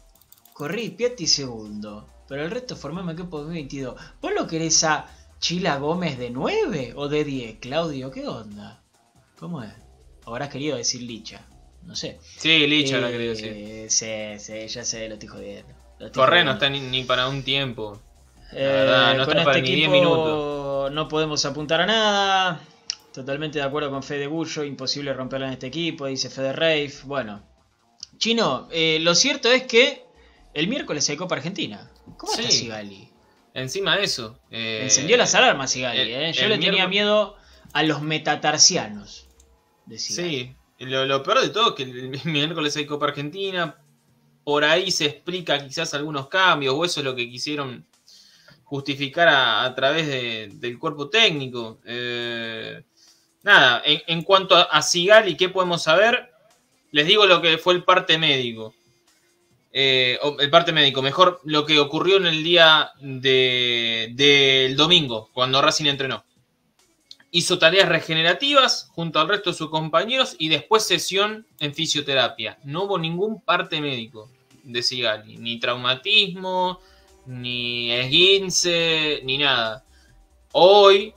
corrí 0.53 0.91
Piatti 0.91 1.27
segundo, 1.27 2.07
pero 2.29 2.45
el 2.45 2.51
resto 2.51 2.77
formame 2.77 3.13
equipo 3.13 3.39
2022. 3.39 4.01
¿Vos 4.21 4.33
lo 4.35 4.47
querés 4.47 4.83
a 4.85 5.07
Chila 5.39 5.77
Gómez 5.79 6.19
de 6.19 6.31
9 6.31 6.95
o 6.97 7.09
de 7.09 7.25
10, 7.25 7.59
Claudio? 7.59 8.11
¿Qué 8.11 8.27
onda? 8.27 8.83
¿Cómo 9.39 9.63
es? 9.63 9.73
Habrás 10.25 10.49
querido 10.49 10.77
decir 10.77 11.03
Licha, 11.03 11.41
no 11.85 11.95
sé. 11.95 12.19
Sí, 12.37 12.67
Licha 12.67 12.99
Eh, 12.99 13.11
quería 13.11 13.29
decir. 13.31 13.91
Sí, 13.91 14.39
sí, 14.39 14.67
ya 14.69 14.85
sé, 14.85 15.09
lo 15.09 15.15
estoy 15.15 15.29
jodiendo. 15.29 15.73
lo 15.99 16.07
estoy 16.07 16.21
Correa 16.21 16.45
no 16.45 16.53
está 16.53 16.69
ni, 16.69 16.81
ni 16.81 17.05
para 17.05 17.29
un 17.29 17.43
tiempo. 17.43 18.01
Eh, 18.53 18.65
verdad, 18.65 19.17
no 19.17 19.25
con 19.25 19.37
está 19.37 19.45
para 19.45 19.59
este 19.59 19.71
ni 19.71 19.77
10 19.77 19.89
equipo 19.89 20.57
no 20.91 21.09
podemos 21.09 21.45
apuntar 21.45 21.81
a 21.81 21.87
nada. 21.87 22.61
Totalmente 23.13 23.59
de 23.59 23.65
acuerdo 23.65 23.91
con 23.91 24.03
Fede 24.03 24.27
Gullo, 24.27 24.63
imposible 24.63 25.13
romperla 25.15 25.47
en 25.47 25.55
este 25.55 25.69
equipo, 25.69 26.07
dice 26.07 26.29
Fede 26.29 26.53
Reif. 26.53 27.05
Bueno, 27.05 27.43
Chino, 28.19 28.69
eh, 28.71 28.99
lo 29.01 29.15
cierto 29.15 29.51
es 29.51 29.63
que 29.65 30.05
el 30.55 30.69
miércoles 30.69 31.09
hay 31.09 31.17
Copa 31.17 31.37
Argentina. 31.37 31.91
¿Cómo 32.17 32.33
está. 32.33 32.51
Sigali? 32.51 33.11
Encima 33.55 33.97
de 33.97 34.05
eso. 34.05 34.39
eh, 34.51 34.81
Encendió 34.83 35.17
las 35.17 35.35
alarmas 35.35 35.71
Sigali, 35.71 36.01
el- 36.01 36.09
eh. 36.11 36.33
Yo 36.33 36.49
le 36.49 36.59
tenía 36.59 36.87
miedo 36.89 37.37
a 37.73 37.83
los 37.83 38.03
metatarsianos. 38.03 39.27
De. 39.87 39.99
Sí, 39.99 40.55
lo, 40.79 41.07
lo 41.07 41.23
peor 41.23 41.41
de 41.41 41.49
todo 41.51 41.71
es 41.71 41.75
que 41.75 41.83
el 41.85 42.21
miércoles 42.25 42.77
hay 42.77 42.87
Copa 42.87 43.07
Argentina. 43.07 43.77
Por 44.45 44.65
ahí 44.65 44.91
se 44.91 45.07
explica 45.07 45.65
quizás 45.67 45.93
algunos 45.95 46.29
cambios, 46.29 46.75
o 46.77 46.85
eso 46.85 47.01
es 47.01 47.05
lo 47.05 47.15
que 47.17 47.29
quisieron 47.29 47.85
justificar 48.65 49.29
a, 49.29 49.65
a 49.65 49.75
través 49.75 50.07
de- 50.07 50.49
del 50.55 50.79
cuerpo 50.79 51.09
técnico. 51.09 51.81
Eh, 51.85 52.83
nada, 53.43 53.83
en, 53.85 54.03
en 54.07 54.23
cuanto 54.23 54.55
a, 54.57 54.63
a 54.63 54.83
Sigali, 54.83 55.37
¿qué 55.37 55.49
podemos 55.49 55.83
saber? 55.83 56.31
Les 56.93 57.07
digo 57.07 57.27
lo 57.27 57.41
que 57.43 57.59
fue 57.59 57.75
el 57.75 57.85
parte 57.85 58.19
médico. 58.19 58.75
Eh, 59.73 60.19
el 60.39 60.51
parte 60.51 60.73
médico, 60.73 61.03
mejor 61.03 61.41
lo 61.45 61.67
que 61.67 61.79
ocurrió 61.79 62.17
en 62.17 62.27
el 62.27 62.43
día 62.43 62.93
de- 63.01 64.11
del 64.15 64.77
domingo, 64.77 65.31
cuando 65.33 65.61
Racing 65.61 65.87
entrenó 65.87 66.25
hizo 67.33 67.59
tareas 67.59 67.89
regenerativas 67.89 68.89
junto 68.95 69.21
al 69.21 69.29
resto 69.29 69.51
de 69.51 69.57
sus 69.57 69.69
compañeros 69.69 70.37
y 70.39 70.49
después 70.49 70.87
sesión 70.87 71.47
en 71.61 71.75
fisioterapia. 71.75 72.59
No 72.65 72.85
hubo 72.85 72.99
ningún 72.99 73.43
parte 73.43 73.81
médico 73.81 74.31
de 74.63 74.83
Sigali, 74.83 75.37
ni 75.37 75.59
traumatismo, 75.59 76.81
ni 77.27 77.93
esguince, 77.93 79.21
ni 79.25 79.37
nada. 79.39 79.85
Hoy, 80.53 81.13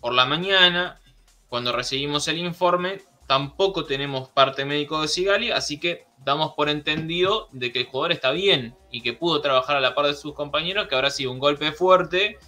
por 0.00 0.12
la 0.12 0.26
mañana, 0.26 1.00
cuando 1.48 1.72
recibimos 1.72 2.28
el 2.28 2.38
informe, 2.38 3.00
tampoco 3.26 3.84
tenemos 3.86 4.28
parte 4.28 4.64
médico 4.66 5.00
de 5.00 5.08
Sigali, 5.08 5.50
así 5.52 5.80
que 5.80 6.05
damos 6.26 6.52
por 6.54 6.68
entendido 6.68 7.48
de 7.52 7.72
que 7.72 7.80
el 7.80 7.86
jugador 7.86 8.12
está 8.12 8.32
bien 8.32 8.76
y 8.90 9.00
que 9.00 9.14
pudo 9.14 9.40
trabajar 9.40 9.76
a 9.76 9.80
la 9.80 9.94
par 9.94 10.06
de 10.06 10.14
sus 10.14 10.34
compañeros, 10.34 10.88
que 10.88 10.94
habrá 10.94 11.08
sido 11.08 11.32
un 11.32 11.38
golpe 11.38 11.72
fuerte. 11.72 12.38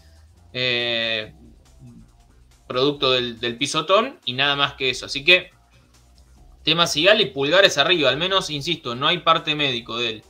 eh, 0.53 1.33
producto 2.67 3.13
del, 3.13 3.41
del 3.41 3.57
pisotón 3.57 4.19
y 4.25 4.35
nada 4.35 4.55
más 4.55 4.75
que 4.75 4.91
eso. 4.91 5.07
Así 5.07 5.25
que, 5.25 5.51
tema 6.63 6.87
Sigali, 6.87 7.27
pulgares 7.27 7.79
arriba, 7.79 8.11
al 8.11 8.19
menos, 8.19 8.51
insisto, 8.51 8.95
no 8.95 9.09
hay 9.09 9.19
parte 9.19 9.55
médico 9.55 9.97
de 9.97 10.11
él. 10.11 10.25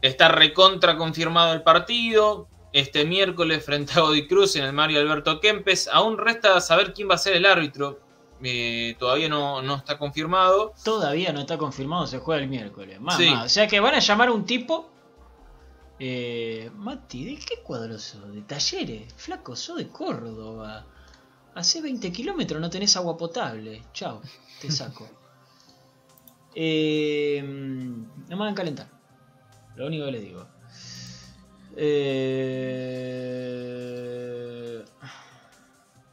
Está 0.00 0.28
recontra 0.28 0.96
confirmado 0.96 1.52
el 1.52 1.62
partido. 1.62 2.48
Este 2.72 3.04
miércoles 3.04 3.64
frente 3.64 3.92
a 3.92 4.00
Godoy 4.00 4.26
Cruz 4.26 4.56
en 4.56 4.64
el 4.64 4.72
Mario 4.72 5.00
Alberto 5.00 5.38
Kempes. 5.40 5.88
Aún 5.92 6.16
resta 6.16 6.58
saber 6.60 6.94
quién 6.94 7.10
va 7.10 7.16
a 7.16 7.18
ser 7.18 7.36
el 7.36 7.44
árbitro. 7.44 8.00
Eh, 8.42 8.96
todavía 8.98 9.28
no, 9.28 9.62
no 9.62 9.76
está 9.76 9.98
confirmado. 9.98 10.74
Todavía 10.84 11.32
no 11.32 11.40
está 11.40 11.56
confirmado, 11.58 12.06
se 12.06 12.18
juega 12.18 12.42
el 12.42 12.48
miércoles. 12.48 13.00
Mamá, 13.00 13.16
Sí. 13.16 13.28
O 13.28 13.48
sea 13.48 13.66
que 13.68 13.80
van 13.80 13.94
a 13.94 14.00
llamar 14.00 14.28
a 14.28 14.32
un 14.32 14.44
tipo. 14.44 14.90
Eh, 15.98 16.70
Mati, 16.74 17.24
¿de 17.24 17.36
qué 17.36 17.62
cuadro 17.62 17.98
sos? 17.98 18.32
¿De 18.34 18.42
talleres? 18.42 19.12
Flaco, 19.14 19.54
sos 19.54 19.76
de 19.76 19.88
Córdoba. 19.88 20.86
Hace 21.54 21.82
20 21.82 22.10
kilómetros 22.10 22.60
no 22.60 22.70
tenés 22.70 22.96
agua 22.96 23.16
potable. 23.16 23.82
Chao, 23.92 24.20
te 24.60 24.70
saco. 24.70 25.08
eh, 26.54 27.40
no 27.44 28.36
me 28.36 28.42
hagan 28.42 28.54
calentar. 28.54 28.88
Lo 29.76 29.86
único 29.86 30.06
que 30.06 30.12
les 30.12 30.22
digo. 30.22 30.46
Eh, 31.76 31.92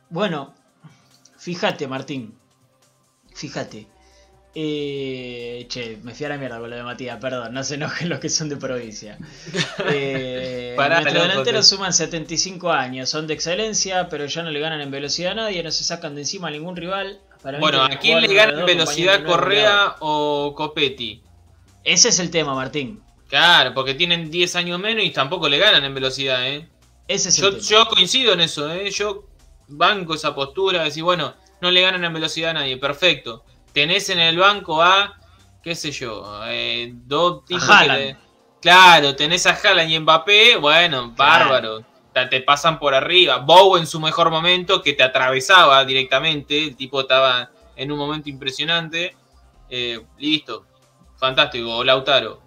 bueno, 0.10 0.54
fíjate, 1.40 1.88
Martín. 1.88 2.38
Fíjate. 3.34 3.88
Eh, 4.56 5.68
che, 5.70 6.00
me 6.02 6.14
fui 6.16 6.26
a 6.26 6.30
la 6.30 6.38
mierda 6.38 6.60
con 6.60 6.70
lo 6.72 6.76
de 6.76 6.82
Matías, 6.84 7.20
perdón, 7.22 7.54
no 7.54 7.64
se 7.64 7.76
enojen 7.76 8.10
los 8.10 8.20
que 8.20 8.30
son 8.30 8.50
de 8.50 8.58
provincia. 8.58 9.18
Eh, 9.92 10.76
nuestros 10.78 11.14
delanteros 11.14 11.70
te- 11.70 11.76
suman 11.76 11.94
75 11.94 12.72
años, 12.72 13.10
son 13.10 13.28
de 13.28 13.34
excelencia, 13.36 14.10
pero 14.10 14.26
ya 14.26 14.42
no 14.44 14.50
le 14.50 14.60
ganan 14.60 14.82
en 14.82 14.90
velocidad 14.92 15.34
a 15.34 15.36
nadie, 15.36 15.62
no 15.64 15.72
se 15.72 15.84
sacan 15.84 16.16
de 16.16 16.22
encima 16.22 16.48
a 16.48 16.52
ningún 16.52 16.76
rival. 16.76 17.20
Para 17.42 17.60
Bueno, 17.60 17.84
¿a 17.84 17.90
quién 18.00 18.20
le 18.22 18.34
gana 18.34 18.60
en 18.60 18.66
velocidad 18.66 19.24
Correa 19.24 19.96
o 20.00 20.54
Copetti? 20.56 21.22
Ese 21.84 22.10
es 22.10 22.20
el 22.20 22.30
tema, 22.32 22.54
Martín. 22.56 23.02
Claro, 23.30 23.74
porque 23.74 23.94
tienen 23.94 24.30
10 24.32 24.56
años 24.58 24.80
menos 24.80 25.06
y 25.06 25.12
tampoco 25.12 25.48
le 25.48 25.60
ganan 25.60 25.86
en 25.86 25.94
velocidad, 25.94 26.46
¿eh? 26.48 26.68
Ese 27.08 27.30
es 27.30 27.38
el 27.38 27.44
Yo, 27.44 27.50
tema. 27.52 27.64
yo 27.64 27.86
coincido 27.88 28.34
en 28.34 28.42
eso, 28.42 28.70
¿eh? 28.74 28.90
Yo 28.92 29.29
banco 29.70 30.14
esa 30.16 30.34
postura 30.36 30.80
de 30.80 30.86
decir, 30.86 31.04
bueno, 31.04 31.34
no 31.62 31.72
le 31.72 31.82
ganan 31.82 32.04
en 32.04 32.14
velocidad 32.14 32.52
a 32.52 32.54
nadie, 32.54 32.78
perfecto. 32.78 33.44
Tenés 33.74 34.10
en 34.10 34.20
el 34.20 34.38
banco 34.38 34.82
a, 34.82 35.18
qué 35.64 35.76
sé 35.76 35.92
yo, 35.92 36.42
eh, 36.48 36.92
dos 36.94 37.46
tipos 37.46 37.66
que 37.66 37.72
Haaland. 37.74 38.00
le- 38.00 38.18
Claro, 38.62 39.16
tenés 39.16 39.46
a 39.46 39.52
Haaland 39.52 39.90
y 39.92 40.00
Mbappé, 40.00 40.58
bueno, 40.58 41.14
bárbaro. 41.16 41.84
Te, 42.14 42.26
te 42.26 42.42
pasan 42.42 42.78
por 42.80 42.94
arriba. 42.94 43.38
Bow 43.38 43.78
en 43.78 43.88
su 43.88 44.00
mejor 44.02 44.30
momento, 44.32 44.82
que 44.82 44.94
te 44.94 45.04
atravesaba 45.04 45.86
directamente, 45.86 46.66
el 46.68 46.76
tipo 46.76 47.00
estaba 47.02 47.52
en 47.78 47.92
un 47.92 47.98
momento 47.98 48.30
impresionante. 48.30 49.16
Eh, 49.70 50.02
listo, 50.18 50.66
fantástico, 51.18 51.78
o 51.78 51.84
Lautaro. 51.86 52.42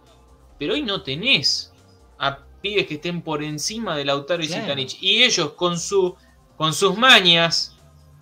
Pero 0.58 0.74
hoy 0.74 0.82
no 0.82 1.02
tenés 1.02 1.72
a 2.18 2.38
pibes 2.60 2.86
que 2.86 2.94
estén 2.94 3.22
por 3.22 3.42
encima 3.42 3.96
de 3.96 4.04
Lautaro 4.04 4.42
y 4.42 4.48
Claro. 4.48 4.62
Zitanich. 4.64 4.98
Y 5.00 5.22
ellos 5.22 5.52
con 5.52 5.78
su 5.78 6.14
con 6.62 6.74
sus 6.74 6.96
mañas, 6.96 7.74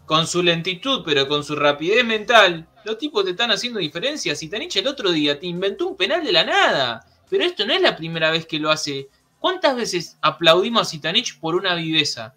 con 0.07 0.27
su 0.27 0.43
lentitud, 0.43 1.03
pero 1.05 1.29
con 1.29 1.45
su 1.45 1.55
rapidez 1.55 2.03
mental, 2.07 2.67
los 2.87 2.97
tipos 2.97 3.23
te 3.23 3.33
están 3.33 3.51
haciendo 3.51 3.79
diferencias. 3.79 4.39
Zitanich 4.39 4.77
el 4.77 4.87
otro 4.87 5.13
día 5.13 5.39
te 5.39 5.47
inventó 5.47 5.89
un 5.89 5.95
penal 5.95 6.25
de 6.25 6.33
la 6.33 6.45
nada. 6.45 7.07
Pero 7.29 7.45
esto 7.45 7.67
no 7.67 7.75
es 7.75 7.83
la 7.83 7.95
primera 7.95 8.31
vez 8.31 8.47
que 8.47 8.59
lo 8.59 8.71
hace. 8.71 9.11
¿Cuántas 9.39 9.77
veces 9.77 10.17
aplaudimos 10.23 10.81
a 10.81 10.91
Zitanich 10.91 11.39
por 11.39 11.55
una 11.55 11.75
viveza? 11.75 12.35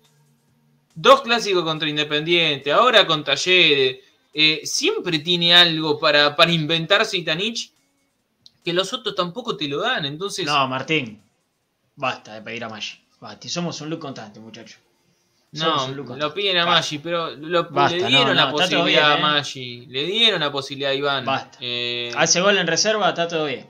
Dos 0.93 1.21
clásicos 1.21 1.63
contra 1.63 1.87
Independiente, 1.87 2.73
ahora 2.73 3.07
con 3.07 3.23
Talleres. 3.23 3.99
Eh, 4.33 4.59
siempre 4.65 5.19
tiene 5.19 5.55
algo 5.55 5.97
para, 5.99 6.35
para 6.35 6.51
inventar 6.51 7.05
Zitanich 7.05 7.71
que 8.61 8.73
los 8.73 8.91
otros 8.91 9.15
tampoco 9.15 9.55
te 9.55 9.69
lo 9.69 9.79
dan. 9.79 10.05
Entonces, 10.05 10.45
No, 10.47 10.67
Martín. 10.67 11.23
Basta 11.95 12.33
de 12.33 12.41
pedir 12.41 12.65
a 12.65 12.67
Maggi. 12.67 12.99
Basta, 13.21 13.47
somos 13.47 13.79
un 13.79 13.89
look 13.89 13.99
constante, 14.01 14.41
muchacho. 14.41 14.79
No, 15.53 15.87
lo 16.15 16.33
piden 16.33 16.57
a. 16.57 16.65
Maggi, 16.65 16.97
pero 16.99 17.29
lo- 17.31 17.69
Basta, 17.69 17.95
le 17.95 18.01
no, 18.03 18.07
dieron 18.09 18.27
no, 18.29 18.33
la 18.33 18.51
posibilidad 18.51 18.85
bien, 18.87 19.01
a 19.11 19.15
¿eh? 19.17 19.21
Maggi. 19.21 19.85
Le 19.87 20.03
dieron 20.05 20.39
la 20.39 20.51
posibilidad 20.51 20.91
a 20.91 20.95
Iván. 20.95 21.25
Basta. 21.25 21.57
Eh, 21.61 22.11
Hace 22.15 22.41
gol 22.41 22.57
en 22.57 22.67
reserva, 22.67 23.09
está 23.09 23.27
todo 23.27 23.45
bien. 23.45 23.69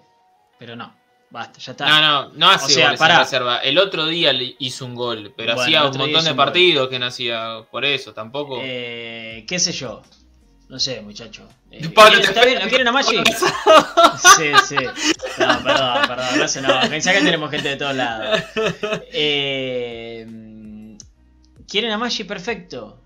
Pero 0.58 0.76
no, 0.78 0.96
basta, 1.30 1.60
ya 1.60 1.72
está. 1.74 1.86
no, 1.88 2.02
no, 2.02 2.32
no 2.36 2.50
hace 2.50 2.66
O 2.66 2.70
sea, 2.70 2.86
goles 2.96 3.02
en 3.02 3.18
reserva. 3.20 3.58
El 3.58 3.78
otro 3.78 4.06
día 4.06 4.32
le 4.32 4.56
hizo 4.60 4.86
un 4.86 4.96
gol, 4.96 5.34
pero 5.36 5.56
Bueno, 5.56 5.62
hacía 5.64 5.82
un 5.84 5.98
montón 5.98 6.24
de 6.24 6.32
un 6.32 6.38
gol. 6.38 6.46
partidos 6.46 6.88
que 6.90 7.00
no 7.00 7.06
hacía 7.08 7.58
por 7.70 7.84
eso, 7.84 8.14
tampoco. 8.14 8.60
Eh, 8.62 9.44
¿Qué 9.48 9.60
sé 9.60 9.74
yo? 9.74 10.02
No 10.70 10.80
sé, 10.80 11.02
muchacho. 11.02 11.48
Eh, 11.70 11.90
Pablo, 11.94 12.14
¿quieren- 12.20 12.30
¿Está 12.30 12.46
bien? 12.46 12.60
¿No 12.64 12.68
quieren 12.70 12.88
a 12.88 12.92
Maggi? 12.94 13.18
Sí, 14.38 14.52
sí. 14.68 14.76
No, 15.38 15.64
perdón, 15.64 16.08
perdón. 16.08 16.40
No 16.40 16.48
se. 16.48 16.62
Pensá 16.90 17.12
que 17.12 17.20
tenemos 17.20 17.52
gente 17.52 17.70
de 17.70 17.76
todos 17.76 17.96
lados. 17.96 18.42
Eh, 19.12 20.26
¿Quieren 21.74 21.90
a 21.90 21.98
Maggi? 21.98 22.24
Perfecto. 22.24 23.00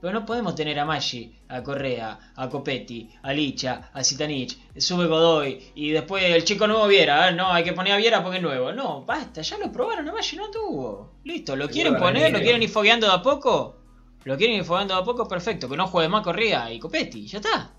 Pero 0.00 0.12
no 0.12 0.26
podemos 0.26 0.56
tener 0.56 0.76
a 0.80 0.84
Maggi, 0.84 1.32
a 1.46 1.62
Correa, 1.62 2.32
a 2.34 2.48
Copetti, 2.48 3.08
a 3.22 3.32
Licha, 3.32 3.92
a 3.94 4.02
Zitanich, 4.02 4.58
sube 4.78 5.06
Godoy 5.06 5.70
y 5.76 5.92
después 5.92 6.24
el 6.24 6.42
chico 6.42 6.66
nuevo 6.66 6.88
Viera. 6.88 7.28
¿eh? 7.28 7.34
No, 7.34 7.52
hay 7.52 7.62
que 7.62 7.72
poner 7.72 7.92
a 7.92 7.98
Viera 7.98 8.20
porque 8.20 8.38
es 8.38 8.42
nuevo. 8.42 8.72
No, 8.72 9.04
basta, 9.04 9.42
ya 9.42 9.58
lo 9.58 9.70
probaron 9.70 10.08
a 10.08 10.12
Maggi, 10.12 10.36
no 10.36 10.50
tuvo. 10.50 11.20
Listo, 11.22 11.54
¿lo 11.54 11.68
quieren 11.68 11.98
poner? 11.98 12.32
¿Lo 12.32 12.40
quieren 12.40 12.60
ir 12.60 12.68
fogueando 12.68 13.06
de 13.06 13.12
a 13.12 13.22
poco? 13.22 13.76
¿Lo 14.24 14.36
quieren 14.36 14.56
ir 14.56 14.64
fogueando 14.64 14.94
de 14.94 15.02
a 15.02 15.04
poco? 15.04 15.28
Perfecto, 15.28 15.68
que 15.68 15.76
no 15.76 15.86
juegue 15.86 16.08
más 16.08 16.24
Correa 16.24 16.72
y 16.72 16.80
Copetti, 16.80 17.28
ya 17.28 17.38
está. 17.38 17.72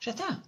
Ya 0.00 0.12
está. 0.12 0.40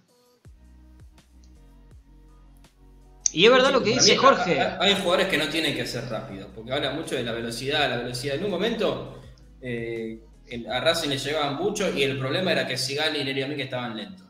Y 3.35 3.45
es 3.45 3.51
verdad 3.51 3.71
lo 3.71 3.83
que 3.83 3.91
dice 3.91 4.11
mí, 4.13 4.17
Jorge. 4.17 4.61
Hay, 4.61 4.77
hay 4.79 4.95
jugadores 5.01 5.27
que 5.27 5.37
no 5.37 5.49
tienen 5.49 5.75
que 5.75 5.85
ser 5.85 6.07
rápidos, 6.09 6.49
porque 6.55 6.71
habla 6.71 6.91
mucho 6.91 7.15
de 7.15 7.23
la 7.23 7.33
velocidad, 7.33 7.89
la 7.89 7.97
velocidad. 7.97 8.35
En 8.35 8.45
un 8.45 8.51
momento 8.51 9.21
eh, 9.61 10.19
el- 10.47 10.71
a 10.71 10.79
Racing 10.79 11.09
le 11.09 11.17
llegaban 11.17 11.55
mucho 11.55 11.91
y 11.91 12.03
el 12.03 12.17
problema 12.19 12.51
era 12.51 12.65
que 12.67 12.77
Sigali 12.77 13.19
y 13.19 13.23
Neri 13.25 13.55
que 13.55 13.63
estaban 13.63 13.95
lentos. 13.97 14.25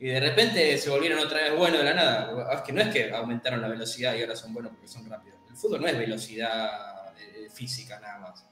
Y 0.00 0.06
de 0.08 0.18
repente 0.20 0.76
se 0.78 0.90
volvieron 0.90 1.18
otra 1.20 1.38
vez 1.44 1.56
buenos 1.56 1.78
de 1.78 1.84
la 1.84 1.94
nada. 1.94 2.54
Es 2.54 2.62
que 2.62 2.72
no 2.72 2.80
es 2.80 2.88
que 2.88 3.12
aumentaron 3.12 3.60
la 3.62 3.68
velocidad 3.68 4.14
y 4.16 4.20
ahora 4.22 4.34
son 4.36 4.52
buenos 4.52 4.72
porque 4.72 4.88
son 4.88 5.08
rápidos. 5.08 5.38
El 5.48 5.56
fútbol 5.56 5.80
no 5.82 5.86
es 5.86 5.96
velocidad 5.96 7.12
eh, 7.18 7.48
física 7.52 8.00
nada 8.00 8.18
más. 8.18 8.44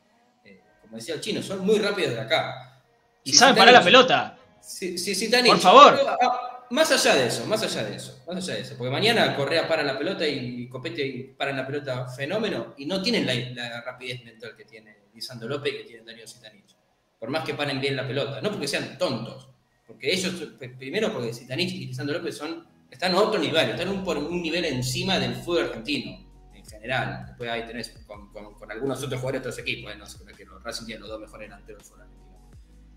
Eh, 0.45 0.61
como 0.81 0.97
decía 0.97 1.15
el 1.15 1.21
chino, 1.21 1.43
son 1.43 1.67
muy 1.67 1.79
rápidos 1.79 2.15
de 2.15 2.21
acá. 2.21 2.81
Y 3.25 3.33
Si 3.33 3.37
saben 3.39 3.57
parar 3.57 3.75
la 3.75 3.83
pelota. 3.83 4.39
si, 4.61 4.97
si 4.97 5.13
Zitanich- 5.15 5.49
Por 5.49 5.59
favor. 5.59 5.99
Ah, 6.23 6.52
Más 6.73 6.91
allá 6.91 7.17
de 7.17 7.27
eso, 7.27 7.45
más 7.45 7.63
allá 7.63 7.85
de 7.85 7.97
eso, 7.97 8.25
más 8.27 8.35
allá 8.39 8.55
de 8.55 8.63
eso. 8.63 8.77
Porque 8.79 8.91
mañana 8.91 9.37
Correa 9.37 9.69
para 9.69 9.83
la 9.83 9.99
pelota 9.99 10.27
y 10.27 10.67
Copete 10.71 11.35
para 11.37 11.53
la 11.53 11.67
pelota 11.67 12.09
fenómeno 12.09 12.73
y 12.79 12.87
no 12.87 13.03
tienen 13.03 13.27
la, 13.27 13.83
rapidez 13.83 14.25
mental 14.25 14.57
que 14.57 14.65
tiene 14.65 14.97
Lisandro 15.13 15.51
López 15.51 15.75
y 15.75 15.77
que 15.77 15.85
tiene 15.85 16.03
Darío 16.03 16.27
Zitanich. 16.27 16.75
Por 17.21 17.29
más 17.29 17.45
que 17.45 17.53
paren 17.53 17.79
bien 17.79 17.95
la 17.95 18.09
pelota. 18.09 18.41
No 18.41 18.51
porque 18.51 18.67
sean 18.67 18.97
tontos. 18.97 19.51
Porque 19.87 20.15
ellos, 20.15 20.33
primero 20.79 21.13
porque 21.13 21.35
Zitanich 21.35 21.75
y 21.75 21.89
Lisandro 21.89 22.17
López 22.17 22.39
son, 22.39 22.67
están 22.91 23.15
a 23.17 23.21
otro 23.21 23.39
nivel, 23.39 23.69
están 23.69 23.91
un, 23.91 24.03
por 24.03 24.17
un 24.17 24.41
nivel 24.41 24.65
encima 24.65 25.19
del 25.19 25.35
fútbol 25.35 25.65
argentino 25.65 26.27
en 26.55 26.65
general. 26.65 27.27
Después 27.27 27.51
ahí 27.51 27.67
tenés 27.67 27.91
con 28.07 28.71
algunos 28.71 28.97
otros 29.03 29.21
jugadores 29.21 29.43
de 29.43 29.49
otros 29.51 29.59
equipos. 29.59 29.93
eh, 29.93 29.97
No 29.99 30.07
sé, 30.07 30.19
que 30.35 30.47
los 30.47 30.63
Racing 30.63 30.87
tienen 30.87 31.03
los 31.03 31.11
dos 31.11 31.21
mejores 31.21 31.51
delanteros 31.51 31.83
del 31.83 31.87
fútbol 31.87 32.01
argentino 32.01 32.22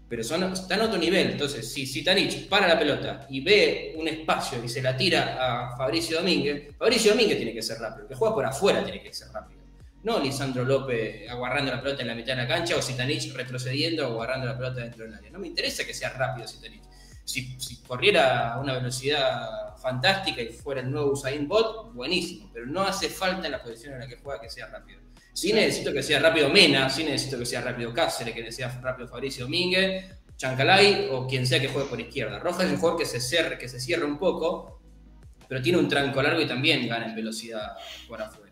pero 0.07 0.23
son, 0.23 0.53
están 0.53 0.81
a 0.81 0.85
otro 0.85 0.97
nivel. 0.97 1.31
Entonces, 1.31 1.71
si 1.71 1.85
Zitanich 1.85 2.47
para 2.47 2.67
la 2.67 2.77
pelota 2.77 3.25
y 3.29 3.41
ve 3.41 3.95
un 3.97 4.07
espacio 4.07 4.63
y 4.63 4.69
se 4.69 4.81
la 4.81 4.95
tira 4.95 5.37
a 5.39 5.75
Fabricio 5.75 6.17
Domínguez, 6.17 6.75
Fabricio 6.77 7.11
Domínguez 7.11 7.37
tiene 7.37 7.53
que 7.53 7.61
ser 7.61 7.79
rápido. 7.79 8.07
Que 8.07 8.15
juega 8.15 8.35
por 8.35 8.45
afuera 8.45 8.83
tiene 8.83 9.01
que 9.01 9.13
ser 9.13 9.29
rápido. 9.31 9.61
No 10.03 10.19
Lisandro 10.19 10.63
López 10.63 11.27
agarrando 11.27 11.71
la 11.71 11.81
pelota 11.81 12.03
en 12.03 12.09
la 12.09 12.15
mitad 12.15 12.35
de 12.35 12.43
la 12.43 12.47
cancha 12.47 12.75
o 12.75 12.81
Zitanich 12.81 13.33
retrocediendo 13.33 14.07
o 14.07 14.21
agarrando 14.21 14.45
la 14.47 14.55
pelota 14.55 14.81
dentro 14.81 15.03
del 15.03 15.15
área. 15.15 15.31
No 15.31 15.39
me 15.39 15.47
interesa 15.47 15.83
que 15.83 15.95
sea 15.95 16.09
rápido 16.09 16.47
Zitanich. 16.47 16.83
Si, 17.23 17.59
si 17.59 17.77
corriera 17.77 18.53
a 18.53 18.59
una 18.59 18.73
velocidad 18.73 19.75
fantástica 19.81 20.43
y 20.43 20.49
fuera 20.49 20.81
el 20.81 20.91
nuevo 20.91 21.13
Usain 21.13 21.47
Bolt, 21.47 21.91
buenísimo, 21.95 22.51
pero 22.53 22.67
no 22.67 22.83
hace 22.83 23.09
falta 23.09 23.47
en 23.47 23.51
la 23.51 23.63
posición 23.63 23.95
en 23.95 24.01
la 24.01 24.07
que 24.07 24.17
juega 24.17 24.39
que 24.39 24.49
sea 24.51 24.67
rápido. 24.67 24.99
Sí 25.35 25.51
necesito 25.51 25.91
que 25.91 26.01
sea 26.01 26.19
rápido 26.19 26.49
Mena, 26.49 26.89
sí 26.89 27.03
necesito 27.03 27.37
que 27.37 27.45
sea 27.45 27.59
rápido 27.59 27.93
Cáceres, 27.93 28.33
que 28.33 28.49
sea 28.53 28.69
rápido 28.81 29.09
Fabricio 29.09 29.43
Domínguez, 29.43 30.05
Chancalay 30.37 31.09
o 31.11 31.27
quien 31.27 31.45
sea 31.45 31.59
que 31.59 31.67
juegue 31.67 31.89
por 31.89 31.99
izquierda. 31.99 32.39
Rojas 32.39 32.67
es 32.67 32.71
un 32.71 32.77
jugador 32.77 32.99
que 33.01 33.05
se 33.05 33.19
cierra, 33.19 33.57
que 33.57 33.67
se 33.67 33.81
cierra 33.81 34.05
un 34.05 34.17
poco, 34.17 34.79
pero 35.49 35.61
tiene 35.61 35.77
un 35.77 35.89
tranco 35.89 36.21
largo 36.21 36.39
y 36.39 36.47
también 36.47 36.87
gana 36.87 37.07
en 37.07 37.15
velocidad 37.15 37.73
por 38.07 38.21
afuera. 38.21 38.44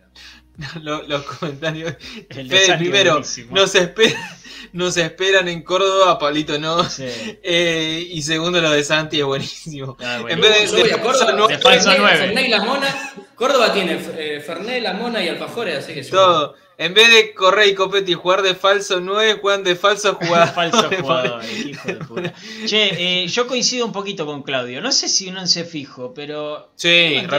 Lo- 0.81 1.01
los 1.03 1.23
comentarios. 1.23 1.95
El 2.29 2.47
de 2.47 2.57
Fede, 2.57 2.77
primero, 2.77 3.21
nos, 3.49 3.75
espera- 3.75 4.37
nos 4.73 4.97
esperan 4.97 5.47
en 5.47 5.63
Córdoba, 5.63 6.19
Pablito 6.19 6.57
no. 6.59 6.87
Sí. 6.89 7.05
Eh, 7.43 8.07
y 8.11 8.21
segundo, 8.21 8.61
lo 8.61 8.69
de 8.71 8.83
Santi 8.83 9.19
es 9.19 9.25
buenísimo. 9.25 9.97
Ah, 9.99 10.19
bueno. 10.21 10.29
En 10.35 10.41
vez 10.41 10.71
de- 10.71 10.99
Córdoba, 10.99 11.31
no- 11.33 11.47
de 11.47 11.57
falso 11.57 11.89
Fernet- 11.89 11.97
nueve. 11.99 12.17
Fernet 12.17 12.45
y 12.45 12.49
la 12.49 12.63
Mona. 12.63 13.13
Córdoba 13.35 13.73
tiene 13.73 13.99
eh, 14.17 14.41
Fernet, 14.45 14.81
la 14.83 14.93
Mona 14.93 15.23
y 15.23 15.27
Alfajores, 15.27 15.79
así 15.83 15.93
que 15.93 16.03
yo- 16.03 16.09
Todo. 16.11 16.55
En 16.75 16.95
vez 16.95 17.07
de 17.13 17.35
correr 17.35 17.67
y 17.67 17.75
Copetti 17.75 18.13
jugar 18.15 18.41
de 18.41 18.55
falso 18.55 18.99
9, 18.99 19.37
juegan 19.39 19.63
de 19.63 19.75
falso 19.75 20.15
jugador. 20.21 20.53
Falso 20.55 20.89
jugador, 21.01 21.43
hijo 21.45 21.87
de 21.87 21.93
puta. 21.95 22.33
Che, 22.65 23.23
eh, 23.23 23.27
yo 23.27 23.45
coincido 23.47 23.85
un 23.85 23.91
poquito 23.91 24.25
con 24.25 24.41
Claudio. 24.41 24.81
No 24.81 24.91
sé 24.91 25.07
si 25.07 25.29
un 25.29 25.47
se 25.47 25.65
fijo, 25.65 26.13
pero. 26.15 26.71
Sí, 26.75 26.87
manteniendo- 27.27 27.29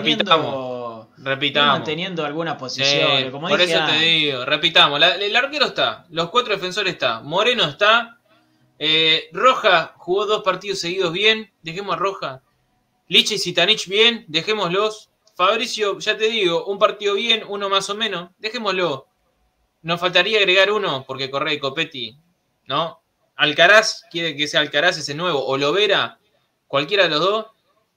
repitamos. 1.25 1.79
Repitamos. 1.79 2.23
Manteniendo. 2.27 3.25
Sí, 3.25 3.31
como 3.31 3.49
por 3.49 3.59
dije 3.61 3.73
eso 3.73 3.81
te 3.87 3.99
digo, 3.99 4.45
repitamos, 4.45 5.01
la- 5.01 5.15
el 5.17 5.35
arquero 5.37 5.67
está, 5.67 6.07
los 6.11 6.31
cuatro 6.31 6.55
defensores 6.55 6.93
está, 6.95 7.21
Moreno 7.21 7.65
está, 7.65 8.19
eh, 8.79 9.29
Roja 9.33 9.95
jugó 9.97 10.27
dos 10.27 10.43
partidos 10.43 10.79
seguidos 10.81 11.13
bien, 11.13 11.53
dejemos 11.63 11.95
a 11.95 11.99
Roja, 11.99 12.43
Liche 13.09 13.35
y 13.35 13.39
Zitanich 13.39 13.87
bien, 13.89 14.25
dejémoslos, 14.29 15.11
Fabricio, 15.37 15.99
ya 15.99 16.17
te 16.17 16.29
digo, 16.29 16.65
un 16.67 16.79
partido 16.79 17.15
bien, 17.15 17.43
uno 17.49 17.69
más 17.69 17.91
o 17.91 17.95
menos, 17.95 18.31
dejémoslo, 18.39 19.07
nos 19.83 20.01
faltaría 20.01 20.39
agregar 20.39 20.71
uno, 20.71 21.05
porque 21.07 21.31
Correa 21.31 21.55
y 21.55 21.59
Copetti, 21.59 22.17
¿no? 22.67 23.01
Alcaraz, 23.37 24.05
quiere 24.11 24.37
que 24.37 24.47
sea 24.47 24.61
Alcaraz 24.61 24.97
ese 24.99 25.15
nuevo, 25.15 25.45
o 25.45 25.57
Lovera, 25.59 26.19
cualquiera 26.69 27.03
de 27.05 27.09
los 27.11 27.21
dos, 27.21 27.47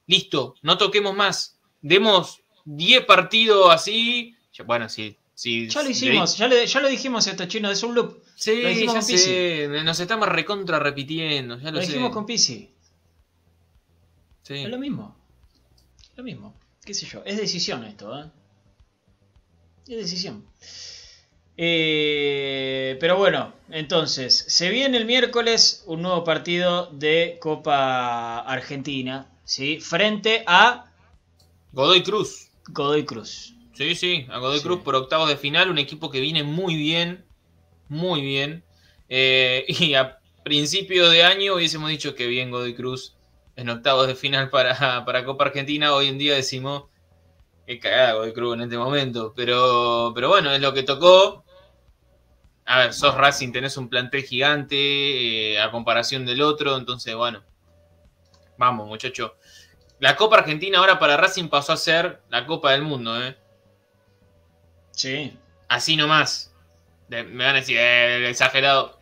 listo, 0.06 0.54
no 0.62 0.76
toquemos 0.78 1.14
más, 1.14 1.58
demos 1.80 2.40
10 2.76 3.04
partidos 3.06 3.72
así, 3.72 4.36
bueno, 4.66 4.88
sí. 4.88 5.16
sí 5.34 5.68
Ya 5.68 5.82
lo 5.82 5.88
hicimos, 5.90 6.36
ya, 6.36 6.48
le- 6.48 6.66
ya 6.66 6.80
lo 6.80 6.88
dijimos 6.88 7.26
esto 7.26 7.46
chino, 7.46 7.70
es 7.70 7.82
un 7.82 7.94
loop. 7.94 8.22
Sí, 8.36 8.62
Lo 8.62 8.68
dijimos 8.68 8.94
ya 8.94 9.00
con 9.00 9.84
nos 9.84 10.00
estamos 10.00 10.28
recontra 10.28 10.78
repitiendo, 10.78 11.58
ya 11.58 11.70
lo, 11.70 11.78
Lo 11.78 11.80
sé. 11.80 11.88
dijimos 11.88 12.12
con 12.12 12.26
Pisi. 12.26 12.70
Sí. 14.42 14.54
Es 14.54 14.68
lo 14.68 14.78
mismo. 14.78 15.16
Lo 16.16 16.22
mismo. 16.24 16.54
¿Qué 16.84 16.94
sé 16.94 17.06
yo? 17.06 17.22
Es 17.24 17.36
decisión 17.36 17.84
esto, 17.84 18.18
¿eh? 18.18 18.26
Es 19.88 19.96
decisión. 19.96 20.44
Eh, 21.56 22.96
pero 23.00 23.16
bueno, 23.16 23.52
entonces, 23.70 24.44
se 24.48 24.70
viene 24.70 24.96
el 24.96 25.04
miércoles 25.06 25.82
un 25.86 26.02
nuevo 26.02 26.22
partido 26.24 26.86
de 26.92 27.38
Copa 27.40 28.38
Argentina, 28.40 29.26
¿sí? 29.44 29.80
Frente 29.80 30.44
a 30.46 30.92
Godoy 31.72 32.02
Cruz. 32.02 32.47
Godoy 32.68 33.04
Cruz. 33.04 33.54
Sí, 33.74 33.94
sí, 33.94 34.26
a 34.30 34.38
Godoy 34.38 34.58
Sí. 34.58 34.64
Cruz 34.64 34.80
por 34.80 34.94
octavos 34.94 35.28
de 35.28 35.36
final, 35.36 35.70
un 35.70 35.78
equipo 35.78 36.10
que 36.10 36.20
viene 36.20 36.42
muy 36.42 36.76
bien, 36.76 37.24
muy 37.88 38.20
bien. 38.20 38.64
Eh, 39.08 39.64
y 39.68 39.94
a 39.94 40.18
principio 40.44 41.08
de 41.10 41.24
año 41.24 41.54
hubiésemos 41.54 41.90
dicho 41.90 42.14
que 42.14 42.26
bien 42.26 42.50
Godoy 42.50 42.74
Cruz 42.74 43.16
en 43.56 43.68
octavos 43.70 44.06
de 44.06 44.14
final 44.14 44.50
para, 44.50 45.04
para 45.04 45.24
Copa 45.24 45.44
Argentina. 45.44 45.94
Hoy 45.94 46.08
en 46.08 46.18
día 46.18 46.34
decimos 46.34 46.84
que 47.66 47.78
cagada 47.78 48.14
Godoy 48.14 48.32
Cruz 48.32 48.54
en 48.54 48.62
este 48.62 48.78
momento. 48.78 49.32
Pero, 49.36 50.12
pero 50.14 50.28
bueno, 50.28 50.52
es 50.52 50.60
lo 50.60 50.72
que 50.72 50.82
tocó. 50.82 51.44
A 52.64 52.80
ver, 52.80 52.92
sos 52.92 53.14
Racing, 53.14 53.50
tenés 53.50 53.76
un 53.78 53.88
plantel 53.88 54.22
gigante 54.24 55.54
eh, 55.54 55.60
a 55.60 55.70
comparación 55.70 56.26
del 56.26 56.42
otro. 56.42 56.76
Entonces, 56.76 57.14
bueno, 57.14 57.42
vamos, 58.58 58.86
muchacho. 58.86 59.36
La 60.00 60.16
Copa 60.16 60.38
Argentina 60.38 60.78
ahora 60.78 60.98
para 60.98 61.16
Racing 61.16 61.48
pasó 61.48 61.72
a 61.72 61.76
ser 61.76 62.20
la 62.28 62.46
Copa 62.46 62.72
del 62.72 62.82
Mundo, 62.82 63.20
¿eh? 63.22 63.36
Sí. 64.92 65.36
Así 65.68 65.96
nomás. 65.96 66.54
De- 67.08 67.24
me 67.24 67.44
van 67.44 67.54
a 67.56 67.58
decir, 67.60 67.76
eh, 67.78 68.28
exagerado. 68.28 68.98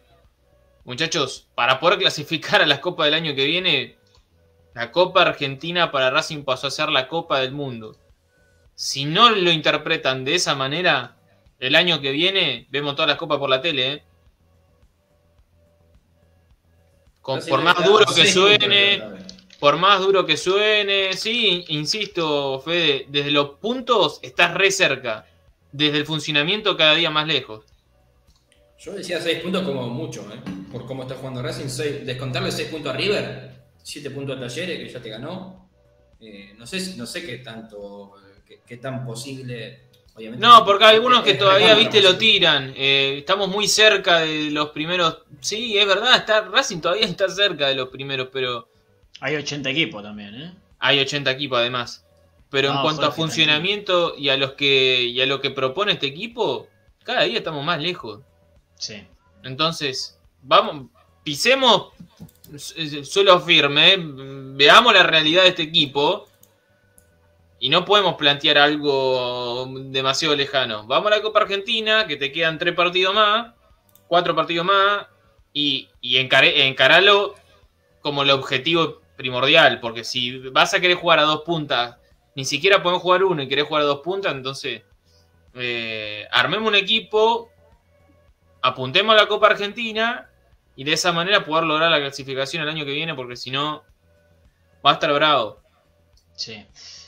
Muchachos, 0.84 1.48
para 1.54 1.80
poder 1.80 1.98
clasificar 1.98 2.62
a 2.62 2.66
la 2.66 2.80
Copa 2.80 3.04
del 3.04 3.14
año 3.14 3.34
que 3.34 3.44
viene, 3.44 3.96
la 4.74 4.92
Copa 4.92 5.22
Argentina 5.22 5.90
para 5.90 6.10
Racing 6.10 6.44
pasó 6.44 6.68
a 6.68 6.70
ser 6.70 6.88
la 6.90 7.08
Copa 7.08 7.40
del 7.40 7.52
Mundo. 7.52 7.96
Si 8.74 9.04
no 9.04 9.30
lo 9.30 9.50
interpretan 9.50 10.24
de 10.24 10.34
esa 10.34 10.54
manera, 10.54 11.16
el 11.58 11.74
año 11.74 12.00
que 12.00 12.12
viene 12.12 12.66
vemos 12.70 12.94
todas 12.94 13.08
las 13.08 13.16
copas 13.18 13.38
por 13.38 13.48
la 13.50 13.60
tele, 13.60 13.92
¿eh? 13.92 14.04
Con- 17.22 17.40
por 17.50 17.62
más 17.62 17.74
duro 17.84 18.04
que 18.14 18.26
suene. 18.32 19.25
Por 19.58 19.76
más 19.78 20.00
duro 20.00 20.26
que 20.26 20.36
suene, 20.36 21.12
sí, 21.14 21.64
insisto, 21.68 22.60
Fede, 22.60 23.06
desde 23.08 23.30
los 23.30 23.50
puntos 23.60 24.18
estás 24.22 24.54
re 24.54 24.70
cerca. 24.70 25.26
Desde 25.72 25.98
el 25.98 26.06
funcionamiento 26.06 26.76
cada 26.76 26.94
día 26.94 27.10
más 27.10 27.26
lejos. 27.26 27.64
Yo 28.78 28.92
decía 28.92 29.20
6 29.20 29.40
puntos 29.40 29.62
como 29.62 29.88
mucho, 29.88 30.22
¿eh? 30.32 30.38
por 30.70 30.86
cómo 30.86 31.02
está 31.02 31.16
jugando 31.16 31.42
Racing. 31.42 31.68
Seis- 31.68 32.04
descontarle 32.06 32.52
6 32.52 32.68
puntos 32.68 32.92
a 32.92 32.96
River, 32.96 33.50
7 33.82 34.10
puntos 34.10 34.36
a 34.36 34.40
Talleres, 34.40 34.78
que 34.78 34.88
ya 34.92 35.00
te 35.02 35.10
ganó. 35.10 35.68
Eh, 36.20 36.54
no, 36.56 36.66
sé, 36.66 36.94
no 36.96 37.04
sé 37.06 37.24
qué 37.26 37.38
tanto, 37.38 38.14
qué, 38.46 38.60
qué 38.66 38.76
tan 38.76 39.04
posible. 39.04 39.80
Obviamente, 40.14 40.46
No, 40.46 40.64
porque 40.64 40.84
hay 40.84 40.94
algunos 40.96 41.22
que 41.22 41.34
todavía, 41.34 41.74
viste, 41.74 42.00
lo 42.00 42.16
tiran. 42.16 42.72
Eh, 42.76 43.16
estamos 43.18 43.48
muy 43.48 43.68
cerca 43.68 44.20
de 44.20 44.50
los 44.50 44.70
primeros. 44.70 45.18
Sí, 45.40 45.76
es 45.76 45.86
verdad, 45.86 46.16
está, 46.16 46.42
Racing 46.42 46.80
todavía 46.80 47.04
está 47.06 47.28
cerca 47.28 47.68
de 47.68 47.74
los 47.74 47.88
primeros, 47.88 48.28
pero 48.32 48.68
Hay 49.20 49.36
80 49.36 49.70
equipos 49.70 50.02
también, 50.02 50.34
¿eh? 50.34 50.54
hay 50.78 51.00
80 51.00 51.30
equipos 51.30 51.58
además. 51.58 52.04
Pero 52.48 52.70
en 52.70 52.80
cuanto 52.80 53.04
a 53.04 53.10
funcionamiento 53.10 54.14
y 54.16 54.28
a 54.28 54.36
los 54.36 54.52
que 54.52 55.02
y 55.02 55.20
a 55.20 55.26
lo 55.26 55.40
que 55.40 55.50
propone 55.50 55.92
este 55.92 56.06
equipo, 56.06 56.68
cada 57.02 57.22
día 57.22 57.38
estamos 57.38 57.64
más 57.64 57.80
lejos. 57.80 58.20
Sí. 58.76 59.04
Entonces, 59.42 60.18
vamos, 60.42 60.86
pisemos 61.24 61.88
suelo 63.02 63.40
firme, 63.40 63.96
veamos 63.98 64.94
la 64.94 65.02
realidad 65.02 65.42
de 65.42 65.48
este 65.48 65.62
equipo 65.64 66.28
y 67.58 67.68
no 67.68 67.84
podemos 67.84 68.14
plantear 68.14 68.58
algo 68.58 69.68
demasiado 69.86 70.36
lejano. 70.36 70.86
Vamos 70.86 71.10
a 71.10 71.16
la 71.16 71.22
Copa 71.22 71.40
Argentina, 71.40 72.06
que 72.06 72.16
te 72.16 72.30
quedan 72.30 72.58
tres 72.58 72.74
partidos 72.74 73.12
más, 73.12 73.54
cuatro 74.06 74.36
partidos 74.36 74.66
más, 74.66 75.06
y, 75.52 75.88
y 76.00 76.18
encaralo 76.18 77.34
como 78.02 78.22
el 78.22 78.30
objetivo 78.30 79.00
primordial, 79.16 79.80
porque 79.80 80.04
si 80.04 80.38
vas 80.50 80.74
a 80.74 80.80
querer 80.80 80.96
jugar 80.96 81.18
a 81.18 81.22
dos 81.22 81.42
puntas, 81.42 81.96
ni 82.34 82.44
siquiera 82.44 82.82
podemos 82.82 83.02
jugar 83.02 83.24
uno 83.24 83.42
y 83.42 83.48
querés 83.48 83.66
jugar 83.66 83.82
a 83.82 83.86
dos 83.86 84.00
puntas, 84.00 84.32
entonces 84.32 84.82
eh, 85.54 86.26
armemos 86.30 86.68
un 86.68 86.74
equipo, 86.74 87.50
apuntemos 88.62 89.14
a 89.14 89.22
la 89.22 89.26
Copa 89.26 89.48
Argentina 89.48 90.28
y 90.76 90.84
de 90.84 90.92
esa 90.92 91.12
manera 91.12 91.44
poder 91.44 91.64
lograr 91.64 91.90
la 91.90 91.98
clasificación 91.98 92.62
el 92.62 92.68
año 92.68 92.84
que 92.84 92.92
viene, 92.92 93.14
porque 93.14 93.36
si 93.36 93.50
no, 93.50 93.82
va 94.84 94.90
a 94.90 94.94
estar 94.94 95.12
bravo. 95.14 95.60
Sí. 96.34 96.66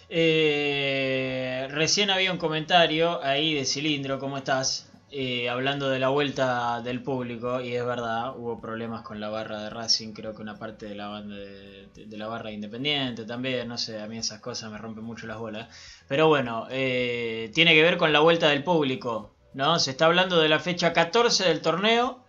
Eh, 0.09 1.69
recién 1.71 2.11
había 2.11 2.33
un 2.33 2.39
comentario 2.39 3.23
ahí 3.23 3.53
de 3.53 3.67
Cilindro, 3.67 4.19
¿cómo 4.19 4.39
estás? 4.39 4.91
Eh, 5.11 5.49
hablando 5.49 5.89
de 5.89 5.99
la 5.99 6.11
vuelta 6.11 6.83
del 6.83 7.03
público, 7.03 7.63
y 7.63 7.75
es 7.75 7.85
verdad, 7.85 8.37
hubo 8.37 8.61
problemas 8.61 9.03
con 9.03 9.21
la 9.21 9.31
barra 9.31 9.63
de 9.63 9.71
Racing, 9.71 10.13
creo 10.13 10.35
que 10.35 10.43
una 10.43 10.59
parte 10.59 10.85
de 10.85 10.95
la 10.95 11.09
banda 11.09 11.35
de, 11.35 11.89
la 12.19 12.27
barra 12.27 12.51
independiente 12.51 13.25
también, 13.25 13.69
no 13.69 13.79
sé, 13.79 14.03
a 14.03 14.07
mí 14.07 14.19
esas 14.19 14.41
cosas 14.41 14.71
me 14.71 14.77
rompen 14.77 15.05
mucho 15.05 15.27
las 15.27 15.39
bolas. 15.39 15.69
Pero 16.09 16.29
bueno, 16.29 16.67
eh, 16.71 17.51
tiene 17.55 17.73
que 17.73 17.83
ver 17.83 17.97
con 17.97 18.13
la 18.13 18.21
vuelta 18.21 18.51
del 18.51 18.63
público, 18.63 19.35
¿no? 19.55 19.79
Se 19.79 19.93
está 19.93 20.05
hablando 20.07 20.41
de 20.41 20.51
la 20.51 20.59
fecha 20.59 20.93
14 20.93 21.45
del 21.49 21.63
torneo, 21.63 22.23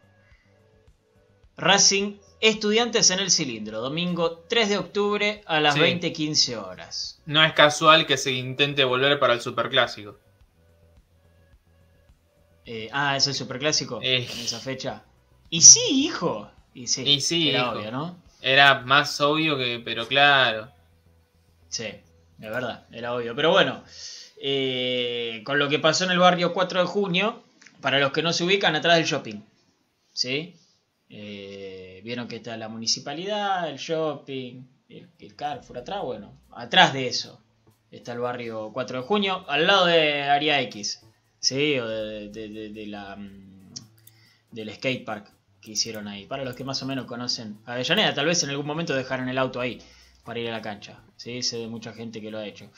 Racing 1.58 2.18
Estudiantes 2.40 3.12
en 3.12 3.20
el 3.20 3.30
Cilindro, 3.30 3.82
domingo 3.82 4.46
3 4.48 4.70
de 4.70 4.78
octubre 4.78 5.42
a 5.46 5.60
las 5.60 5.76
20.15 5.76 6.56
horas. 6.56 7.22
No 7.26 7.44
es 7.44 7.52
casual 7.52 8.06
que 8.06 8.16
se 8.16 8.32
intente 8.32 8.86
volver 8.86 9.20
para 9.20 9.34
el 9.34 9.42
Superclásico. 9.42 10.18
Eh, 12.72 12.88
ah, 12.92 13.18
es 13.18 13.26
el 13.26 13.34
Superclásico 13.34 14.00
eh. 14.04 14.28
en 14.32 14.40
esa 14.42 14.60
fecha. 14.60 15.02
Y 15.50 15.62
sí, 15.62 16.06
hijo. 16.06 16.52
Y 16.76 16.86
sí, 16.86 17.50
era 17.50 17.72
obvio, 17.72 17.90
¿no? 17.90 18.16
Era 18.44 18.82
más 18.82 19.20
obvio 19.22 19.58
que, 19.58 19.82
pero 19.84 20.08
claro. 20.08 20.70
Sí, 21.68 21.86
de 22.38 22.50
verdad, 22.50 22.86
era 22.92 23.16
obvio. 23.16 23.36
Pero 23.36 23.50
bueno, 23.50 23.84
eh, 24.40 25.42
con 25.46 25.58
lo 25.58 25.68
que 25.68 25.80
pasó 25.80 26.04
en 26.04 26.12
el 26.12 26.20
barrio 26.20 26.54
4 26.54 26.82
de 26.82 26.86
junio, 26.86 27.42
para 27.82 27.98
los 27.98 28.12
que 28.12 28.22
no 28.22 28.34
se 28.34 28.44
ubican, 28.44 28.76
atrás 28.76 28.98
del 28.98 29.06
shopping. 29.08 29.42
¿Sí? 30.14 30.56
Eh, 31.10 32.02
vieron 32.04 32.28
que 32.28 32.36
está 32.36 32.56
la 32.56 32.70
municipalidad, 32.70 33.68
el 33.68 33.78
shopping, 33.78 34.62
el, 34.90 35.36
Carrefour 35.36 35.80
atrás, 35.80 36.04
bueno, 36.04 36.40
atrás 36.52 36.94
de 36.94 37.08
eso 37.08 37.42
está 37.90 38.14
el 38.14 38.20
barrio 38.20 38.70
4 38.72 39.02
de 39.02 39.08
junio, 39.08 39.44
al 39.48 39.66
lado 39.66 39.88
de 39.88 40.22
Área 40.22 40.62
X, 40.62 41.02
¿sí? 41.40 41.78
O 41.80 41.88
de, 41.88 42.86
la, 42.88 43.16
mm, 43.16 43.74
del 44.52 44.74
skatepark 44.76 45.32
que 45.62 45.72
hicieron 45.72 46.08
ahí. 46.08 46.26
Para 46.26 46.44
los 46.44 46.56
que 46.56 46.64
más 46.64 46.82
o 46.84 46.86
menos 46.86 47.06
conocen 47.06 47.58
Avellaneda, 47.66 48.14
tal 48.14 48.26
vez 48.26 48.44
en 48.44 48.50
algún 48.50 48.66
momento 48.66 48.96
dejaron 48.96 49.30
el 49.30 49.38
auto 49.38 49.60
ahí 49.60 49.82
para 50.24 50.40
ir 50.40 50.50
a 50.50 50.52
la 50.52 50.62
cancha. 50.62 51.00
¿sí? 51.18 51.42
Sé 51.44 51.58
de 51.58 51.68
mucha 51.68 51.94
gente 51.94 52.22
que 52.22 52.32
lo 52.32 52.40
ha 52.40 52.46
hecho. 52.46 52.70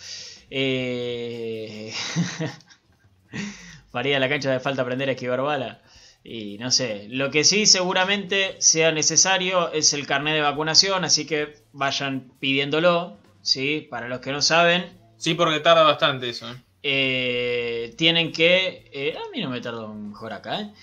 Eh... 0.50 1.94
para 3.92 4.10
ir 4.10 4.16
a 4.16 4.20
la 4.20 4.30
cancha 4.30 4.52
de 4.52 4.60
falta 4.60 4.82
aprender 4.82 5.10
a 5.10 5.14
esquivar 5.14 5.42
bala. 5.42 5.82
Y 6.24 6.58
no 6.60 6.70
sé, 6.70 7.08
lo 7.10 7.32
que 7.32 7.44
sí 7.44 7.66
seguramente 7.66 8.56
sea 8.62 8.92
necesario 8.92 9.72
es 9.72 9.94
el 9.94 10.06
carnet 10.06 10.36
de 10.36 10.42
vacunación, 10.42 11.04
así 11.04 11.26
que 11.26 11.56
vayan 11.74 12.32
pidiéndolo, 12.40 13.18
¿sí? 13.42 13.88
Para 13.90 14.08
los 14.08 14.20
que 14.20 14.32
no 14.32 14.42
saben. 14.42 14.86
Sí, 15.18 15.34
porque 15.34 15.60
tarda 15.62 15.84
bastante 15.84 16.30
eso. 16.30 16.52
¿eh? 16.52 16.56
Eh, 16.84 17.94
tienen 17.98 18.32
que... 18.32 18.90
Eh, 18.92 19.16
a 19.18 19.30
mí 19.32 19.42
no 19.42 19.50
me 19.50 19.62
tardó 19.62 19.94
mejor 19.94 20.34
acá, 20.34 20.62
¿eh? 20.62 20.74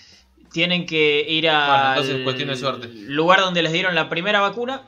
Tienen 0.53 0.87
que 0.87 1.27
ir 1.29 1.49
al 1.49 3.07
lugar 3.07 3.41
donde 3.41 3.63
les 3.63 3.73
dieron 3.73 3.95
la 3.95 4.09
primera 4.09 4.41
vacuna, 4.41 4.83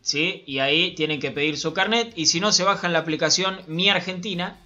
¿sí? 0.00 0.42
Y 0.46 0.58
ahí 0.58 0.94
tienen 0.96 1.20
que 1.20 1.30
pedir 1.30 1.56
su 1.56 1.72
carnet, 1.72 2.12
y 2.16 2.26
si 2.26 2.40
no, 2.40 2.50
se 2.50 2.64
bajan 2.64 2.92
la 2.92 2.98
aplicación 2.98 3.60
Mi 3.68 3.90
Argentina. 3.90 4.58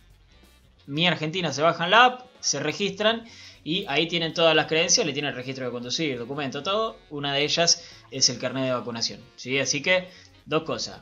Mi 0.87 1.07
Argentina, 1.07 1.53
se 1.53 1.61
bajan 1.63 1.91
la 1.91 2.05
app, 2.07 2.21
se 2.41 2.61
registran 2.61 3.25
y 3.65 3.85
ahí 3.89 4.09
tienen 4.09 4.35
todas 4.35 4.57
las 4.57 4.67
credenciales, 4.67 5.15
tienen 5.15 5.31
el 5.31 5.37
registro 5.37 5.65
de 5.65 5.71
conducir, 5.71 6.19
documento, 6.19 6.63
todo. 6.63 6.99
Una 7.11 7.33
de 7.33 7.45
ellas 7.45 7.85
es 8.11 8.29
el 8.29 8.39
carnet 8.39 8.65
de 8.65 8.73
vacunación. 8.73 9.21
¿sí? 9.37 9.59
Así 9.59 9.83
que, 9.83 10.09
dos 10.47 10.65
cosas. 10.65 11.01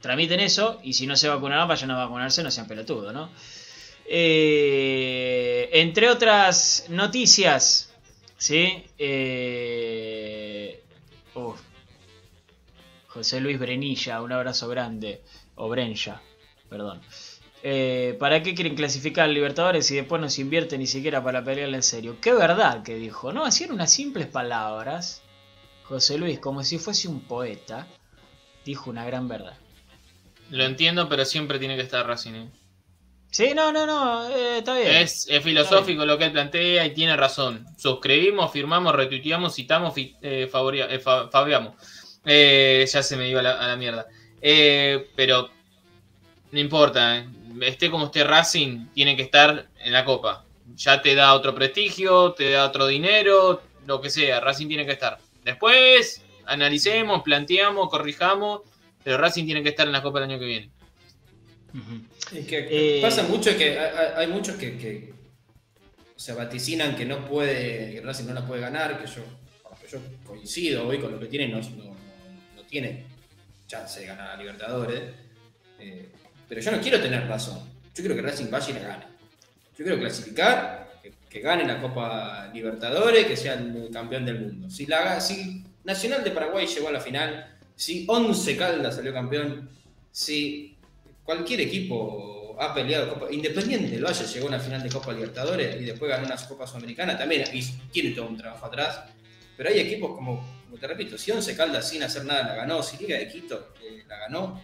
Tramiten 0.00 0.40
eso 0.40 0.80
y 0.82 0.94
si 0.94 1.06
no 1.06 1.16
se 1.16 1.28
vacunaron, 1.28 1.68
vayan 1.68 1.90
a 1.90 1.96
vacunarse, 1.96 2.42
no 2.42 2.50
sean 2.50 2.66
pelotudos, 2.66 3.12
¿no? 3.12 3.30
Eh, 4.08 5.68
entre 5.72 6.08
otras 6.08 6.86
noticias, 6.88 7.92
¿sí? 8.36 8.84
Eh, 8.98 10.82
José 13.08 13.40
Luis 13.40 13.58
Brenilla, 13.58 14.20
un 14.20 14.32
abrazo 14.32 14.68
grande. 14.68 15.22
O 15.54 15.70
Brenja, 15.70 16.20
perdón. 16.68 17.00
Eh, 17.62 18.14
¿Para 18.20 18.42
qué 18.42 18.54
quieren 18.54 18.76
clasificar 18.76 19.24
al 19.24 19.34
Libertadores 19.34 19.90
y 19.90 19.96
después 19.96 20.20
no 20.20 20.28
se 20.28 20.42
invierte 20.42 20.76
ni 20.76 20.86
siquiera 20.86 21.24
para 21.24 21.42
pelearle 21.42 21.78
en 21.78 21.82
serio? 21.82 22.18
Qué 22.20 22.34
verdad 22.34 22.82
que 22.82 22.96
dijo, 22.96 23.32
¿no? 23.32 23.44
Hacían 23.44 23.72
unas 23.72 23.90
simples 23.90 24.26
palabras. 24.26 25.22
José 25.84 26.18
Luis, 26.18 26.38
como 26.38 26.62
si 26.62 26.78
fuese 26.78 27.08
un 27.08 27.22
poeta, 27.22 27.86
dijo 28.64 28.90
una 28.90 29.06
gran 29.06 29.28
verdad. 29.28 29.56
Lo 30.50 30.64
entiendo, 30.64 31.08
pero 31.08 31.24
siempre 31.24 31.58
tiene 31.58 31.76
que 31.76 31.82
estar 31.82 32.06
Racing. 32.06 32.48
¿Eh? 33.26 33.30
Sí, 33.30 33.52
no, 33.54 33.72
no, 33.72 33.86
no, 33.86 34.28
eh, 34.30 34.58
está 34.58 34.74
bien. 34.74 34.88
Es, 34.96 35.28
filosófico 35.42 36.04
lo 36.04 36.16
que 36.18 36.24
él 36.24 36.32
plantea 36.32 36.86
y 36.86 36.94
tiene 36.94 37.16
razón. 37.16 37.66
Suscribimos, 37.76 38.52
firmamos, 38.52 38.94
retuiteamos, 38.94 39.54
citamos, 39.54 39.94
eh, 39.96 40.48
fabriamos. 40.50 41.74
ya 42.24 43.02
se 43.02 43.16
me 43.16 43.28
iba 43.28 43.40
a 43.40 43.42
la, 43.42 43.52
a 43.52 43.66
la 43.68 43.76
mierda. 43.76 44.06
pero 44.40 45.50
no 46.52 46.60
importa, 46.60 47.18
¿eh? 47.18 47.26
esté 47.62 47.90
como 47.90 48.06
esté 48.06 48.24
Racing, 48.24 48.86
tiene 48.94 49.16
que 49.16 49.22
estar 49.22 49.66
en 49.78 49.92
la 49.92 50.04
Copa. 50.04 50.44
Ya 50.74 51.02
te 51.02 51.14
da 51.14 51.34
otro 51.34 51.54
prestigio, 51.54 52.32
te 52.32 52.50
da 52.50 52.66
otro 52.66 52.86
dinero, 52.86 53.62
lo 53.86 54.00
que 54.00 54.10
sea, 54.10 54.40
Racing 54.40 54.68
tiene 54.68 54.86
que 54.86 54.92
estar. 54.92 55.18
Después 55.44 56.24
analicemos, 56.46 57.22
planteamos, 57.22 57.88
corrijamos, 57.88 58.62
pero 59.02 59.18
Racing 59.18 59.44
tiene 59.44 59.62
que 59.62 59.70
estar 59.70 59.86
en 59.86 59.92
la 59.92 60.02
Copa 60.02 60.18
el 60.18 60.24
año 60.24 60.38
que 60.38 60.44
viene. 60.44 60.70
Que 62.30 62.98
eh, 62.98 63.02
pasa 63.02 63.22
mucho 63.24 63.56
que 63.56 63.78
hay, 63.78 64.26
muchos 64.26 64.56
que, 64.56 65.12
se 66.16 66.32
vaticinan 66.32 66.96
que 66.96 67.04
no 67.04 67.24
puede, 67.24 67.92
que 67.92 68.00
Racing 68.00 68.26
no 68.26 68.34
la 68.34 68.46
puede 68.46 68.62
ganar, 68.62 69.00
que 69.00 69.06
yo, 69.06 69.22
yo 69.90 69.98
coincido 70.24 70.86
hoy 70.86 70.98
con 70.98 71.12
lo 71.12 71.20
que 71.20 71.26
tiene, 71.26 71.48
no, 71.48 71.58
no, 71.58 72.62
tiene 72.68 73.04
chance 73.66 74.00
de 74.00 74.06
ganar 74.06 74.30
a 74.30 74.36
Libertadores. 74.36 75.02
Eh, 75.78 76.08
pero 76.48 76.60
yo 76.60 76.72
no 76.72 76.80
quiero 76.80 77.00
tener 77.00 77.26
razón. 77.26 77.58
Yo 77.94 78.02
quiero 78.02 78.14
que 78.14 78.22
Racing 78.22 78.50
vaya 78.50 78.70
y 78.70 78.72
la 78.74 78.80
gane. 78.80 79.04
Yo 79.76 79.84
quiero 79.84 79.98
clasificar, 79.98 80.88
que, 81.28 81.40
gane 81.40 81.66
la 81.66 81.80
Copa 81.80 82.50
Libertadores, 82.52 83.26
que 83.26 83.36
sea 83.36 83.54
el 83.54 83.90
campeón 83.92 84.24
del 84.24 84.40
mundo. 84.40 84.70
Si, 84.70 84.86
la, 84.86 85.20
si 85.20 85.64
Nacional 85.84 86.24
de 86.24 86.30
Paraguay 86.30 86.66
llegó 86.66 86.88
a 86.88 86.92
la 86.92 87.00
final, 87.00 87.56
si 87.74 88.06
Once 88.08 88.56
Caldas 88.56 88.96
salió 88.96 89.12
campeón, 89.12 89.68
si 90.10 90.75
cualquier 91.26 91.60
equipo 91.60 92.56
ha 92.58 92.72
peleado 92.72 93.12
Copa 93.12 93.26
Independiente, 93.30 93.98
lo 93.98 94.08
haya, 94.08 94.24
llegó 94.24 94.46
a 94.46 94.48
una 94.48 94.60
final 94.60 94.82
de 94.82 94.88
Copa 94.88 95.12
Libertadores 95.12 95.78
y 95.78 95.84
después 95.84 96.10
ganó 96.10 96.24
una 96.24 96.36
Copa 96.36 96.66
Sudamericana, 96.66 97.18
también 97.18 97.44
tiene 97.92 98.10
todo 98.12 98.28
un 98.28 98.36
trabajo 98.38 98.64
atrás. 98.64 99.00
Pero 99.56 99.68
hay 99.68 99.80
equipos 99.80 100.14
como, 100.14 100.64
te 100.80 100.86
repito, 100.86 101.18
si 101.18 101.30
Once 101.32 101.54
Caldas 101.54 101.88
sin 101.88 102.02
hacer 102.02 102.24
nada 102.24 102.44
la 102.44 102.54
ganó, 102.54 102.82
si 102.82 102.96
Liga 102.96 103.18
de 103.18 103.28
Quito 103.28 103.74
eh, 103.82 104.04
la 104.08 104.16
ganó, 104.18 104.60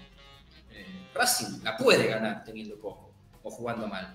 Racing 1.14 1.62
la 1.62 1.76
puede 1.76 2.06
ganar 2.06 2.42
teniendo 2.44 2.76
poco 2.76 3.12
o 3.42 3.50
jugando 3.50 3.86
mal. 3.86 4.14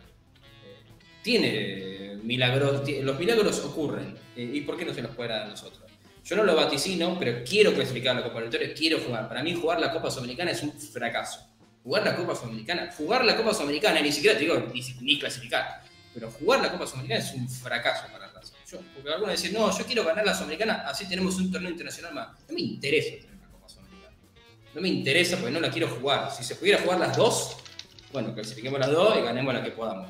tiene 1.22 2.18
milagros, 2.24 2.90
los 3.02 3.20
milagros 3.20 3.60
ocurren. 3.60 4.18
¿Y 4.36 4.62
por 4.62 4.78
qué 4.78 4.86
no 4.86 4.94
se 4.94 5.02
los 5.02 5.16
puede 5.16 5.30
dar 5.30 5.44
a 5.44 5.48
nosotros? 5.48 5.84
Yo 6.24 6.36
no 6.36 6.44
lo 6.44 6.56
vaticino, 6.56 7.18
pero 7.20 7.44
quiero 7.44 7.74
clasificar 7.74 8.16
la 8.16 8.24
Copa 8.24 8.40
Libertadores, 8.40 8.78
quiero 8.78 9.00
jugar. 9.00 9.28
Para 9.28 9.44
mí 9.44 9.54
jugar 9.54 9.80
la 9.80 9.92
Copa 9.92 10.10
Sudamericana 10.10 10.52
es 10.52 10.64
un 10.64 10.72
fracaso. 10.74 11.57
Jugar 11.88 12.04
la 12.04 12.18
Copa 12.18 12.36
Sudamericana, 12.36 12.92
jugar 12.98 13.24
la 13.24 13.38
Copa 13.38 13.54
Sudamericana, 13.54 14.02
ni 14.02 14.12
siquiera 14.12 14.38
te 14.38 14.44
digo 14.44 14.62
ni, 15.00 15.18
clasificar, 15.18 15.84
pero 16.14 16.30
jugar 16.30 16.60
la 16.60 16.70
Copa 16.70 16.86
Sudamericana 16.86 17.24
es 17.24 17.34
un 17.34 17.48
fracaso 17.48 18.12
para 18.12 18.28
Racing. 18.28 18.56
Yo, 18.70 18.80
porque 18.94 19.10
algunos 19.10 19.42
dicen, 19.42 19.54
no, 19.54 19.72
yo 19.72 19.86
quiero 19.86 20.04
ganar 20.04 20.26
la 20.26 20.34
Sudamericana, 20.34 20.84
así 20.86 21.08
tenemos 21.08 21.38
un 21.38 21.50
torneo 21.50 21.72
internacional 21.72 22.14
más. 22.14 22.28
No 22.50 22.56
me 22.56 22.60
interesa 22.60 23.26
no 24.76 24.82
me 24.82 24.90
interesa 24.90 25.38
porque 25.38 25.54
no 25.54 25.62
la 25.62 25.72
quiero 25.72 25.88
jugar. 25.88 26.30
Si 26.30 26.44
se 26.44 26.56
pudiera 26.56 26.82
jugar 26.82 27.00
las 27.00 27.16
dos, 27.16 27.56
bueno, 28.12 28.34
clasifiquemos 28.36 28.78
las 28.80 28.92
dos 28.92 29.18
y 29.18 29.22
ganemos 29.22 29.54
la 29.54 29.64
que 29.64 29.72
podamos. 29.72 30.10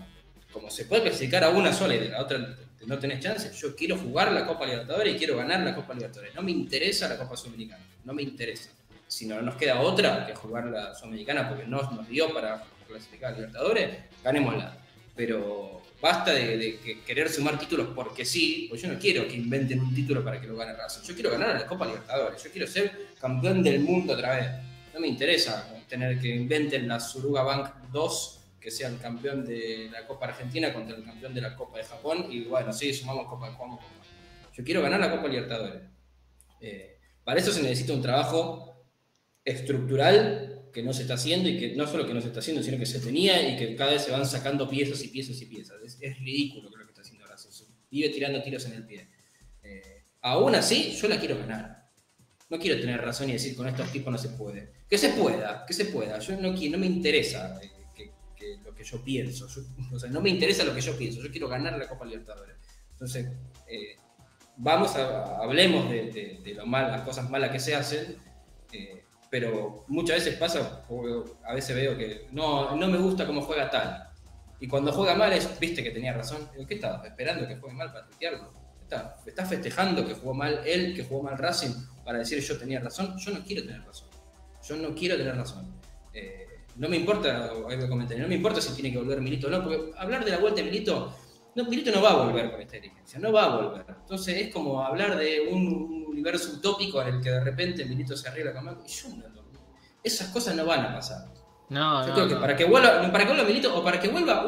Como 0.51 0.71
se 0.71 0.85
puede 0.85 1.03
clasificar 1.03 1.43
a 1.43 1.49
una 1.51 1.71
sola 1.71 1.93
y 1.93 1.99
de 1.99 2.09
la 2.09 2.21
otra 2.21 2.57
no 2.87 2.97
tenés 2.97 3.19
chance. 3.19 3.51
Yo 3.55 3.75
quiero 3.75 3.97
jugar 3.97 4.31
la 4.31 4.47
Copa 4.47 4.65
Libertadores 4.65 5.13
y 5.13 5.17
quiero 5.17 5.37
ganar 5.37 5.59
la 5.59 5.75
Copa 5.75 5.93
Libertadores. 5.93 6.33
No 6.33 6.41
me 6.41 6.51
interesa 6.51 7.07
la 7.07 7.17
Copa 7.17 7.37
Sudamericana, 7.37 7.83
no 8.03 8.13
me 8.13 8.23
interesa. 8.23 8.71
Si 9.07 9.25
no 9.25 9.41
nos 9.41 9.55
queda 9.55 9.79
otra 9.79 10.25
que 10.25 10.35
jugar 10.35 10.65
la 10.65 10.93
Sudamericana 10.93 11.47
porque 11.47 11.65
no 11.65 11.81
nos 11.81 12.07
dio 12.07 12.33
para 12.33 12.63
clasificar 12.87 13.33
a 13.33 13.35
Libertadores, 13.35 13.97
ganémosla. 14.23 14.77
Pero 15.15 15.81
basta 16.01 16.31
de, 16.31 17.01
querer 17.05 17.29
sumar 17.29 17.57
títulos 17.57 17.89
porque 17.95 18.25
sí, 18.25 18.67
pues 18.69 18.81
yo 18.81 18.87
no 18.91 18.99
quiero 18.99 19.27
que 19.27 19.35
inventen 19.35 19.79
un 19.79 19.93
título 19.93 20.23
para 20.23 20.39
que 20.39 20.47
lo 20.47 20.55
gane 20.55 20.73
Racing. 20.73 21.01
Yo 21.03 21.13
quiero 21.13 21.31
ganar 21.31 21.55
la 21.55 21.65
Copa 21.65 21.85
Libertadores, 21.85 22.43
yo 22.43 22.51
quiero 22.51 22.67
ser 22.67 23.07
campeón 23.19 23.63
del 23.63 23.79
mundo 23.79 24.13
otra 24.13 24.35
vez. 24.35 24.47
No 24.93 24.99
me 24.99 25.07
interesa 25.07 25.67
tener 25.87 26.19
que 26.19 26.35
inventen 26.35 26.87
la 26.87 26.99
Suruga 26.99 27.43
Bank 27.43 27.91
2 27.91 28.33
que 28.59 28.71
sea 28.71 28.89
el 28.89 28.99
campeón 28.99 29.45
de 29.45 29.89
la 29.91 30.05
Copa 30.05 30.27
Argentina 30.27 30.73
contra 30.73 30.97
el 30.97 31.05
campeón 31.05 31.33
de 31.33 31.41
la 31.41 31.55
Copa 31.55 31.77
de 31.77 31.85
Japón 31.85 32.27
y 32.29 32.43
bueno, 32.43 32.73
sí, 32.73 32.93
sumamos 32.93 33.27
Copa, 33.27 33.51
jugamos 33.53 33.79
Copa. 33.79 33.91
Yo 34.53 34.63
quiero 34.63 34.81
ganar 34.81 34.99
la 34.99 35.11
Copa 35.11 35.27
Libertadores. 35.27 35.81
Eh, 36.59 36.99
para 37.23 37.39
eso 37.39 37.51
se 37.51 37.61
necesita 37.61 37.93
un 37.93 38.01
trabajo 38.01 38.76
estructural 39.51 40.69
que 40.73 40.83
no 40.83 40.93
se 40.93 41.03
está 41.03 41.15
haciendo 41.15 41.49
y 41.49 41.57
que 41.57 41.75
no 41.75 41.87
solo 41.87 42.05
que 42.05 42.13
no 42.13 42.21
se 42.21 42.27
está 42.27 42.39
haciendo, 42.39 42.61
sino 42.61 42.77
que 42.77 42.85
se 42.85 42.99
tenía 42.99 43.49
y 43.49 43.57
que 43.57 43.75
cada 43.75 43.91
vez 43.91 44.03
se 44.03 44.11
van 44.11 44.25
sacando 44.25 44.69
piezas 44.69 45.03
y 45.03 45.07
piezas 45.07 45.41
y 45.41 45.45
piezas. 45.45 45.77
Es, 45.99 46.19
ridículo 46.19 46.69
lo 46.69 46.85
que 46.85 46.91
está 46.91 47.01
haciendo 47.01 47.25
ahora. 47.25 47.37
vive 47.89 48.09
tirando 48.09 48.43
tiros 48.43 48.65
en 48.65 48.73
el 48.73 48.85
pie. 48.85 49.09
Eh, 49.63 50.03
aún 50.21 50.55
así, 50.55 50.95
yo 50.99 51.07
la 51.07 51.19
quiero 51.19 51.37
ganar. 51.37 51.89
No 52.49 52.59
quiero 52.59 52.79
tener 52.79 53.01
razón 53.01 53.29
y 53.29 53.33
decir 53.33 53.55
con 53.55 53.67
estos 53.67 53.91
tipos 53.91 54.11
no 54.11 54.17
se 54.17 54.29
puede. 54.29 54.71
Que 54.89 54.97
se 54.97 55.09
pueda, 55.09 55.65
que 55.65 55.73
se 55.73 55.85
pueda. 55.85 56.19
Yo 56.19 56.35
no, 56.39 56.51
no 56.51 56.77
me 56.77 56.85
interesa. 56.85 57.59
Eh, 58.47 58.59
lo 58.63 58.73
que 58.73 58.83
yo 58.83 59.03
pienso. 59.03 59.47
o 59.93 59.99
sea, 59.99 60.09
no 60.09 60.21
me 60.21 60.29
interesa 60.29 60.63
lo 60.63 60.73
que 60.73 60.81
yo 60.81 60.97
pienso, 60.97 61.21
yo 61.21 61.31
quiero 61.31 61.47
ganar 61.47 61.77
la 61.77 61.87
Copa 61.87 62.05
Libertadores. 62.05 62.55
Entonces, 62.91 63.27
eh, 63.67 63.97
vamos 64.57 64.95
a, 64.95 65.37
hablemos 65.37 65.89
de, 65.89 66.53
lo 66.55 66.65
mal, 66.65 66.91
las 66.91 67.01
cosas 67.01 67.29
malas 67.29 67.51
que 67.51 67.59
se 67.59 67.75
hacen, 67.75 68.17
eh, 68.71 69.03
pero 69.29 69.85
muchas 69.87 70.17
veces 70.17 70.35
pasa, 70.35 70.83
a 71.43 71.53
veces 71.53 71.75
veo 71.75 71.97
que 71.97 72.27
no, 72.31 72.75
no 72.75 72.87
me 72.87 72.97
gusta 72.97 73.25
cómo 73.25 73.41
juega 73.41 73.69
tal. 73.69 74.09
Y 74.59 74.67
cuando 74.67 74.91
juega 74.91 75.15
mal 75.15 75.33
es, 75.33 75.59
viste 75.59 75.83
que 75.83 75.91
tenía 75.91 76.13
razón. 76.13 76.49
¿Qué 76.67 76.75
estás 76.75 77.05
esperando 77.05 77.47
que 77.47 77.57
juegue 77.57 77.75
mal 77.75 77.91
para 77.91 78.05
tuitearlo? 78.07 78.53
¿Estás 78.81 79.27
está 79.27 79.45
festejando 79.45 80.05
que 80.05 80.13
jugó 80.13 80.33
mal 80.33 80.61
él, 80.65 80.95
que 80.95 81.03
jugó 81.03 81.23
mal 81.23 81.37
Racing, 81.37 81.73
para 82.05 82.19
decir 82.19 82.39
yo 82.39 82.57
tenía 82.57 82.79
razón? 82.79 83.17
Yo 83.17 83.31
no 83.31 83.43
quiero 83.43 83.63
tener 83.65 83.83
razón. 83.83 84.07
Yo 84.67 84.75
no 84.77 84.95
quiero 84.95 85.17
tener 85.17 85.35
razón. 85.35 85.73
Eh, 86.13 86.47
no 86.77 86.87
me 86.87 86.97
importa, 86.97 87.51
no 87.53 88.27
me 88.27 88.35
importa 88.35 88.61
si 88.61 88.73
tiene 88.73 88.91
que 88.91 88.97
volver 88.97 89.19
Milito 89.19 89.47
o 89.47 89.49
no, 89.49 89.63
porque 89.63 89.91
hablar 89.97 90.23
de 90.23 90.31
la 90.31 90.37
vuelta 90.37 90.61
de 90.61 90.71
Milito, 90.71 91.13
no, 91.55 91.65
Milito 91.65 91.91
no 91.91 92.01
va 92.01 92.11
a 92.11 92.25
volver 92.25 92.51
con 92.51 92.61
esta 92.61 92.75
dirigencia, 92.75 93.19
no 93.19 93.31
va 93.31 93.45
a 93.45 93.55
volver. 93.57 93.85
Entonces 93.89 94.37
es 94.37 94.53
como 94.53 94.81
hablar 94.81 95.17
de 95.17 95.49
un 95.51 95.96
universo 96.17 96.51
utópico 96.53 97.01
en 97.01 97.15
el 97.15 97.21
que 97.21 97.29
de 97.29 97.43
repente 97.43 97.85
Milito 97.85 98.15
se 98.17 98.27
arregla 98.27 98.53
con 98.53 98.65
Marco. 98.65 98.83
Y 98.85 98.91
yo 98.91 99.09
no, 99.09 99.23
esas 100.03 100.29
cosas 100.29 100.55
no 100.55 100.65
van 100.65 100.81
a 100.81 100.93
pasar. 100.93 101.25
No, 101.69 102.07
yo 102.07 102.13
creo 102.13 102.27
que 102.27 102.35
para 102.35 102.55
que 102.55 102.65
vuelva, 102.65 103.11
para 103.11 103.25
que 103.25 103.33
vuelva 103.33 103.47
Milito, 103.47 103.77
o 103.77 103.83
para 103.83 103.99
que 103.99 104.07
vuelva 104.07 104.45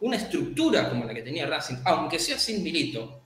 una 0.00 0.16
estructura 0.16 0.88
como 0.88 1.04
la 1.04 1.14
que 1.14 1.22
tenía 1.22 1.46
Racing, 1.46 1.76
aunque 1.84 2.18
sea 2.18 2.38
sin 2.38 2.62
Milito, 2.62 3.18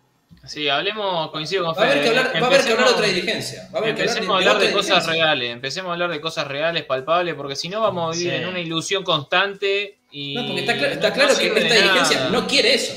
Sí, 0.44 0.68
hablemos, 0.68 1.30
coincido 1.30 1.64
con 1.64 1.74
Fede. 1.76 1.84
Va 1.84 1.90
a 1.90 1.92
haber 1.92 2.02
que 2.02 2.08
hablar, 2.08 2.32
va 2.34 2.46
a 2.46 2.50
haber 2.50 2.64
que 2.64 2.72
hablar 2.72 2.88
otra 2.88 3.06
dirigencia. 3.06 3.68
empecemos 3.84 4.34
a 4.34 4.38
hablar 4.38 4.58
de, 4.58 4.72
cosas 4.72 5.06
reales, 5.06 5.50
empecemos 5.52 5.90
a 5.90 5.92
hablar 5.92 6.10
de 6.10 6.20
cosas 6.20 6.48
reales, 6.48 6.84
palpables, 6.84 7.34
porque 7.34 7.54
si 7.54 7.68
no 7.68 7.80
vamos 7.80 8.14
a 8.14 8.18
vivir 8.18 8.34
en 8.34 8.48
una 8.48 8.58
ilusión 8.58 9.04
constante 9.04 9.98
y. 10.10 10.34
No, 10.34 10.46
porque 10.46 10.62
está, 10.62 11.12
claro 11.12 11.36
que 11.36 11.46
esta 11.46 11.74
dirigencia 11.74 12.28
no 12.30 12.46
quiere 12.46 12.74
eso. 12.74 12.92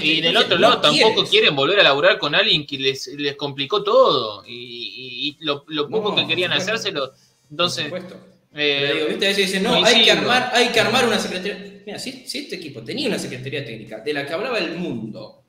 Y 0.00 0.20
del 0.20 0.36
otro 0.36 0.58
lado 0.58 0.80
tampoco 0.80 1.24
quieren 1.24 1.54
volver 1.54 1.80
a 1.80 1.82
laburar 1.82 2.18
con 2.18 2.34
alguien 2.34 2.66
que 2.66 2.78
les, 2.78 3.06
les 3.08 3.36
complicó 3.36 3.82
todo. 3.82 4.44
Y, 4.46 5.36
lo, 5.40 5.64
poco 5.88 6.14
que 6.14 6.26
querían 6.26 6.52
hacérselo. 6.52 7.12
Entonces. 7.50 7.88
Por 7.88 8.00
supuesto. 8.00 8.28
Eh, 8.56 8.92
digo, 8.94 9.06
¿viste? 9.08 9.26
A 9.26 9.28
veces 9.30 9.46
dicen, 9.46 9.62
no, 9.64 9.74
hay 9.74 10.04
que, 10.04 10.12
armar, 10.12 10.50
hay 10.54 10.68
que 10.68 10.80
armar 10.80 11.06
una 11.06 11.18
secretaría. 11.18 11.82
Mira, 11.84 11.98
si, 11.98 12.26
si 12.26 12.38
este 12.38 12.56
equipo 12.56 12.82
tenía 12.82 13.08
una 13.08 13.18
secretaría 13.18 13.64
técnica 13.64 13.98
de 13.98 14.12
la 14.12 14.24
que 14.24 14.32
hablaba 14.32 14.58
el 14.58 14.76
mundo 14.76 15.44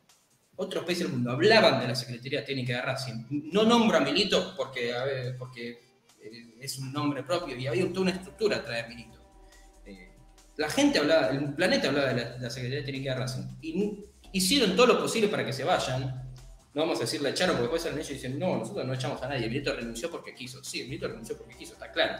otros 0.57 0.85
países 0.85 1.05
del 1.05 1.13
mundo 1.13 1.31
hablaban 1.31 1.81
de 1.81 1.87
la 1.87 1.95
Secretaría 1.95 2.45
Técnica 2.45 2.77
de 2.77 2.81
Racing. 2.81 3.25
No 3.51 3.63
nombro 3.63 3.97
a 3.97 3.99
Milito 3.99 4.53
porque, 4.55 4.93
porque 5.37 5.69
eh, 6.21 6.55
es 6.61 6.77
un 6.79 6.93
nombre 6.93 7.23
propio 7.23 7.57
y 7.57 7.67
había 7.67 7.87
toda 7.89 8.01
una 8.01 8.11
estructura 8.11 8.57
atrás 8.57 8.83
de 8.83 8.95
Milito. 8.95 9.14
Eh, 10.55 10.61
la 10.61 10.69
gente 10.69 10.99
hablaba, 10.99 11.27
el 11.29 11.53
planeta 11.53 11.89
hablaba 11.89 12.13
de 12.13 12.39
la, 12.39 12.49
Secretaría 12.49 12.85
Técnica 12.85 13.13
de 13.13 13.19
Racing. 13.19 13.43
Y 13.61 14.05
hicieron 14.31 14.75
todo 14.75 14.87
lo 14.87 14.99
posible 14.99 15.27
para 15.27 15.45
que 15.45 15.53
se 15.53 15.63
vayan. 15.63 16.23
No 16.73 16.81
vamos 16.81 16.97
a 16.97 17.01
decir 17.01 17.21
la 17.21 17.29
echaron 17.29 17.55
porque 17.55 17.63
después 17.63 17.83
salen 17.83 17.99
ellos 17.99 18.11
y 18.11 18.13
dicen, 18.15 18.37
no, 18.37 18.57
nosotros 18.57 18.85
no 18.85 18.93
echamos 18.93 19.21
a 19.21 19.29
nadie. 19.29 19.47
Milito 19.47 19.73
renunció 19.73 20.11
porque 20.11 20.35
quiso. 20.35 20.63
Sí, 20.63 20.83
Milito 20.83 21.07
renunció 21.07 21.37
porque 21.37 21.55
quiso, 21.55 21.73
está 21.73 21.91
claro. 21.91 22.15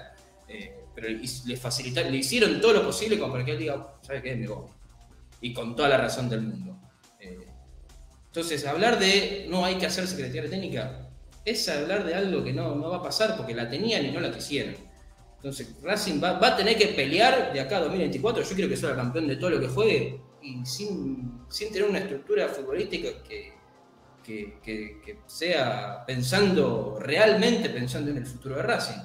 Eh, 0.48 0.74
pero 0.94 1.10
le 1.10 1.58
facilitaron, 1.58 2.12
le 2.12 2.20
hicieron 2.20 2.62
todo 2.62 2.74
lo 2.74 2.86
posible 2.86 3.20
como 3.20 3.34
para 3.34 3.44
que 3.44 3.52
él 3.52 3.60
diga, 3.60 3.96
¿sabe 4.02 4.22
qué? 4.22 4.36
Me 4.36 4.48
voy. 4.48 4.68
Y 5.42 5.54
con 5.54 5.76
toda 5.76 5.90
la 5.90 5.98
razón 5.98 6.30
del 6.30 6.42
mundo. 6.42 6.80
Entonces, 8.28 8.66
hablar 8.66 9.00
de 9.00 9.46
no 9.50 9.64
hay 9.64 9.76
que 9.76 9.86
hacer 9.86 10.06
secretaría 10.08 10.50
técnica 10.50 11.10
es 11.46 11.70
hablar 11.70 12.04
de 12.04 12.16
algo 12.16 12.44
que 12.44 12.52
no, 12.52 12.76
no 12.76 12.90
va 12.90 12.98
a 12.98 13.04
pasar 13.04 13.38
porque 13.38 13.54
la 13.54 13.70
tenían 13.70 14.06
y 14.06 14.12
no 14.12 14.20
la 14.20 14.32
quisieron. 14.32 14.76
Entonces, 15.46 15.76
Racing 15.84 16.20
va, 16.24 16.40
a 16.40 16.58
tener 16.58 16.76
que 16.76 16.88
pelear 16.88 17.54
de 17.54 17.60
acá 17.60 17.78
a 17.78 17.82
2024. 17.82 18.42
Yo 18.42 18.56
quiero 18.56 18.68
que 18.68 18.76
sea 18.76 18.96
campeón 18.96 19.28
de 19.28 19.36
todo 19.36 19.52
lo 19.52 19.60
que 19.60 19.68
juegue 19.68 20.20
y 20.42 20.66
sin, 20.66 21.46
tener 21.72 21.84
una 21.88 22.00
estructura 22.00 22.48
futbolística 22.48 23.10
que, 23.22 23.54
que, 24.24 25.20
sea 25.28 26.04
pensando, 26.04 26.98
realmente 27.00 27.70
pensando 27.70 28.10
en 28.10 28.18
el 28.18 28.26
futuro 28.26 28.56
de 28.56 28.64
Racing. 28.64 29.00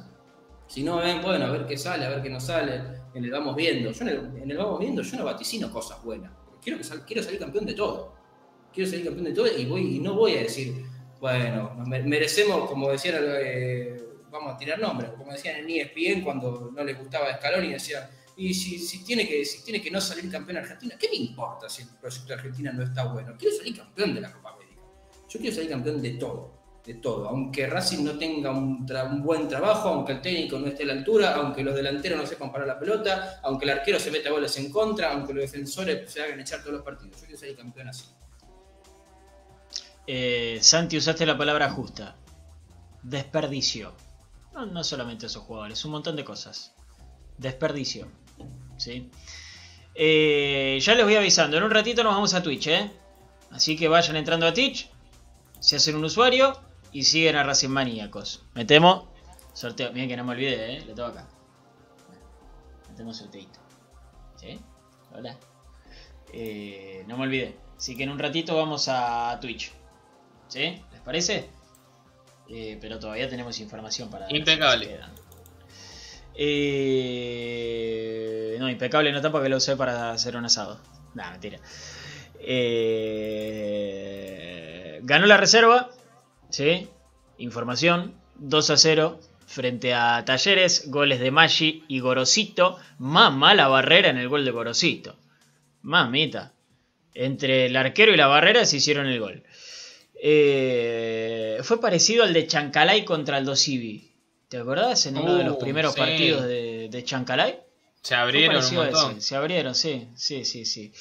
Si 0.67 0.83
no 0.83 0.97
ven, 0.97 1.21
bueno, 1.21 1.45
a 1.45 1.51
ver 1.51 1.67
qué 1.67 1.77
sale, 1.77 2.07
a 2.07 2.09
ver 2.09 2.23
qué 2.23 2.31
no 2.31 2.41
sale, 2.41 2.81
en 3.13 3.23
el 3.23 3.31
vamos 3.31 3.55
viendo. 3.55 3.91
Yo 3.91 4.03
en 4.07 4.51
el, 4.51 4.57
vamos 4.57 4.81
viendo, 4.81 5.03
yo 5.03 5.19
no 5.19 5.27
vaticino 5.27 5.71
cosas 5.71 6.03
buenas. 6.03 6.33
Quiero, 6.63 6.79
que 6.79 6.89
quiero 7.07 7.23
salir 7.23 7.39
campeón 7.39 7.67
de 7.67 7.75
todo 7.75 8.15
quiero 8.73 8.89
salir 8.89 9.05
campeón 9.05 9.27
de 9.27 9.33
todo 9.33 9.47
y 9.47 9.99
no 9.99 10.15
voy 10.15 10.37
a 10.37 10.43
decir, 10.45 10.87
bueno, 11.21 11.75
merecemos, 11.85 12.67
como 12.71 12.91
decían, 12.91 13.17
eh, 13.27 14.10
vamos 14.31 14.55
a 14.55 14.57
tirar 14.57 14.79
nombres, 14.79 15.11
como 15.11 15.33
decían 15.33 15.57
en 15.57 15.71
ESPN 15.71 16.23
cuando 16.23 16.71
no 16.75 16.85
les 16.85 16.99
gustaba 16.99 17.31
Escalón 17.31 17.65
y 17.65 17.73
decían, 17.73 18.09
y 18.37 18.55
si, 18.55 19.05
tiene 19.05 19.29
que, 19.29 19.45
si 19.45 19.63
tiene 19.63 19.83
que 19.83 19.91
no 19.91 20.01
salir 20.01 20.31
campeón 20.31 20.59
Argentina, 20.59 20.97
¿qué 20.99 21.11
me 21.11 21.17
importa 21.17 21.69
si 21.69 21.83
el 21.83 21.89
proyecto 21.89 22.29
de 22.29 22.35
Argentina 22.35 22.73
no 22.73 22.83
está 22.83 23.05
bueno? 23.05 23.35
Quiero 23.39 23.55
salir 23.55 23.77
campeón 23.77 24.15
de 24.15 24.21
la 24.23 24.33
Copa 24.33 24.55
América. 24.55 24.81
Yo 25.29 25.39
quiero 25.39 25.55
salir 25.55 25.71
campeón 25.71 26.01
de 26.01 26.11
todo, 26.13 26.55
de 26.85 26.95
todo. 26.95 27.29
Aunque 27.29 27.67
Racing 27.67 28.03
no 28.03 28.17
tenga 28.17 28.51
un, 28.51 28.87
un, 28.91 29.23
buen 29.23 29.47
trabajo, 29.47 29.91
aunque 29.91 30.13
el 30.13 30.23
técnico 30.23 30.59
no 30.59 30.69
esté 30.69 30.85
a 30.85 30.87
la 30.87 30.93
altura, 30.95 31.35
aunque 31.35 31.63
los 31.63 31.75
delanteros 31.75 32.19
no 32.19 32.27
sepan 32.27 32.51
parar 32.51 32.67
la 32.67 32.79
pelota, 32.79 33.41
aunque 33.43 33.67
el 33.67 33.73
arquero 33.73 33.99
se 33.99 34.11
meta 34.11 34.31
goles 34.31 34.57
en 34.57 34.71
contra, 34.71 35.13
aunque 35.13 35.35
los 35.35 35.43
defensores 35.43 36.11
se 36.11 36.23
hagan 36.23 36.41
echar 36.41 36.61
todos 36.61 36.73
los 36.75 36.83
partidos. 36.83 37.21
Yo 37.21 37.27
quiero 37.27 37.39
salir 37.39 37.57
campeón 37.57 37.89
así. 37.89 38.07
Eh, 40.07 40.59
Santi, 40.63 40.97
usaste 40.97 41.27
la 41.27 41.37
palabra 41.37 41.69
justa. 41.71 42.17
Desperdicio. 43.03 43.93
No, 44.53 44.85
solamente 44.85 45.27
esos 45.27 45.45
jugadores, 45.45 45.85
un 45.85 45.93
montón 45.93 46.17
de 46.17 46.25
cosas. 46.25 46.75
Desperdicio. 47.39 48.09
¿sí? 48.77 49.11
Eh, 49.95 50.79
ya 50.81 50.95
les 50.95 51.05
voy 51.05 51.17
avisando, 51.17 51.57
en 51.57 51.63
un 51.63 51.71
ratito 51.71 52.03
nos 52.03 52.15
vamos 52.15 52.35
a 52.35 52.43
Twitch, 52.43 52.67
¿eh? 52.69 52.91
Así 53.51 53.77
que 53.77 53.89
vayan 53.89 54.17
entrando 54.17 54.47
a 54.47 54.55
Twitch, 54.55 54.89
se 55.59 55.77
hacen 55.77 55.97
un 55.97 56.05
usuario 56.05 56.59
y 56.93 57.05
siguen 57.05 57.37
a 57.37 57.43
Racing 57.43 57.69
Maníacos. 57.69 58.43
Metemos 58.55 59.05
sorteo. 59.53 59.93
Miren 59.93 60.09
que 60.09 60.17
no 60.17 60.25
me 60.25 60.33
olvide, 60.33 60.77
¿eh? 60.77 60.81
Le 60.87 60.95
tengo 60.95 61.09
acá. 61.09 61.29
Metemos 62.91 63.17
sorteito. 63.17 63.61
¿Sí? 64.37 64.59
Hola. 65.13 65.37
Eh, 66.33 67.05
no 67.07 67.17
me 67.17 67.25
olvide. 67.25 67.57
Así 67.77 67.97
que 67.97 68.05
en 68.05 68.11
un 68.11 68.19
ratito 68.19 68.57
vamos 68.57 68.89
a 68.89 69.39
Twitch. 69.41 69.73
¿Sí? 70.49 70.83
¿Les 70.93 71.01
parece? 71.05 71.51
Eh, 72.53 72.79
pero 72.81 72.99
todavía 72.99 73.29
tenemos 73.29 73.61
información 73.61 74.11
para... 74.11 74.27
Impecable. 74.29 74.99
Eh, 76.35 77.77
no, 78.59 78.69
impecable 78.69 79.13
no 79.13 79.21
tampoco 79.21 79.45
que 79.45 79.51
lo 79.51 79.59
usé 79.59 79.77
para 79.77 80.11
hacer 80.11 80.37
un 80.37 80.45
asado. 80.45 80.81
Nah, 81.15 81.31
mentira. 81.31 81.61
Eh, 82.41 83.31
ganó 85.03 85.27
la 85.27 85.37
reserva. 85.37 85.91
¿Sí? 86.49 86.89
Información. 87.39 88.15
2 88.37 88.71
a 88.71 88.77
0 88.77 89.21
frente 89.47 89.95
a 89.95 90.25
Talleres. 90.25 90.91
Goles 90.91 91.21
de 91.21 91.31
Maggi 91.31 91.85
y 91.87 92.01
Gorosito. 92.01 92.79
Más 92.99 93.33
mala 93.33 93.69
barrera 93.69 94.11
en 94.11 94.17
el 94.17 94.29
gol 94.29 94.45
de 94.45 94.51
Gorosito. 94.51 95.15
Mamita. 95.83 96.53
Entre 97.15 97.67
el 97.67 97.77
arquero 97.77 98.13
y 98.13 98.17
la 98.17 98.27
barrera 98.27 98.65
se 98.65 98.79
hicieron 98.79 99.07
el 99.07 99.21
gol. 99.21 99.45
Eh, 100.23 101.59
fue 101.63 101.81
parecido 101.81 102.25
al 102.25 102.33
de 102.33 102.47
Chancalay 102.47 103.05
contra 103.05 103.39
el 103.39 103.45
Dosivi. 103.45 104.11
¿Te 104.49 104.59
acordás? 104.59 105.07
En 105.07 105.17
uno 105.17 105.35
de 105.35 105.45
los 105.45 105.57
uh, 105.57 105.59
primeros 105.59 105.95
partidos 105.95 106.43
de, 106.43 106.89
de, 106.91 107.05
Chancalay. 107.05 107.61
Se 108.03 108.15
abrieron 108.15 108.65
un 108.65 108.75
montón. 108.75 109.23
Se 109.23 109.37
abrieron, 109.37 109.75
sí, 109.75 110.09
sí, 110.17 110.45
sí, 110.45 110.65
sí. 110.65 110.93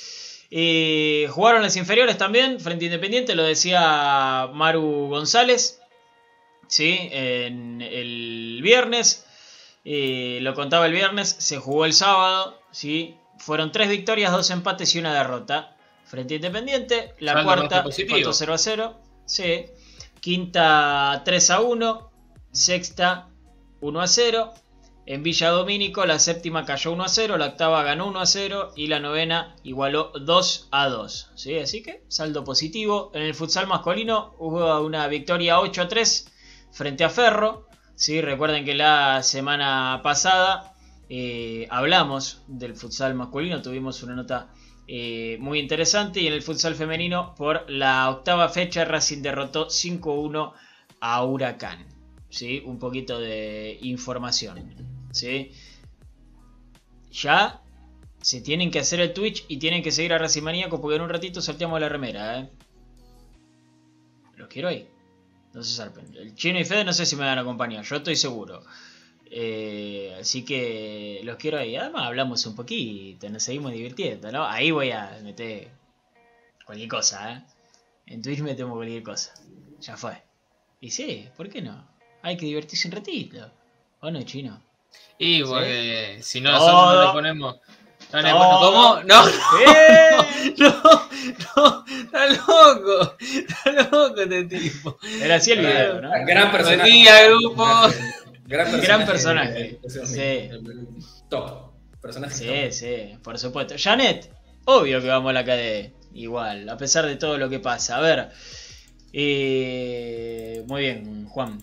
Eh, 0.52 1.28
jugaron 1.30 1.62
las 1.62 1.76
inferiores 1.76 2.18
también, 2.18 2.60
frente 2.60 2.86
a 2.86 2.88
Independiente, 2.88 3.36
lo 3.36 3.44
decía 3.44 4.50
Maru 4.54 5.08
González, 5.10 5.80
¿sí? 6.68 7.10
En 7.12 7.82
el 7.82 8.60
viernes, 8.64 9.26
eh, 9.86 10.40
lo 10.42 10.56
contaba 10.56 10.88
el 10.88 10.94
viernes, 10.94 11.36
se 11.38 11.58
jugó 11.58 11.86
el 11.86 11.94
sábado, 11.94 12.60
¿sí? 12.72 13.16
Fueron 13.38 13.72
tres 13.72 13.90
victorias, 13.90 14.32
dos 14.32 14.50
empates 14.50 14.96
y 14.96 15.00
una 15.00 15.14
derrota. 15.14 15.76
Frente 16.06 16.34
a 16.34 16.38
Independiente, 16.38 17.14
la 17.20 17.34
Saldo 17.34 17.46
cuarta, 17.46 17.76
rojo 17.78 17.90
positivo. 17.90 18.16
cuarto 18.16 18.34
0 18.34 18.54
a 18.54 18.58
0, 18.58 19.00
sí. 19.30 19.68
Quinta 20.20 21.22
3 21.24 21.50
a 21.52 21.62
1, 21.62 22.12
sexta 22.52 23.30
1 23.80 24.02
a 24.02 24.08
0. 24.08 24.54
En 25.06 25.24
Villa 25.24 25.50
Domínico 25.50 26.06
la 26.06 26.20
séptima 26.20 26.66
cayó 26.66 26.92
1 26.92 27.04
a 27.04 27.08
0, 27.08 27.38
la 27.38 27.48
octava 27.48 27.82
ganó 27.84 28.08
1 28.08 28.20
a 28.20 28.26
0 28.26 28.74
y 28.76 28.88
la 28.88 29.00
novena 29.00 29.56
igualó 29.64 30.12
2 30.20 30.68
a 30.72 30.88
2. 30.88 31.32
¿sí? 31.36 31.58
Así 31.58 31.82
que 31.82 32.04
saldo 32.10 32.44
positivo. 32.44 33.12
En 33.16 33.24
el 33.24 33.34
futsal 33.34 33.66
masculino 33.66 34.36
hubo 34.38 34.82
una 34.82 35.08
victoria 35.08 35.60
8 35.60 35.84
a 35.84 35.88
3 35.88 36.32
frente 36.72 37.04
a 37.04 37.10
Ferro. 37.10 37.68
¿sí? 37.96 38.22
Recuerden 38.22 38.66
que 38.66 38.76
la 38.76 39.24
semana 39.24 40.02
pasada 40.04 40.76
eh, 41.10 41.68
hablamos 41.72 42.44
del 42.48 42.76
futsal 42.76 43.16
masculino, 43.16 43.64
tuvimos 43.64 44.04
una 44.04 44.16
nota 44.16 44.50
eh, 44.92 45.38
muy 45.40 45.60
interesante 45.60 46.20
y 46.20 46.26
en 46.26 46.34
el 46.34 46.42
futsal 46.42 46.74
femenino 46.74 47.36
por 47.36 47.70
la 47.70 48.10
octava 48.10 48.50
fecha 48.50 48.86
Racing 48.86 49.22
derrotó 49.22 49.68
5-1 49.68 50.52
a 51.00 51.24
Huracán. 51.24 51.86
¿sí? 52.32 52.64
Un 52.66 52.80
poquito 52.80 53.20
de 53.20 53.78
información. 53.84 54.74
¿sí? 55.12 55.52
Ya 57.12 57.62
se 58.20 58.42
tienen 58.42 58.72
que 58.72 58.80
hacer 58.80 59.00
el 59.00 59.14
Twitch 59.14 59.46
y 59.48 59.58
tienen 59.58 59.84
que 59.84 59.92
seguir 59.92 60.12
a 60.12 60.18
Racing 60.18 60.42
Maníaco 60.42 60.82
porque 60.82 60.96
en 60.96 61.04
un 61.04 61.10
ratito 61.10 61.40
sorteamos 61.40 61.80
la 61.80 61.88
remera. 61.88 62.40
¿eh? 62.40 62.50
Los 64.38 64.48
quiero 64.48 64.70
ahí. 64.70 64.90
No 65.54 65.62
se 65.62 65.76
zarpen. 65.76 66.16
El 66.16 66.34
chino 66.34 66.60
y 66.60 66.66
Fede 66.66 66.84
no 66.84 66.94
sé 66.94 67.06
si 67.06 67.16
me 67.16 67.26
van 67.26 67.38
a 67.38 67.42
acompañar, 67.42 67.86
yo 67.86 67.98
estoy 67.98 68.16
seguro. 68.16 68.64
Eh, 69.32 70.18
así 70.20 70.44
que 70.44 71.22
los 71.24 71.38
quiero 71.38 71.58
ahí. 71.58 71.76
Además 71.76 72.04
hablamos 72.08 72.46
un 72.46 72.56
poquito, 72.56 73.30
nos 73.30 73.44
seguimos 73.44 73.72
divirtiendo, 73.72 74.32
¿no? 74.32 74.46
Ahí 74.46 74.72
voy 74.72 74.92
a 74.92 75.20
meter 75.24 75.70
cualquier 76.66 76.90
cosa, 76.90 77.34
¿eh? 77.34 77.44
En 78.08 78.22
Twitch 78.22 78.40
metemos 78.42 78.76
cualquier 78.76 79.04
cosa. 79.04 79.34
Ya 79.80 79.96
fue. 79.98 80.22
Y 80.82 80.90
sí, 80.90 81.30
¿por 81.38 81.50
qué 81.50 81.62
no? 81.62 81.88
Hay 82.22 82.38
que 82.38 82.46
divertirse 82.46 82.88
un 82.88 82.94
ratito. 82.94 83.52
¿O 84.02 84.10
no, 84.10 84.22
chino? 84.24 84.62
Y 85.18 85.44
porque 85.44 86.20
si 86.22 86.42
no, 86.42 86.52
nosotros 86.52 86.96
no 86.96 87.06
le 87.06 87.12
ponemos. 87.12 87.56
No 87.56 88.12
ponemos. 88.12 88.60
Todo. 88.60 88.72
¿Cómo? 88.72 89.04
No, 89.04 89.28
¡Eh! 89.28 90.54
no, 90.58 91.10
no, 91.56 91.86
está 91.88 92.28
loco, 92.28 93.18
está 93.20 93.72
loco 93.72 94.22
este 94.22 94.44
tipo. 94.46 94.98
Era 95.22 95.36
así 95.36 95.52
el 95.52 95.60
video, 95.60 96.02
¿no? 96.02 96.10
Gran 96.26 96.52
personaje. 96.52 96.78
Buen 96.78 96.92
día, 96.92 97.28
grupo. 97.28 97.66
Gran 98.50 98.82
Gran 98.82 99.06
personaje. 99.06 99.80
Sí. 100.06 100.50
Top. 101.30 101.72
Personaje 102.02 102.34
Sí, 102.36 102.46
top. 102.48 102.72
sí, 102.72 103.18
por 103.24 103.38
supuesto. 103.40 103.76
Janet, 103.78 104.30
obvio 104.66 105.02
que 105.02 105.08
vamos 105.08 105.30
a 105.30 105.34
la 105.34 105.44
KD. 105.46 105.94
Igual, 106.14 106.68
a 106.68 106.78
pesar 106.78 107.06
de 107.06 107.16
todo 107.18 107.38
lo 107.38 107.50
que 107.50 107.60
pasa. 107.60 107.98
A 107.98 108.02
ver. 108.02 108.30
eh, 109.14 110.64
muy 110.68 110.82
bien, 110.82 111.26
Juan. 111.28 111.60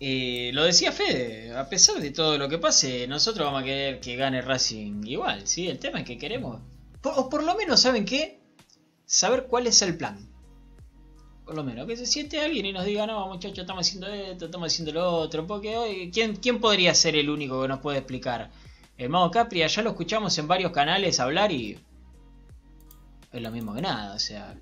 Eh, 0.00 0.50
lo 0.52 0.64
decía 0.64 0.92
Fede, 0.92 1.52
a 1.56 1.68
pesar 1.68 1.96
de 2.00 2.10
todo 2.10 2.36
lo 2.36 2.48
que 2.48 2.58
pase, 2.58 3.06
nosotros 3.06 3.46
vamos 3.46 3.62
a 3.62 3.64
querer 3.64 4.00
que 4.00 4.16
gane 4.16 4.42
Racing 4.42 5.02
igual, 5.06 5.46
¿sí? 5.46 5.68
El 5.68 5.78
tema 5.78 6.00
es 6.00 6.04
que 6.04 6.18
queremos, 6.18 6.60
por- 7.00 7.14
o 7.16 7.30
por 7.30 7.42
lo 7.44 7.54
menos, 7.54 7.80
¿saben 7.80 8.04
qué? 8.04 8.40
Saber 9.06 9.44
cuál 9.44 9.66
es 9.68 9.80
el 9.82 9.96
plan. 9.96 10.28
Por 11.44 11.54
lo 11.56 11.62
menos, 11.62 11.86
que 11.86 11.96
se 11.96 12.06
siente 12.06 12.40
alguien 12.40 12.64
y 12.64 12.72
nos 12.72 12.84
diga, 12.86 13.06
no, 13.06 13.26
muchachos, 13.28 13.58
estamos 13.58 13.86
haciendo 13.86 14.06
esto, 14.08 14.46
estamos 14.46 14.72
haciendo 14.72 14.92
lo 14.92 15.12
otro, 15.12 15.46
porque 15.46 15.76
hoy, 15.76 16.10
¿quién, 16.10 16.36
¿quién 16.36 16.58
podría 16.58 16.94
ser 16.94 17.16
el 17.16 17.28
único 17.28 17.60
que 17.60 17.68
nos 17.68 17.80
puede 17.80 17.98
explicar? 17.98 18.50
El 18.96 19.10
Mago 19.10 19.30
Capria, 19.30 19.66
ya 19.66 19.82
lo 19.82 19.90
escuchamos 19.90 20.36
en 20.38 20.48
varios 20.48 20.72
canales 20.72 21.20
hablar 21.20 21.52
y... 21.52 21.78
Es 23.30 23.42
lo 23.42 23.50
mismo 23.50 23.74
que 23.74 23.82
nada, 23.82 24.14
o 24.14 24.18
sea... 24.18 24.54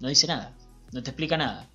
No 0.00 0.08
dice 0.08 0.26
nada, 0.26 0.54
no 0.92 1.02
te 1.02 1.10
explica 1.10 1.36
nada. 1.36 1.68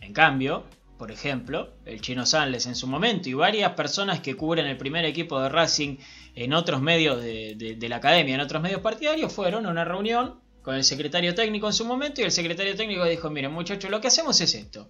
En 0.00 0.12
cambio, 0.12 0.64
por 0.98 1.10
ejemplo, 1.10 1.72
el 1.86 2.00
Chino 2.02 2.26
Sanles 2.26 2.66
en 2.66 2.74
su 2.74 2.86
momento 2.86 3.28
y 3.30 3.34
varias 3.34 3.72
personas 3.72 4.20
que 4.20 4.36
cubren 4.36 4.66
el 4.66 4.76
primer 4.76 5.04
equipo 5.06 5.40
de 5.40 5.48
Racing 5.48 5.96
en 6.34 6.52
otros 6.52 6.82
medios 6.82 7.22
de, 7.22 7.54
de- 7.56 7.74
de 7.76 7.88
la 7.88 7.96
academia, 7.96 8.34
en 8.34 8.40
otros 8.42 8.60
medios 8.62 8.80
partidarios, 8.82 9.32
fueron 9.32 9.64
a 9.66 9.70
una 9.70 9.84
reunión 9.84 10.40
con 10.62 10.74
el 10.74 10.84
secretario 10.84 11.34
técnico 11.34 11.66
en 11.66 11.72
su 11.72 11.84
momento 11.84 12.20
y 12.20 12.24
el 12.24 12.32
secretario 12.32 12.76
técnico 12.76 13.04
dijo, 13.04 13.30
miren 13.30 13.52
muchachos, 13.52 13.90
lo 13.90 14.00
que 14.00 14.08
hacemos 14.08 14.40
es 14.40 14.54
esto. 14.54 14.88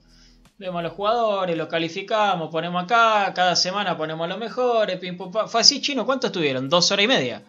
Vemos 0.58 0.80
a 0.80 0.82
los 0.82 0.92
jugadores, 0.92 1.56
los 1.56 1.68
calificamos, 1.68 2.50
ponemos 2.50 2.82
acá, 2.82 3.32
cada 3.32 3.54
semana 3.54 3.96
ponemos 3.96 4.28
los 4.28 4.38
mejores, 4.38 4.98
pim 4.98 5.16
pum. 5.16 5.32
Fue 5.46 5.60
así, 5.60 5.80
Chino, 5.80 6.04
¿cuánto 6.04 6.26
estuvieron? 6.26 6.68
Dos 6.68 6.90
horas 6.90 7.04
y 7.04 7.08
media 7.08 7.42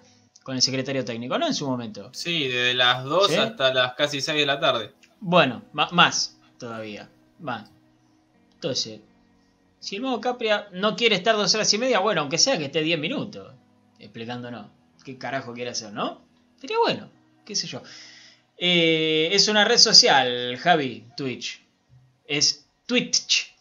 con 0.43 0.55
el 0.55 0.61
secretario 0.61 1.03
técnico, 1.03 1.37
¿no? 1.37 1.47
En 1.47 1.53
su 1.53 1.67
momento. 1.67 2.09
Sí, 2.13 2.47
desde 2.47 2.75
las 2.75 3.03
2 3.03 3.27
¿Sí? 3.27 3.35
hasta 3.35 3.73
las 3.73 3.93
casi 3.93 4.21
6 4.21 4.37
de 4.37 4.45
la 4.45 4.59
tarde. 4.59 4.91
Bueno, 5.19 5.63
más 5.73 6.37
todavía. 6.57 7.09
Más. 7.39 7.69
Entonces, 8.55 8.99
si 9.79 9.95
el 9.95 10.01
modo 10.01 10.19
Capria 10.21 10.67
no 10.71 10.95
quiere 10.95 11.15
estar 11.15 11.35
dos 11.35 11.53
horas 11.55 11.73
y 11.73 11.77
media, 11.77 11.99
bueno, 11.99 12.21
aunque 12.21 12.37
sea 12.37 12.57
que 12.57 12.65
esté 12.65 12.81
10 12.81 12.99
minutos 12.99 13.53
explicándonos 13.97 14.67
qué 15.03 15.17
carajo 15.17 15.53
quiere 15.53 15.71
hacer, 15.71 15.93
¿no? 15.93 16.21
Sería 16.59 16.77
bueno, 16.77 17.09
qué 17.45 17.55
sé 17.55 17.67
yo. 17.67 17.81
Eh, 18.61 19.29
es 19.31 19.47
una 19.47 19.63
red 19.63 19.77
social, 19.77 20.57
Javi, 20.57 21.05
Twitch. 21.15 21.61
Es 22.27 22.65
Twitch. 22.85 23.55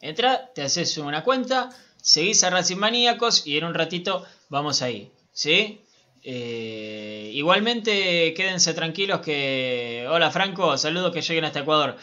Entra, 0.00 0.52
te 0.54 0.62
haces 0.62 0.96
una 0.98 1.24
cuenta, 1.24 1.70
seguís 2.00 2.44
a 2.44 2.50
Racing 2.50 2.76
Maníacos 2.76 3.46
y 3.46 3.56
en 3.58 3.64
un 3.64 3.74
ratito 3.74 4.24
vamos 4.48 4.82
ahí. 4.82 5.10
¿Sí? 5.32 5.80
Eh, 6.22 7.30
igualmente, 7.32 8.34
quédense 8.34 8.74
tranquilos 8.74 9.20
que. 9.20 10.06
Hola 10.10 10.30
Franco, 10.30 10.76
saludos 10.76 11.12
que 11.12 11.22
lleguen 11.22 11.44
hasta 11.44 11.60
Ecuador. 11.60 11.96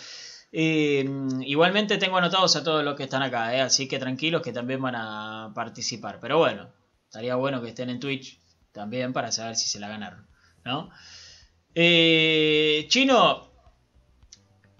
Eh, 0.51 1.05
igualmente 1.41 1.97
tengo 1.97 2.17
anotados 2.17 2.55
a 2.55 2.63
todos 2.63 2.83
los 2.83 2.95
que 2.95 3.03
están 3.03 3.21
acá, 3.21 3.55
eh, 3.55 3.61
así 3.61 3.87
que 3.87 3.99
tranquilos 3.99 4.41
que 4.41 4.53
también 4.53 4.81
van 4.81 4.95
a 4.95 5.51
participar. 5.53 6.19
Pero 6.21 6.37
bueno, 6.37 6.69
estaría 7.05 7.35
bueno 7.35 7.61
que 7.61 7.69
estén 7.69 7.89
en 7.89 7.99
Twitch 7.99 8.39
también 8.71 9.13
para 9.13 9.31
saber 9.31 9.55
si 9.55 9.67
se 9.67 9.79
la 9.79 9.87
ganaron. 9.87 10.27
¿no? 10.63 10.89
Eh, 11.73 12.85
Chino, 12.89 13.51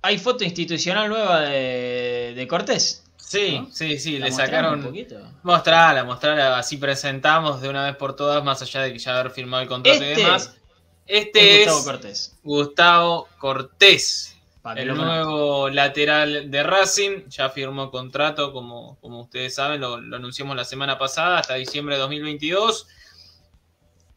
hay 0.01 0.17
foto 0.17 0.43
institucional 0.43 1.09
nueva 1.09 1.41
de, 1.41 2.33
de 2.35 2.47
Cortés. 2.47 3.03
Sí, 3.17 3.59
¿No? 3.59 3.71
sí, 3.71 3.97
sí, 3.99 4.19
¿La 4.19 4.27
le 4.27 4.31
sacaron. 4.31 4.79
un 4.79 4.85
poquito? 4.85 5.19
Mostrala, 5.43 6.03
mostrala, 6.03 6.59
así 6.59 6.77
presentamos 6.77 7.59
de 7.59 7.69
una 7.69 7.83
vez 7.85 7.95
por 7.95 8.15
todas, 8.15 8.43
más 8.43 8.61
allá 8.61 8.81
de 8.81 8.93
que 8.93 8.99
ya 8.99 9.17
haber 9.19 9.31
firmado 9.31 9.63
el 9.63 9.69
contrato 9.69 10.03
y 10.03 10.07
Este 10.09 10.21
demás. 10.21 10.55
Este 11.07 11.63
es 11.63 11.67
Gustavo 11.67 11.83
Cortés. 11.85 12.37
Gustavo 12.43 13.27
Cortés, 13.39 14.34
el 14.81 14.87
nuevo 14.95 15.69
lateral 15.69 16.49
de 16.49 16.63
Racing. 16.63 17.27
Ya 17.29 17.49
firmó 17.49 17.91
contrato, 17.91 18.51
como, 18.51 18.97
como 19.01 19.21
ustedes 19.21 19.55
saben, 19.55 19.81
lo, 19.81 19.99
lo 20.01 20.15
anunciamos 20.17 20.55
la 20.55 20.65
semana 20.65 20.97
pasada, 20.97 21.39
hasta 21.39 21.53
diciembre 21.55 21.95
de 21.95 22.01
2022. 22.01 22.87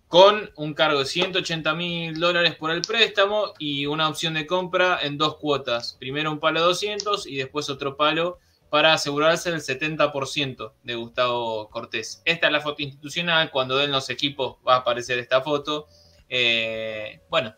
Con 0.09 0.51
un 0.57 0.73
cargo 0.73 1.01
de 1.01 1.05
180 1.05 1.75
mil 1.75 2.19
dólares 2.19 2.55
por 2.57 2.71
el 2.71 2.81
préstamo 2.81 3.53
y 3.59 3.85
una 3.85 4.09
opción 4.09 4.35
de 4.35 4.47
compra 4.47 4.99
en 5.03 5.19
dos 5.19 5.37
cuotas. 5.37 5.97
Primero 6.01 6.33
un 6.33 6.41
palo 6.41 6.61
de 6.61 6.67
200 6.67 7.27
y 7.27 7.37
después 7.37 7.69
otro 7.69 7.95
palo 7.99 8.39
para 8.71 8.95
asegurarse 8.95 9.51
el 9.51 9.61
70% 9.61 10.73
de 10.83 10.95
Gustavo 10.95 11.69
Cortés. 11.69 12.23
Esta 12.25 12.47
es 12.47 12.53
la 12.55 12.61
foto 12.63 12.83
institucional. 12.83 13.51
Cuando 13.51 13.77
den 13.77 13.93
los 13.93 14.09
equipos 14.09 14.57
va 14.67 14.77
a 14.77 14.79
aparecer 14.79 15.19
esta 15.19 15.43
foto. 15.43 15.87
Eh, 16.31 17.21
bueno, 17.29 17.55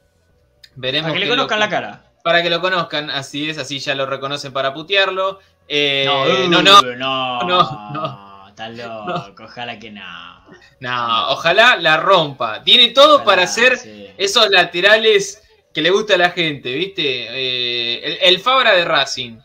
veremos. 0.74 1.10
Para 1.10 1.20
que 1.20 1.24
le 1.24 1.30
conozcan 1.30 1.58
que- 1.58 1.64
la 1.64 1.70
cara. 1.70 2.09
Para 2.22 2.42
que 2.42 2.51
lo 2.51 2.60
conozcan, 2.60 3.10
así 3.10 3.48
es, 3.48 3.59
así 3.59 3.78
ya 3.78 3.94
lo 3.94 4.06
reconocen 4.06 4.52
para 4.52 4.74
putearlo. 4.74 5.38
Eh, 5.66 6.05
No, 6.06 6.26
no, 6.48 6.62
no, 6.62 6.82
no, 6.82 7.42
no, 7.44 7.90
no, 7.92 8.48
Está 8.48 8.68
loco, 8.68 9.44
ojalá 9.44 9.78
que 9.78 9.90
no. 9.90 10.44
no, 10.80 11.30
ojalá 11.30 11.76
la 11.76 11.97
rompa. 11.97 12.62
Tiene 12.62 12.88
todo 12.88 13.16
Ojalá, 13.22 13.24
para 13.24 13.47
sí. 13.47 14.09
esos 14.18 14.51
laterales 14.51 15.42
que 15.72 15.80
le 15.80 15.90
gusta 15.90 16.14
a 16.14 16.18
la 16.18 16.30
gente, 16.30 16.72
¿viste? 16.74 17.02
Eh, 17.05 18.01
el, 18.05 18.18
el 18.34 18.40
Fabra 18.40 18.72
de 18.74 18.84
Racing. 18.84 19.38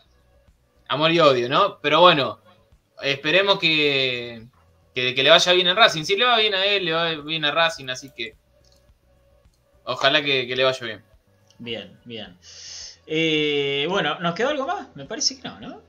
Amor 0.88 1.12
y 1.12 1.20
odio, 1.20 1.48
¿no? 1.48 1.78
Pero 1.80 2.00
bueno, 2.00 2.40
esperemos 3.00 3.58
que, 3.58 4.46
que, 4.94 5.14
que 5.14 5.22
le 5.22 5.30
vaya 5.30 5.52
bien 5.52 5.68
en 5.68 5.76
Racing. 5.76 6.04
Si 6.04 6.16
le 6.16 6.24
va 6.24 6.36
bien 6.38 6.54
a 6.54 6.64
él, 6.66 6.84
le 6.84 6.92
va 6.92 7.10
bien 7.14 7.44
a 7.44 7.52
Racing, 7.52 7.88
así 7.88 8.10
que 8.14 8.34
ojalá 9.84 10.22
que, 10.22 10.46
que 10.46 10.56
le 10.56 10.64
vaya 10.64 10.84
bien. 10.86 11.04
Bien, 11.58 11.98
bien. 12.04 12.36
Eh, 13.06 13.86
bueno, 13.88 14.18
¿nos 14.20 14.34
quedó 14.34 14.50
algo 14.50 14.66
más? 14.66 14.88
Me 14.94 15.04
parece 15.04 15.40
que 15.40 15.48
no, 15.48 15.60
¿no? 15.60 15.82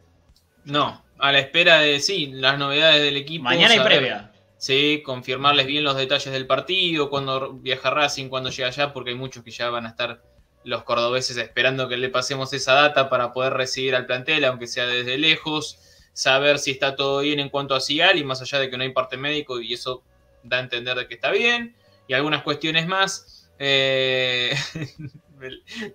No, 0.65 1.03
a 1.17 1.31
la 1.31 1.39
espera 1.39 1.79
de, 1.79 1.99
sí, 1.99 2.27
las 2.33 2.57
novedades 2.57 3.01
del 3.01 3.17
equipo. 3.17 3.43
Mañana 3.45 3.75
saber- 3.75 3.97
previa. 3.99 4.31
Sí, 4.57 5.03
confirmarles 5.05 5.67
bien 5.67 5.83
los 5.83 5.95
detalles 5.95 6.33
del 6.33 6.47
partido, 6.47 7.09
cuando 7.11 7.53
viaja 7.53 7.91
Racing, 7.91 8.27
cuando 8.27 8.49
llega 8.49 8.69
allá, 8.69 8.91
porque 8.91 9.11
hay 9.11 9.15
muchos 9.15 9.43
que 9.43 9.51
ya 9.51 9.69
van 9.69 9.85
a 9.85 9.89
estar 9.89 10.23
los 10.63 10.83
cordobeses 10.83 11.37
esperando 11.37 11.87
que 11.87 11.95
le 11.95 12.09
pasemos 12.09 12.51
esa 12.53 12.73
data 12.73 13.07
para 13.09 13.33
poder 13.33 13.53
recibir 13.53 13.95
al 13.95 14.07
plantel, 14.07 14.43
aunque 14.45 14.65
sea 14.67 14.87
desde 14.87 15.17
lejos, 15.19 15.77
saber 16.11 16.57
si 16.57 16.71
está 16.71 16.95
todo 16.95 17.19
bien 17.21 17.39
en 17.39 17.49
cuanto 17.49 17.75
a 17.75 17.79
Sigal 17.79 18.17
y 18.17 18.23
más 18.23 18.41
allá 18.41 18.59
de 18.59 18.69
que 18.69 18.77
no 18.77 18.83
hay 18.83 18.91
parte 18.91 19.15
médico 19.15 19.61
y 19.61 19.73
eso 19.73 20.01
da 20.43 20.57
a 20.57 20.61
entender 20.61 20.97
de 20.97 21.07
que 21.07 21.13
está 21.13 21.29
bien, 21.31 21.75
y 22.07 22.13
algunas 22.15 22.41
cuestiones 22.41 22.87
más. 22.87 23.49
Eh, 23.59 24.55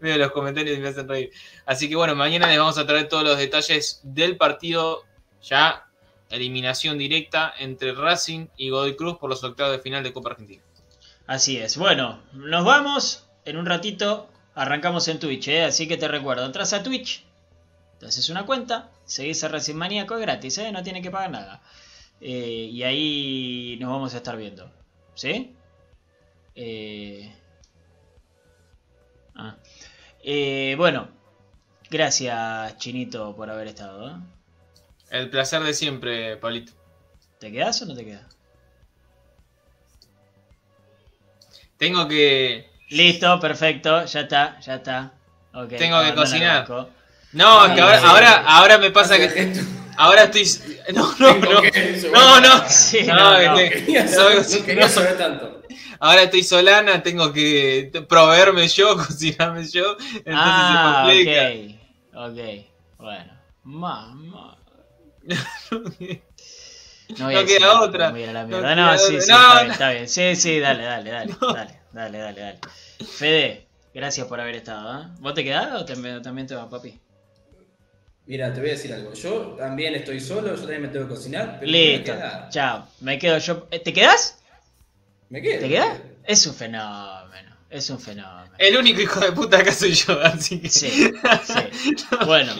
Veo 0.00 0.18
los 0.18 0.32
comentarios 0.32 0.76
y 0.76 0.80
me 0.80 0.88
hacen 0.88 1.08
reír. 1.08 1.30
Así 1.66 1.88
que 1.88 1.96
bueno, 1.96 2.14
mañana 2.14 2.46
les 2.46 2.58
vamos 2.58 2.78
a 2.78 2.86
traer 2.86 3.08
todos 3.08 3.24
los 3.24 3.38
detalles 3.38 4.00
del 4.02 4.36
partido 4.36 5.04
ya 5.42 5.86
eliminación 6.30 6.98
directa 6.98 7.52
entre 7.58 7.92
Racing 7.92 8.46
y 8.56 8.70
Godoy 8.70 8.96
Cruz 8.96 9.18
por 9.18 9.28
los 9.28 9.44
octavos 9.44 9.72
de 9.72 9.82
final 9.82 10.02
de 10.02 10.12
Copa 10.12 10.30
Argentina. 10.30 10.62
Así 11.26 11.58
es. 11.58 11.76
Bueno, 11.76 12.22
nos 12.32 12.64
vamos. 12.64 13.26
En 13.44 13.56
un 13.56 13.66
ratito 13.66 14.28
arrancamos 14.54 15.08
en 15.08 15.18
Twitch, 15.18 15.48
¿eh? 15.48 15.64
así 15.64 15.88
que 15.88 15.96
te 15.96 16.06
recuerdo, 16.06 16.44
entras 16.44 16.72
a 16.72 16.82
Twitch, 16.82 17.24
te 17.98 18.06
haces 18.06 18.28
una 18.28 18.46
cuenta, 18.46 18.90
seguís 19.04 19.42
a 19.42 19.48
Racing 19.48 19.74
Maníaco, 19.74 20.14
es 20.14 20.20
gratis, 20.20 20.58
¿eh? 20.58 20.70
no 20.70 20.82
tiene 20.82 21.02
que 21.02 21.10
pagar 21.10 21.30
nada. 21.30 21.62
Eh, 22.20 22.68
y 22.70 22.82
ahí 22.84 23.76
nos 23.80 23.90
vamos 23.90 24.14
a 24.14 24.18
estar 24.18 24.36
viendo. 24.36 24.70
¿Sí? 25.14 25.54
Eh... 26.54 27.34
Ah. 29.34 29.56
Eh, 30.22 30.74
bueno, 30.76 31.08
gracias 31.90 32.76
Chinito 32.78 33.34
por 33.34 33.50
haber 33.50 33.68
estado. 33.68 34.10
¿eh? 34.10 34.14
El 35.10 35.30
placer 35.30 35.62
de 35.62 35.74
siempre, 35.74 36.36
Pablito. 36.36 36.72
¿Te 37.38 37.50
quedas 37.50 37.82
o 37.82 37.86
no 37.86 37.94
te 37.94 38.04
quedas? 38.04 38.24
Tengo 41.76 42.06
que. 42.06 42.70
Listo, 42.90 43.40
perfecto, 43.40 44.04
ya 44.04 44.20
está, 44.20 44.60
ya 44.60 44.76
está. 44.76 45.12
Tengo 45.76 46.02
que 46.02 46.14
cocinar. 46.14 46.60
banco. 46.68 46.88
No, 47.32 47.66
No, 47.66 47.74
que 47.74 47.80
ahora, 47.80 48.00
ahora, 48.00 48.44
ahora 48.46 48.78
me 48.78 48.90
pasa 48.90 49.16
que. 49.16 49.52
Ahora 49.96 50.24
estoy. 50.24 50.44
No, 50.94 51.14
no, 51.18 51.34
no. 51.34 51.50
No, 51.50 51.60
no. 51.60 51.62
No, 52.10 52.40
no, 52.40 52.60
que 52.90 53.04
no. 53.06 54.04
no, 54.06 54.30
no 54.30 55.28
no. 55.28 55.61
Ahora 56.04 56.22
estoy 56.24 56.42
solana, 56.42 57.02
tengo 57.02 57.32
que 57.32 57.90
proveerme 58.08 58.66
yo, 58.68 58.96
cocinarme 59.06 59.64
yo. 59.68 59.96
Entonces 60.24 60.64
ah, 60.64 60.68
se 60.68 60.80
complica. 60.80 61.42
ok, 62.12 62.28
ok, 62.30 62.38
bueno. 62.98 63.32
Mamá. 63.64 64.58
No, 67.18 67.30
No 67.30 67.44
queda 67.46 67.80
otra. 67.82 68.10
me 68.10 68.24
a 68.28 68.32
la 68.32 68.46
No 68.48 68.48
mierda. 68.48 68.74
queda 68.74 68.92
No, 68.92 68.98
sí, 68.98 69.14
otra. 69.16 69.20
sí, 69.20 69.30
No, 69.32 69.38
está 69.42 69.54
no. 69.54 69.60
bien, 69.60 69.72
está 69.72 69.90
bien. 69.90 70.08
Sí, 70.08 70.36
sí, 70.36 70.58
dale, 70.60 70.82
dale, 70.84 71.10
dale, 71.10 71.34
dale, 71.52 71.80
dale, 71.92 72.18
dale, 72.18 72.40
dale. 72.40 72.58
Fede, 73.18 73.68
gracias 73.94 74.26
por 74.26 74.40
haber 74.40 74.56
estado. 74.56 75.02
¿eh? 75.02 75.06
¿Vos 75.20 75.34
te 75.34 75.44
quedás 75.44 75.80
o 75.80 75.84
te- 75.84 75.94
también 76.20 76.46
te 76.46 76.54
vas, 76.54 76.66
papi? 76.68 76.98
Mira, 78.26 78.52
te 78.52 78.60
voy 78.60 78.70
a 78.70 78.72
decir 78.72 78.92
algo. 78.92 79.12
Yo 79.14 79.54
también 79.58 79.94
estoy 79.94 80.20
solo, 80.20 80.54
yo 80.54 80.60
también 80.60 80.82
me 80.82 80.88
tengo 80.88 81.06
que 81.08 81.14
cocinar. 81.14 81.58
Pero 81.60 81.70
me 81.72 81.78
Listo, 81.78 82.12
quedar. 82.12 82.48
chao. 82.50 82.88
Me 83.00 83.18
quedo 83.18 83.38
yo. 83.38 83.66
Eh, 83.70 83.80
¿Te 83.80 83.92
quedás? 83.92 84.41
¿Me 85.32 85.40
quedo? 85.40 85.60
¿Te 85.60 85.68
quedás? 85.70 85.98
Es 86.24 86.46
un 86.46 86.54
fenómeno, 86.54 87.56
es 87.70 87.88
un 87.88 87.98
fenómeno. 87.98 88.52
El 88.58 88.76
único 88.76 89.00
hijo 89.00 89.18
de 89.18 89.32
puta 89.32 89.56
acá 89.56 89.72
soy 89.72 89.94
yo, 89.94 90.20
así 90.22 90.60
que. 90.60 90.68
Sí, 90.68 90.90
sí. 90.90 91.12
Bueno, 92.26 92.52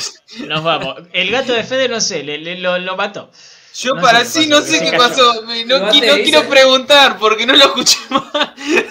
nos 0.46 0.64
vamos. 0.64 0.96
El 1.12 1.30
gato 1.30 1.52
de 1.52 1.64
Fede, 1.64 1.86
no 1.90 2.00
sé, 2.00 2.22
le, 2.22 2.38
le- 2.38 2.56
lo, 2.58 2.78
lo 2.78 2.96
mató. 2.96 3.30
Yo 3.74 3.94
No 3.94 4.00
para 4.00 4.24
sí 4.24 4.46
no 4.48 4.62
sé 4.62 4.80
qué 4.90 4.96
pasó. 4.96 5.42
me- 5.42 5.66
No, 5.66 5.90
qui- 5.90 6.06
no 6.06 6.14
quiero 6.24 6.48
preguntar 6.48 7.18
porque 7.18 7.46
no 7.46 7.52
lo 7.54 7.64
escuché 7.66 7.98
más. 8.08 8.24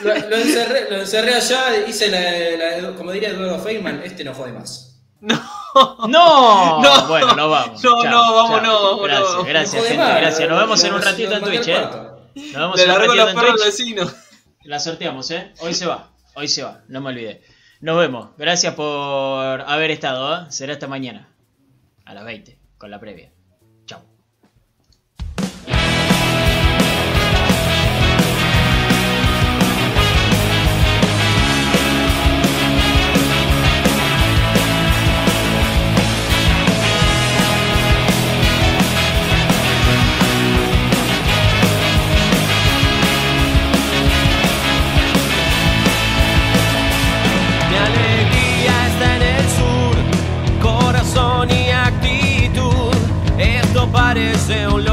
Lo, 0.03 0.29
lo 0.29 0.35
encerré, 0.37 0.87
lo 0.91 0.97
encerré 1.01 1.33
allá, 1.33 1.87
hice 1.87 2.07
la, 2.09 2.81
la- 2.81 2.95
como 2.95 3.11
diría 3.11 3.29
Eduardo 3.29 3.59
Feynman, 3.59 4.03
este 4.03 4.23
no 4.23 4.35
jode 4.35 4.53
más. 4.53 4.99
¡No! 5.21 5.41
No. 6.07 6.81
Bueno, 7.07 7.33
nos 7.35 7.49
vamos. 7.49 7.83
No, 7.83 8.03
Chao, 8.03 8.61
no, 8.61 8.61
chao. 8.61 8.99
Gracias, 9.01 9.33
No 9.37 9.43
gracias, 9.43 9.75
jode 9.81 9.87
gente. 9.89 10.03
más, 10.03 10.21
Gracias. 10.21 10.49
Nos 10.49 10.59
vemos 10.59 10.83
en 10.83 10.93
un 10.93 11.01
ratito 11.01 11.33
en 11.35 11.43
Twitch, 11.43 11.67
¿eh? 11.67 11.87
Nos 12.35 12.53
vemos 12.53 12.77
Le 12.77 12.83
en 12.83 12.89
ratito 12.89 13.15
los 13.15 13.29
en 13.29 13.35
perros 13.35 13.51
al 13.51 13.57
Twitch. 13.57 13.65
vecino. 13.65 14.11
La 14.63 14.79
sorteamos, 14.79 15.31
¿eh? 15.31 15.51
Hoy 15.59 15.73
se 15.73 15.85
va. 15.85 16.11
Hoy 16.35 16.47
se 16.47 16.63
va. 16.63 16.81
No 16.87 17.01
me 17.01 17.09
olvidé. 17.09 17.41
Nos 17.81 17.97
vemos. 17.97 18.29
Gracias 18.37 18.75
por 18.75 19.61
haber 19.61 19.91
estado, 19.91 20.35
¿eh? 20.35 20.45
Será 20.49 20.73
hasta 20.73 20.87
mañana. 20.87 21.27
A 22.05 22.13
las 22.13 22.25
20, 22.25 22.57
con 22.77 22.91
la 22.91 22.99
previa. 22.99 23.31
Parece 54.51 54.90